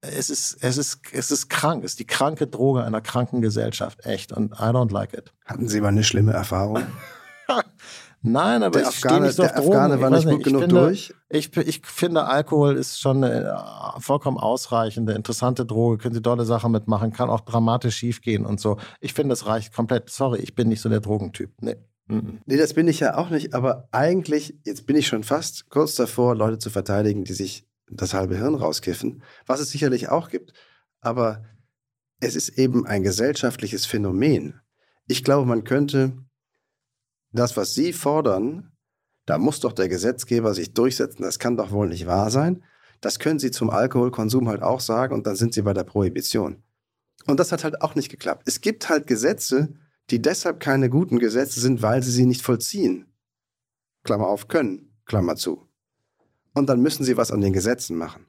es 0.00 0.30
ist, 0.30 0.58
es 0.60 0.78
ist, 0.78 1.00
es 1.12 1.32
ist 1.32 1.48
krank. 1.48 1.82
Es 1.82 1.92
ist 1.92 1.98
die 1.98 2.06
kranke 2.06 2.46
Droge 2.46 2.84
einer 2.84 3.00
kranken 3.00 3.42
Gesellschaft. 3.42 4.06
Echt. 4.06 4.32
Und 4.32 4.52
I 4.52 4.70
don't 4.70 4.92
like 4.92 5.12
it. 5.12 5.32
Hatten 5.44 5.66
Sie 5.66 5.80
mal 5.80 5.88
eine 5.88 6.04
schlimme 6.04 6.32
Erfahrung? 6.32 6.82
Nein, 8.22 8.62
aber 8.62 8.80
Der 8.80 8.82
ich 8.82 8.88
Afghane, 8.88 9.26
nicht 9.26 9.36
so 9.36 9.42
der 9.42 9.52
Drogen. 9.52 9.76
Afghane 9.76 10.00
war 10.00 10.10
nicht 10.10 10.28
gut 10.28 10.38
ich 10.38 10.44
genug 10.44 10.62
finde, 10.62 10.80
durch. 10.80 11.14
Ich, 11.28 11.56
ich 11.56 11.82
finde, 11.84 12.24
Alkohol 12.24 12.76
ist 12.76 13.00
schon 13.00 13.22
eine 13.22 13.50
äh, 13.96 14.00
vollkommen 14.00 14.38
ausreichende, 14.38 15.12
interessante 15.12 15.64
Droge. 15.64 15.98
Können 15.98 16.14
Sie 16.14 16.22
tolle 16.22 16.44
Sachen 16.44 16.72
mitmachen, 16.72 17.12
kann 17.12 17.30
auch 17.30 17.40
dramatisch 17.40 17.96
schiefgehen 17.96 18.44
und 18.44 18.60
so. 18.60 18.76
Ich 19.00 19.14
finde, 19.14 19.32
das 19.32 19.46
reicht 19.46 19.72
komplett. 19.72 20.10
Sorry, 20.10 20.40
ich 20.40 20.54
bin 20.54 20.68
nicht 20.68 20.80
so 20.80 20.88
der 20.88 21.00
Drogentyp. 21.00 21.50
Nee. 21.60 21.76
Mhm. 22.08 22.40
Nee, 22.46 22.56
das 22.56 22.74
bin 22.74 22.88
ich 22.88 23.00
ja 23.00 23.16
auch 23.16 23.30
nicht, 23.30 23.54
aber 23.54 23.88
eigentlich, 23.92 24.58
jetzt 24.64 24.86
bin 24.86 24.96
ich 24.96 25.06
schon 25.06 25.22
fast 25.22 25.68
kurz 25.68 25.94
davor, 25.94 26.34
Leute 26.34 26.58
zu 26.58 26.70
verteidigen, 26.70 27.24
die 27.24 27.34
sich 27.34 27.66
das 27.90 28.14
halbe 28.14 28.36
Hirn 28.36 28.54
rauskiffen, 28.54 29.22
was 29.46 29.60
es 29.60 29.70
sicherlich 29.70 30.08
auch 30.08 30.28
gibt. 30.28 30.52
Aber 31.00 31.44
es 32.20 32.34
ist 32.34 32.58
eben 32.58 32.86
ein 32.86 33.02
gesellschaftliches 33.02 33.86
Phänomen. 33.86 34.60
Ich 35.06 35.22
glaube, 35.22 35.46
man 35.46 35.64
könnte 35.64 36.16
das, 37.32 37.56
was 37.56 37.74
Sie 37.74 37.92
fordern, 37.92 38.72
da 39.26 39.38
muss 39.38 39.60
doch 39.60 39.72
der 39.72 39.88
Gesetzgeber 39.88 40.54
sich 40.54 40.72
durchsetzen, 40.72 41.22
das 41.22 41.38
kann 41.38 41.56
doch 41.56 41.70
wohl 41.70 41.88
nicht 41.88 42.06
wahr 42.06 42.30
sein. 42.30 42.64
Das 43.00 43.18
können 43.18 43.38
Sie 43.38 43.50
zum 43.50 43.70
Alkoholkonsum 43.70 44.48
halt 44.48 44.62
auch 44.62 44.80
sagen 44.80 45.14
und 45.14 45.26
dann 45.26 45.36
sind 45.36 45.54
Sie 45.54 45.62
bei 45.62 45.74
der 45.74 45.84
Prohibition. 45.84 46.62
Und 47.26 47.38
das 47.38 47.52
hat 47.52 47.62
halt 47.64 47.82
auch 47.82 47.94
nicht 47.94 48.08
geklappt. 48.08 48.44
Es 48.46 48.60
gibt 48.60 48.88
halt 48.88 49.06
Gesetze, 49.06 49.74
die 50.10 50.22
deshalb 50.22 50.60
keine 50.60 50.88
guten 50.88 51.18
Gesetze 51.18 51.60
sind, 51.60 51.82
weil 51.82 52.02
sie 52.02 52.10
sie 52.10 52.26
nicht 52.26 52.42
vollziehen. 52.42 53.06
Klammer 54.04 54.28
auf, 54.28 54.48
können, 54.48 54.96
Klammer 55.04 55.36
zu. 55.36 55.68
Und 56.54 56.68
dann 56.68 56.80
müssen 56.80 57.04
sie 57.04 57.16
was 57.16 57.30
an 57.30 57.42
den 57.42 57.52
Gesetzen 57.52 57.96
machen. 57.96 58.26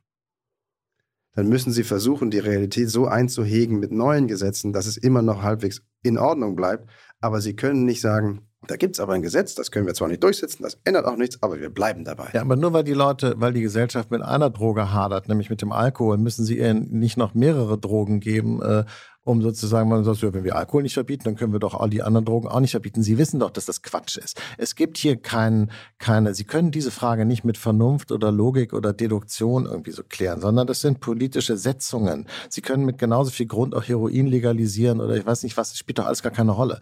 Dann 1.35 1.47
müssen 1.47 1.71
sie 1.71 1.83
versuchen, 1.83 2.31
die 2.31 2.39
Realität 2.39 2.89
so 2.89 3.07
einzuhegen 3.07 3.79
mit 3.79 3.91
neuen 3.91 4.27
Gesetzen, 4.27 4.73
dass 4.73 4.87
es 4.87 4.97
immer 4.97 5.21
noch 5.21 5.41
halbwegs 5.41 5.81
in 6.03 6.17
Ordnung 6.17 6.55
bleibt. 6.55 6.89
Aber 7.21 7.39
sie 7.39 7.55
können 7.55 7.85
nicht 7.85 8.01
sagen, 8.01 8.48
da 8.67 8.75
gibt 8.75 8.95
es 8.95 8.99
aber 8.99 9.13
ein 9.13 9.21
Gesetz, 9.21 9.55
das 9.55 9.71
können 9.71 9.87
wir 9.87 9.93
zwar 9.93 10.09
nicht 10.09 10.21
durchsetzen, 10.21 10.63
das 10.63 10.77
ändert 10.83 11.05
auch 11.05 11.15
nichts, 11.15 11.41
aber 11.41 11.59
wir 11.59 11.69
bleiben 11.69 12.03
dabei. 12.03 12.29
Ja, 12.33 12.41
aber 12.41 12.57
nur 12.57 12.73
weil 12.73 12.83
die 12.83 12.93
Leute, 12.93 13.35
weil 13.37 13.53
die 13.53 13.61
Gesellschaft 13.61 14.11
mit 14.11 14.21
einer 14.21 14.49
Droge 14.49 14.91
hadert, 14.91 15.29
nämlich 15.29 15.49
mit 15.49 15.61
dem 15.61 15.71
Alkohol, 15.71 16.17
müssen 16.17 16.43
sie 16.43 16.57
ihr 16.57 16.73
nicht 16.73 17.15
noch 17.15 17.33
mehrere 17.33 17.77
Drogen 17.77 18.19
geben, 18.19 18.61
äh, 18.61 18.83
um 19.29 19.43
sozusagen, 19.43 19.89
man 19.89 20.03
sagt, 20.03 20.23
wenn 20.23 20.43
wir 20.43 20.55
Alkohol 20.55 20.81
nicht 20.81 20.95
verbieten, 20.95 21.25
dann 21.25 21.35
können 21.35 21.53
wir 21.53 21.59
doch 21.59 21.79
all 21.79 21.89
die 21.89 22.01
anderen 22.01 22.25
Drogen 22.25 22.47
auch 22.47 22.59
nicht 22.59 22.71
verbieten. 22.71 23.03
Sie 23.03 23.19
wissen 23.19 23.39
doch, 23.39 23.51
dass 23.51 23.65
das 23.65 23.83
Quatsch 23.83 24.17
ist. 24.17 24.41
Es 24.57 24.73
gibt 24.73 24.97
hier 24.97 25.17
kein, 25.17 25.69
keine, 25.99 26.33
Sie 26.33 26.45
können 26.45 26.71
diese 26.71 26.89
Frage 26.89 27.25
nicht 27.25 27.43
mit 27.43 27.55
Vernunft 27.55 28.11
oder 28.11 28.31
Logik 28.31 28.73
oder 28.73 28.91
Deduktion 28.91 29.67
irgendwie 29.67 29.91
so 29.91 30.01
klären, 30.01 30.41
sondern 30.41 30.65
das 30.65 30.81
sind 30.81 30.99
politische 30.99 31.57
Setzungen. 31.57 32.27
Sie 32.49 32.61
können 32.61 32.85
mit 32.85 32.97
genauso 32.97 33.29
viel 33.29 33.45
Grund 33.45 33.75
auch 33.75 33.83
Heroin 33.83 34.25
legalisieren 34.25 34.99
oder 34.99 35.15
ich 35.15 35.27
weiß 35.27 35.43
nicht 35.43 35.57
was, 35.57 35.69
das 35.69 35.77
spielt 35.77 35.99
doch 35.99 36.07
alles 36.07 36.23
gar 36.23 36.31
keine 36.31 36.51
Rolle. 36.51 36.79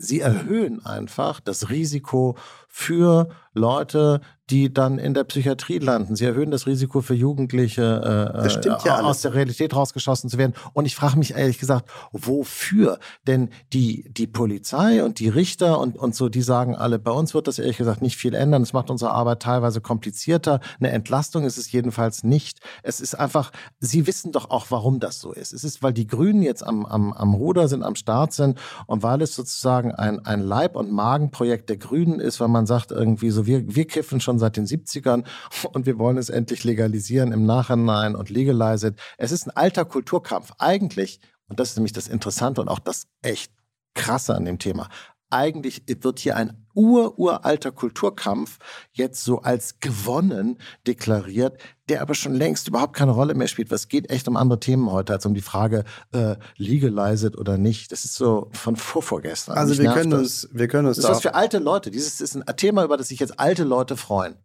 Sie 0.00 0.20
erhöhen 0.20 0.86
einfach 0.86 1.40
das 1.40 1.70
Risiko 1.70 2.36
für 2.68 3.28
Leute, 3.54 4.20
die 4.50 4.72
dann 4.72 4.98
in 4.98 5.12
der 5.12 5.24
Psychiatrie 5.24 5.78
landen. 5.78 6.16
Sie 6.16 6.24
erhöhen 6.24 6.50
das 6.50 6.66
Risiko 6.66 7.02
für 7.02 7.14
Jugendliche, 7.14 8.32
äh, 8.34 8.48
stimmt 8.48 8.82
ja 8.84 9.00
aus 9.02 9.20
der 9.20 9.34
Realität 9.34 9.76
rausgeschossen 9.76 10.30
zu 10.30 10.38
werden. 10.38 10.54
Und 10.72 10.86
ich 10.86 10.96
frage 10.96 11.18
mich 11.18 11.34
ehrlich 11.34 11.58
gesagt, 11.58 11.90
wofür? 12.12 12.98
Denn 13.26 13.50
die, 13.74 14.10
die 14.10 14.26
Polizei 14.26 15.04
und 15.04 15.18
die 15.18 15.28
Richter 15.28 15.78
und, 15.80 15.98
und 15.98 16.14
so, 16.14 16.30
die 16.30 16.40
sagen 16.40 16.76
alle, 16.76 16.98
bei 16.98 17.10
uns 17.10 17.34
wird 17.34 17.46
das 17.46 17.58
ehrlich 17.58 17.76
gesagt 17.76 18.00
nicht 18.00 18.16
viel 18.16 18.34
ändern. 18.34 18.62
Es 18.62 18.72
macht 18.72 18.88
unsere 18.90 19.10
Arbeit 19.10 19.42
teilweise 19.42 19.82
komplizierter. 19.82 20.60
Eine 20.80 20.90
Entlastung 20.90 21.44
ist 21.44 21.58
es 21.58 21.70
jedenfalls 21.70 22.24
nicht. 22.24 22.60
Es 22.82 23.00
ist 23.00 23.14
einfach, 23.14 23.50
Sie 23.80 24.06
wissen 24.06 24.32
doch 24.32 24.48
auch, 24.48 24.66
warum 24.70 24.98
das 24.98 25.20
so 25.20 25.32
ist. 25.32 25.52
Es 25.52 25.62
ist, 25.62 25.82
weil 25.82 25.92
die 25.92 26.06
Grünen 26.06 26.42
jetzt 26.42 26.66
am, 26.66 26.86
am, 26.86 27.12
am 27.12 27.34
Ruder 27.34 27.68
sind, 27.68 27.82
am 27.82 27.96
Start 27.96 28.32
sind 28.32 28.58
und 28.86 29.02
weil 29.02 29.20
es 29.20 29.34
sozusagen 29.34 29.92
ein, 29.92 30.24
ein 30.24 30.40
Leib- 30.40 30.76
und 30.76 30.90
Magenprojekt 30.90 31.68
der 31.68 31.76
Grünen 31.76 32.18
ist, 32.18 32.40
weil 32.40 32.48
man 32.48 32.64
sagt 32.68 32.92
irgendwie 32.92 33.30
so, 33.30 33.46
wir, 33.46 33.74
wir 33.74 33.86
kiffen 33.86 34.20
schon 34.20 34.38
seit 34.38 34.56
den 34.56 34.66
70ern 34.66 35.24
und 35.72 35.86
wir 35.86 35.98
wollen 35.98 36.16
es 36.16 36.28
endlich 36.28 36.62
legalisieren 36.62 37.32
im 37.32 37.44
Nachhinein 37.44 38.14
und 38.14 38.30
legalize 38.30 38.86
it. 38.86 39.00
Es 39.16 39.32
ist 39.32 39.48
ein 39.48 39.56
alter 39.56 39.84
Kulturkampf. 39.84 40.52
Eigentlich, 40.58 41.18
und 41.48 41.58
das 41.58 41.70
ist 41.70 41.76
nämlich 41.76 41.92
das 41.92 42.06
Interessante 42.06 42.60
und 42.60 42.68
auch 42.68 42.78
das 42.78 43.08
echt 43.22 43.52
krasse 43.94 44.36
an 44.36 44.44
dem 44.44 44.60
Thema, 44.60 44.88
eigentlich 45.30 45.82
wird 45.86 46.18
hier 46.18 46.36
ein 46.36 46.66
ur-uralter 46.74 47.72
Kulturkampf 47.72 48.58
jetzt 48.92 49.24
so 49.24 49.40
als 49.40 49.80
gewonnen 49.80 50.58
deklariert, 50.86 51.60
der 51.88 52.02
aber 52.02 52.14
schon 52.14 52.34
längst 52.34 52.68
überhaupt 52.68 52.94
keine 52.94 53.10
Rolle 53.12 53.34
mehr 53.34 53.48
spielt. 53.48 53.70
Was 53.70 53.88
geht 53.88 54.10
echt 54.10 54.28
um 54.28 54.36
andere 54.36 54.60
Themen 54.60 54.90
heute 54.92 55.12
als 55.12 55.26
um 55.26 55.34
die 55.34 55.40
Frage, 55.40 55.84
äh, 56.12 56.36
legalize 56.56 57.26
it 57.26 57.36
oder 57.36 57.58
nicht. 57.58 57.90
Das 57.90 58.04
ist 58.04 58.14
so 58.14 58.48
von 58.52 58.76
vorvorgestern. 58.76 59.56
Also 59.56 59.70
Mich 59.70 59.80
wir 59.80 59.92
können 59.92 60.10
das. 60.10 60.20
uns, 60.20 60.48
wir 60.52 60.68
können 60.68 60.86
uns 60.86 60.96
Das 60.98 61.06
ist 61.06 61.10
was 61.10 61.22
für 61.22 61.34
alte 61.34 61.58
Leute. 61.58 61.90
Dieses 61.90 62.20
ist 62.20 62.36
ein 62.36 62.44
Thema, 62.56 62.84
über 62.84 62.96
das 62.96 63.08
sich 63.08 63.18
jetzt 63.18 63.40
alte 63.40 63.64
Leute 63.64 63.96
freuen. 63.96 64.36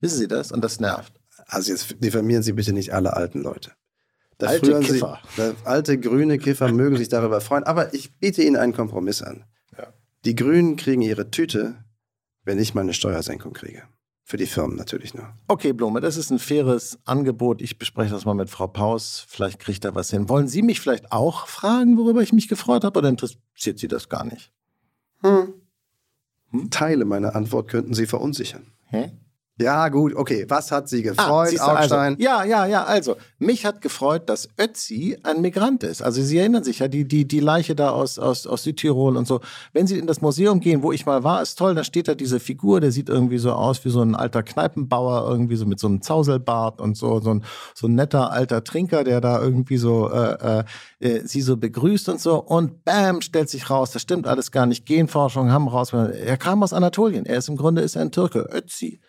Wissen 0.00 0.18
Sie 0.18 0.28
das? 0.28 0.52
Und 0.52 0.62
das 0.62 0.80
nervt. 0.80 1.12
also 1.46 1.70
jetzt 1.70 2.02
diffamieren 2.02 2.42
Sie 2.42 2.52
bitte 2.52 2.72
nicht 2.72 2.92
alle 2.92 3.14
alten 3.14 3.42
Leute. 3.42 3.72
Da 4.38 4.48
Alte 4.48 4.80
Kiffer. 4.80 5.20
Sie, 5.34 5.42
da, 5.42 5.52
alte 5.64 5.98
grüne 5.98 6.36
Kiffer 6.38 6.70
mögen 6.70 6.96
sich 6.98 7.08
darüber 7.08 7.40
freuen, 7.40 7.64
aber 7.64 7.94
ich 7.94 8.18
biete 8.18 8.42
Ihnen 8.42 8.56
einen 8.56 8.74
Kompromiss 8.74 9.22
an. 9.22 9.44
Die 10.26 10.34
Grünen 10.34 10.74
kriegen 10.74 11.02
ihre 11.02 11.30
Tüte, 11.30 11.84
wenn 12.42 12.58
ich 12.58 12.74
meine 12.74 12.94
Steuersenkung 12.94 13.52
kriege. 13.52 13.84
Für 14.24 14.36
die 14.36 14.46
Firmen 14.46 14.76
natürlich 14.76 15.14
nur. 15.14 15.32
Okay, 15.46 15.72
Blume, 15.72 16.00
das 16.00 16.16
ist 16.16 16.32
ein 16.32 16.40
faires 16.40 16.98
Angebot. 17.04 17.62
Ich 17.62 17.78
bespreche 17.78 18.10
das 18.10 18.24
mal 18.24 18.34
mit 18.34 18.50
Frau 18.50 18.66
Paus. 18.66 19.24
Vielleicht 19.28 19.60
kriegt 19.60 19.84
er 19.84 19.94
was 19.94 20.10
hin. 20.10 20.28
Wollen 20.28 20.48
Sie 20.48 20.62
mich 20.62 20.80
vielleicht 20.80 21.12
auch 21.12 21.46
fragen, 21.46 21.96
worüber 21.96 22.22
ich 22.22 22.32
mich 22.32 22.48
gefreut 22.48 22.82
habe, 22.82 22.98
oder 22.98 23.08
interessiert 23.08 23.78
Sie 23.78 23.86
das 23.86 24.08
gar 24.08 24.24
nicht? 24.24 24.50
Hm. 25.22 25.54
Hm? 26.50 26.70
Teile 26.70 27.04
meiner 27.04 27.36
Antwort 27.36 27.70
könnten 27.70 27.94
Sie 27.94 28.06
verunsichern. 28.06 28.72
Hä? 28.86 29.12
Ja, 29.58 29.88
gut, 29.88 30.14
okay. 30.14 30.44
Was 30.48 30.70
hat 30.70 30.86
Sie 30.86 31.02
gefreut, 31.02 31.54
ah, 31.58 31.72
Augstein? 31.72 32.12
Also, 32.12 32.22
ja, 32.22 32.44
ja, 32.44 32.66
ja. 32.66 32.84
Also, 32.84 33.16
mich 33.38 33.64
hat 33.64 33.80
gefreut, 33.80 34.28
dass 34.28 34.50
Ötzi 34.60 35.16
ein 35.22 35.40
Migrant 35.40 35.82
ist. 35.82 36.02
Also, 36.02 36.22
Sie 36.22 36.36
erinnern 36.36 36.62
sich 36.62 36.80
ja, 36.80 36.88
die, 36.88 37.08
die, 37.08 37.26
die 37.26 37.40
Leiche 37.40 37.74
da 37.74 37.90
aus, 37.90 38.18
aus, 38.18 38.46
aus 38.46 38.64
Südtirol 38.64 39.16
und 39.16 39.26
so. 39.26 39.40
Wenn 39.72 39.86
Sie 39.86 39.98
in 39.98 40.06
das 40.06 40.20
Museum 40.20 40.60
gehen, 40.60 40.82
wo 40.82 40.92
ich 40.92 41.06
mal 41.06 41.24
war, 41.24 41.40
ist 41.40 41.56
toll, 41.56 41.74
da 41.74 41.84
steht 41.84 42.06
da 42.06 42.14
diese 42.14 42.38
Figur, 42.38 42.82
der 42.82 42.92
sieht 42.92 43.08
irgendwie 43.08 43.38
so 43.38 43.52
aus 43.52 43.82
wie 43.86 43.90
so 43.90 44.02
ein 44.02 44.14
alter 44.14 44.42
Kneipenbauer, 44.42 45.26
irgendwie 45.26 45.56
so 45.56 45.64
mit 45.64 45.80
so 45.80 45.86
einem 45.86 46.02
Zauselbart 46.02 46.78
und 46.78 46.98
so, 46.98 47.20
so 47.20 47.30
ein, 47.30 47.44
so 47.74 47.86
ein 47.86 47.94
netter 47.94 48.32
alter 48.32 48.62
Trinker, 48.62 49.04
der 49.04 49.22
da 49.22 49.40
irgendwie 49.40 49.78
so 49.78 50.10
äh, 50.10 50.64
äh, 51.00 51.22
sie 51.24 51.40
so 51.40 51.56
begrüßt 51.56 52.10
und 52.10 52.20
so. 52.20 52.42
Und 52.42 52.84
bam, 52.84 53.22
stellt 53.22 53.48
sich 53.48 53.70
raus, 53.70 53.90
das 53.92 54.02
stimmt 54.02 54.26
alles 54.26 54.50
gar 54.50 54.66
nicht. 54.66 54.84
Genforschung 54.84 55.50
haben 55.50 55.68
raus. 55.68 55.94
Er 55.94 56.36
kam 56.36 56.62
aus 56.62 56.72
Anatolien. 56.74 57.24
Er 57.24 57.38
ist 57.38 57.48
im 57.48 57.56
Grunde 57.56 57.82
ist 57.82 57.96
er 57.96 58.02
ein 58.02 58.12
Türke. 58.12 58.48
Ötzi. 58.52 59.00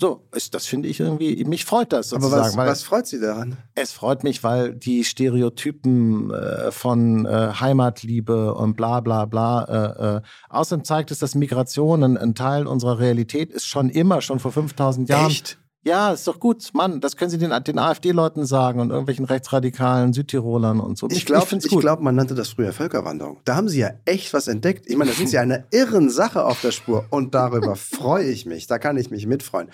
So, 0.00 0.28
ist, 0.32 0.54
das 0.54 0.66
finde 0.66 0.88
ich 0.88 1.00
irgendwie, 1.00 1.44
mich 1.44 1.64
freut 1.64 1.92
das 1.92 2.10
sozusagen. 2.10 2.54
Aber 2.54 2.70
was, 2.70 2.78
was 2.78 2.82
freut 2.84 3.08
Sie 3.08 3.18
daran? 3.18 3.56
Es 3.74 3.90
freut 3.90 4.22
mich, 4.22 4.44
weil 4.44 4.72
die 4.72 5.02
Stereotypen 5.02 6.30
äh, 6.30 6.70
von 6.70 7.26
äh, 7.26 7.50
Heimatliebe 7.58 8.54
und 8.54 8.76
bla 8.76 9.00
bla 9.00 9.24
bla, 9.24 9.64
äh, 9.64 10.18
äh, 10.18 10.20
außerdem 10.50 10.84
zeigt 10.84 11.10
es, 11.10 11.18
dass 11.18 11.34
Migration 11.34 12.04
ein, 12.04 12.16
ein, 12.16 12.36
Teil 12.36 12.68
unserer 12.68 13.00
Realität 13.00 13.50
ist, 13.50 13.66
schon 13.66 13.90
immer, 13.90 14.20
schon 14.20 14.38
vor 14.38 14.52
5000 14.52 15.08
Jahren. 15.08 15.26
Echt? 15.26 15.58
Ja, 15.84 16.12
ist 16.12 16.26
doch 16.26 16.40
gut, 16.40 16.70
Mann. 16.74 17.00
Das 17.00 17.16
können 17.16 17.30
Sie 17.30 17.38
den, 17.38 17.52
den 17.62 17.78
AfD-Leuten 17.78 18.44
sagen 18.44 18.80
und 18.80 18.90
irgendwelchen 18.90 19.24
rechtsradikalen 19.24 20.12
Südtirolern 20.12 20.80
und 20.80 20.98
so. 20.98 21.08
Ich 21.10 21.24
glaube, 21.24 21.46
ich, 21.56 21.72
ich 21.72 21.78
glaub, 21.78 22.00
man 22.00 22.16
nannte 22.16 22.34
das 22.34 22.48
früher 22.50 22.72
Völkerwanderung. 22.72 23.40
Da 23.44 23.56
haben 23.56 23.68
Sie 23.68 23.78
ja 23.78 23.92
echt 24.04 24.34
was 24.34 24.48
entdeckt. 24.48 24.84
Ich 24.88 24.96
meine, 24.96 25.10
da 25.10 25.16
sind 25.16 25.28
Sie 25.28 25.38
einer 25.38 25.64
irren 25.70 26.10
Sache 26.10 26.44
auf 26.44 26.60
der 26.60 26.72
Spur 26.72 27.06
und 27.10 27.34
darüber 27.34 27.76
freue 27.76 28.28
ich 28.28 28.44
mich. 28.44 28.66
Da 28.66 28.78
kann 28.78 28.96
ich 28.96 29.10
mich 29.10 29.26
mitfreuen. 29.26 29.70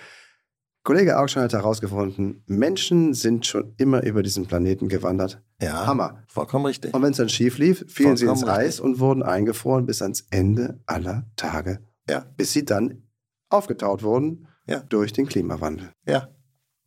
Kollege 0.83 1.17
Augstein 1.17 1.45
hat 1.45 1.53
herausgefunden, 1.53 2.43
Menschen 2.45 3.15
sind 3.15 3.47
schon 3.47 3.73
immer 3.77 4.03
über 4.03 4.21
diesen 4.21 4.45
Planeten 4.45 4.87
gewandert. 4.87 5.41
Ja, 5.59 5.87
Hammer. 5.87 6.23
Vollkommen 6.27 6.67
richtig. 6.67 6.93
Und 6.93 7.01
wenn 7.01 7.09
es 7.09 7.17
dann 7.17 7.29
schief 7.29 7.57
lief, 7.57 7.83
fielen 7.87 8.15
vollkommen 8.15 8.37
sie 8.37 8.43
ins 8.43 8.43
Eis 8.43 8.65
richtig. 8.65 8.81
und 8.81 8.99
wurden 8.99 9.23
eingefroren 9.23 9.87
bis 9.87 10.03
ans 10.03 10.27
Ende 10.29 10.79
aller 10.85 11.25
Tage. 11.37 11.79
Ja. 12.07 12.25
Bis 12.37 12.53
sie 12.53 12.65
dann 12.65 13.01
aufgetaut 13.49 14.03
wurden 14.03 14.47
ja. 14.67 14.79
durch 14.79 15.13
den 15.13 15.27
Klimawandel. 15.27 15.91
Ja. 16.07 16.29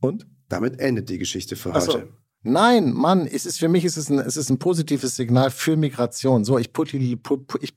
Und? 0.00 0.26
Damit 0.48 0.80
endet 0.80 1.08
die 1.08 1.18
Geschichte 1.18 1.56
für 1.56 1.74
Ach 1.74 1.86
heute. 1.86 2.08
Nein, 2.42 2.92
Mann, 2.92 3.26
es 3.26 3.46
ist 3.46 3.58
für 3.58 3.68
mich 3.68 3.84
ist 3.84 3.96
es, 3.96 4.08
ein, 4.08 4.18
es 4.20 4.36
ist 4.36 4.48
ein 4.48 4.58
positives 4.58 5.16
Signal 5.16 5.50
für 5.50 5.76
Migration. 5.76 6.44
So, 6.44 6.56
ich, 6.58 6.70
ich 7.60 7.74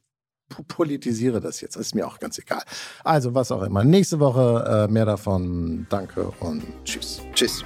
politisiere 0.67 1.41
das 1.41 1.61
jetzt. 1.61 1.75
Das 1.75 1.87
ist 1.87 1.95
mir 1.95 2.05
auch 2.05 2.19
ganz 2.19 2.37
egal. 2.37 2.61
Also, 3.03 3.33
was 3.33 3.51
auch 3.51 3.63
immer. 3.63 3.83
Nächste 3.83 4.19
Woche 4.19 4.87
äh, 4.87 4.91
mehr 4.91 5.05
davon. 5.05 5.87
Danke 5.89 6.31
und 6.39 6.63
tschüss. 6.85 7.21
Tschüss. 7.33 7.65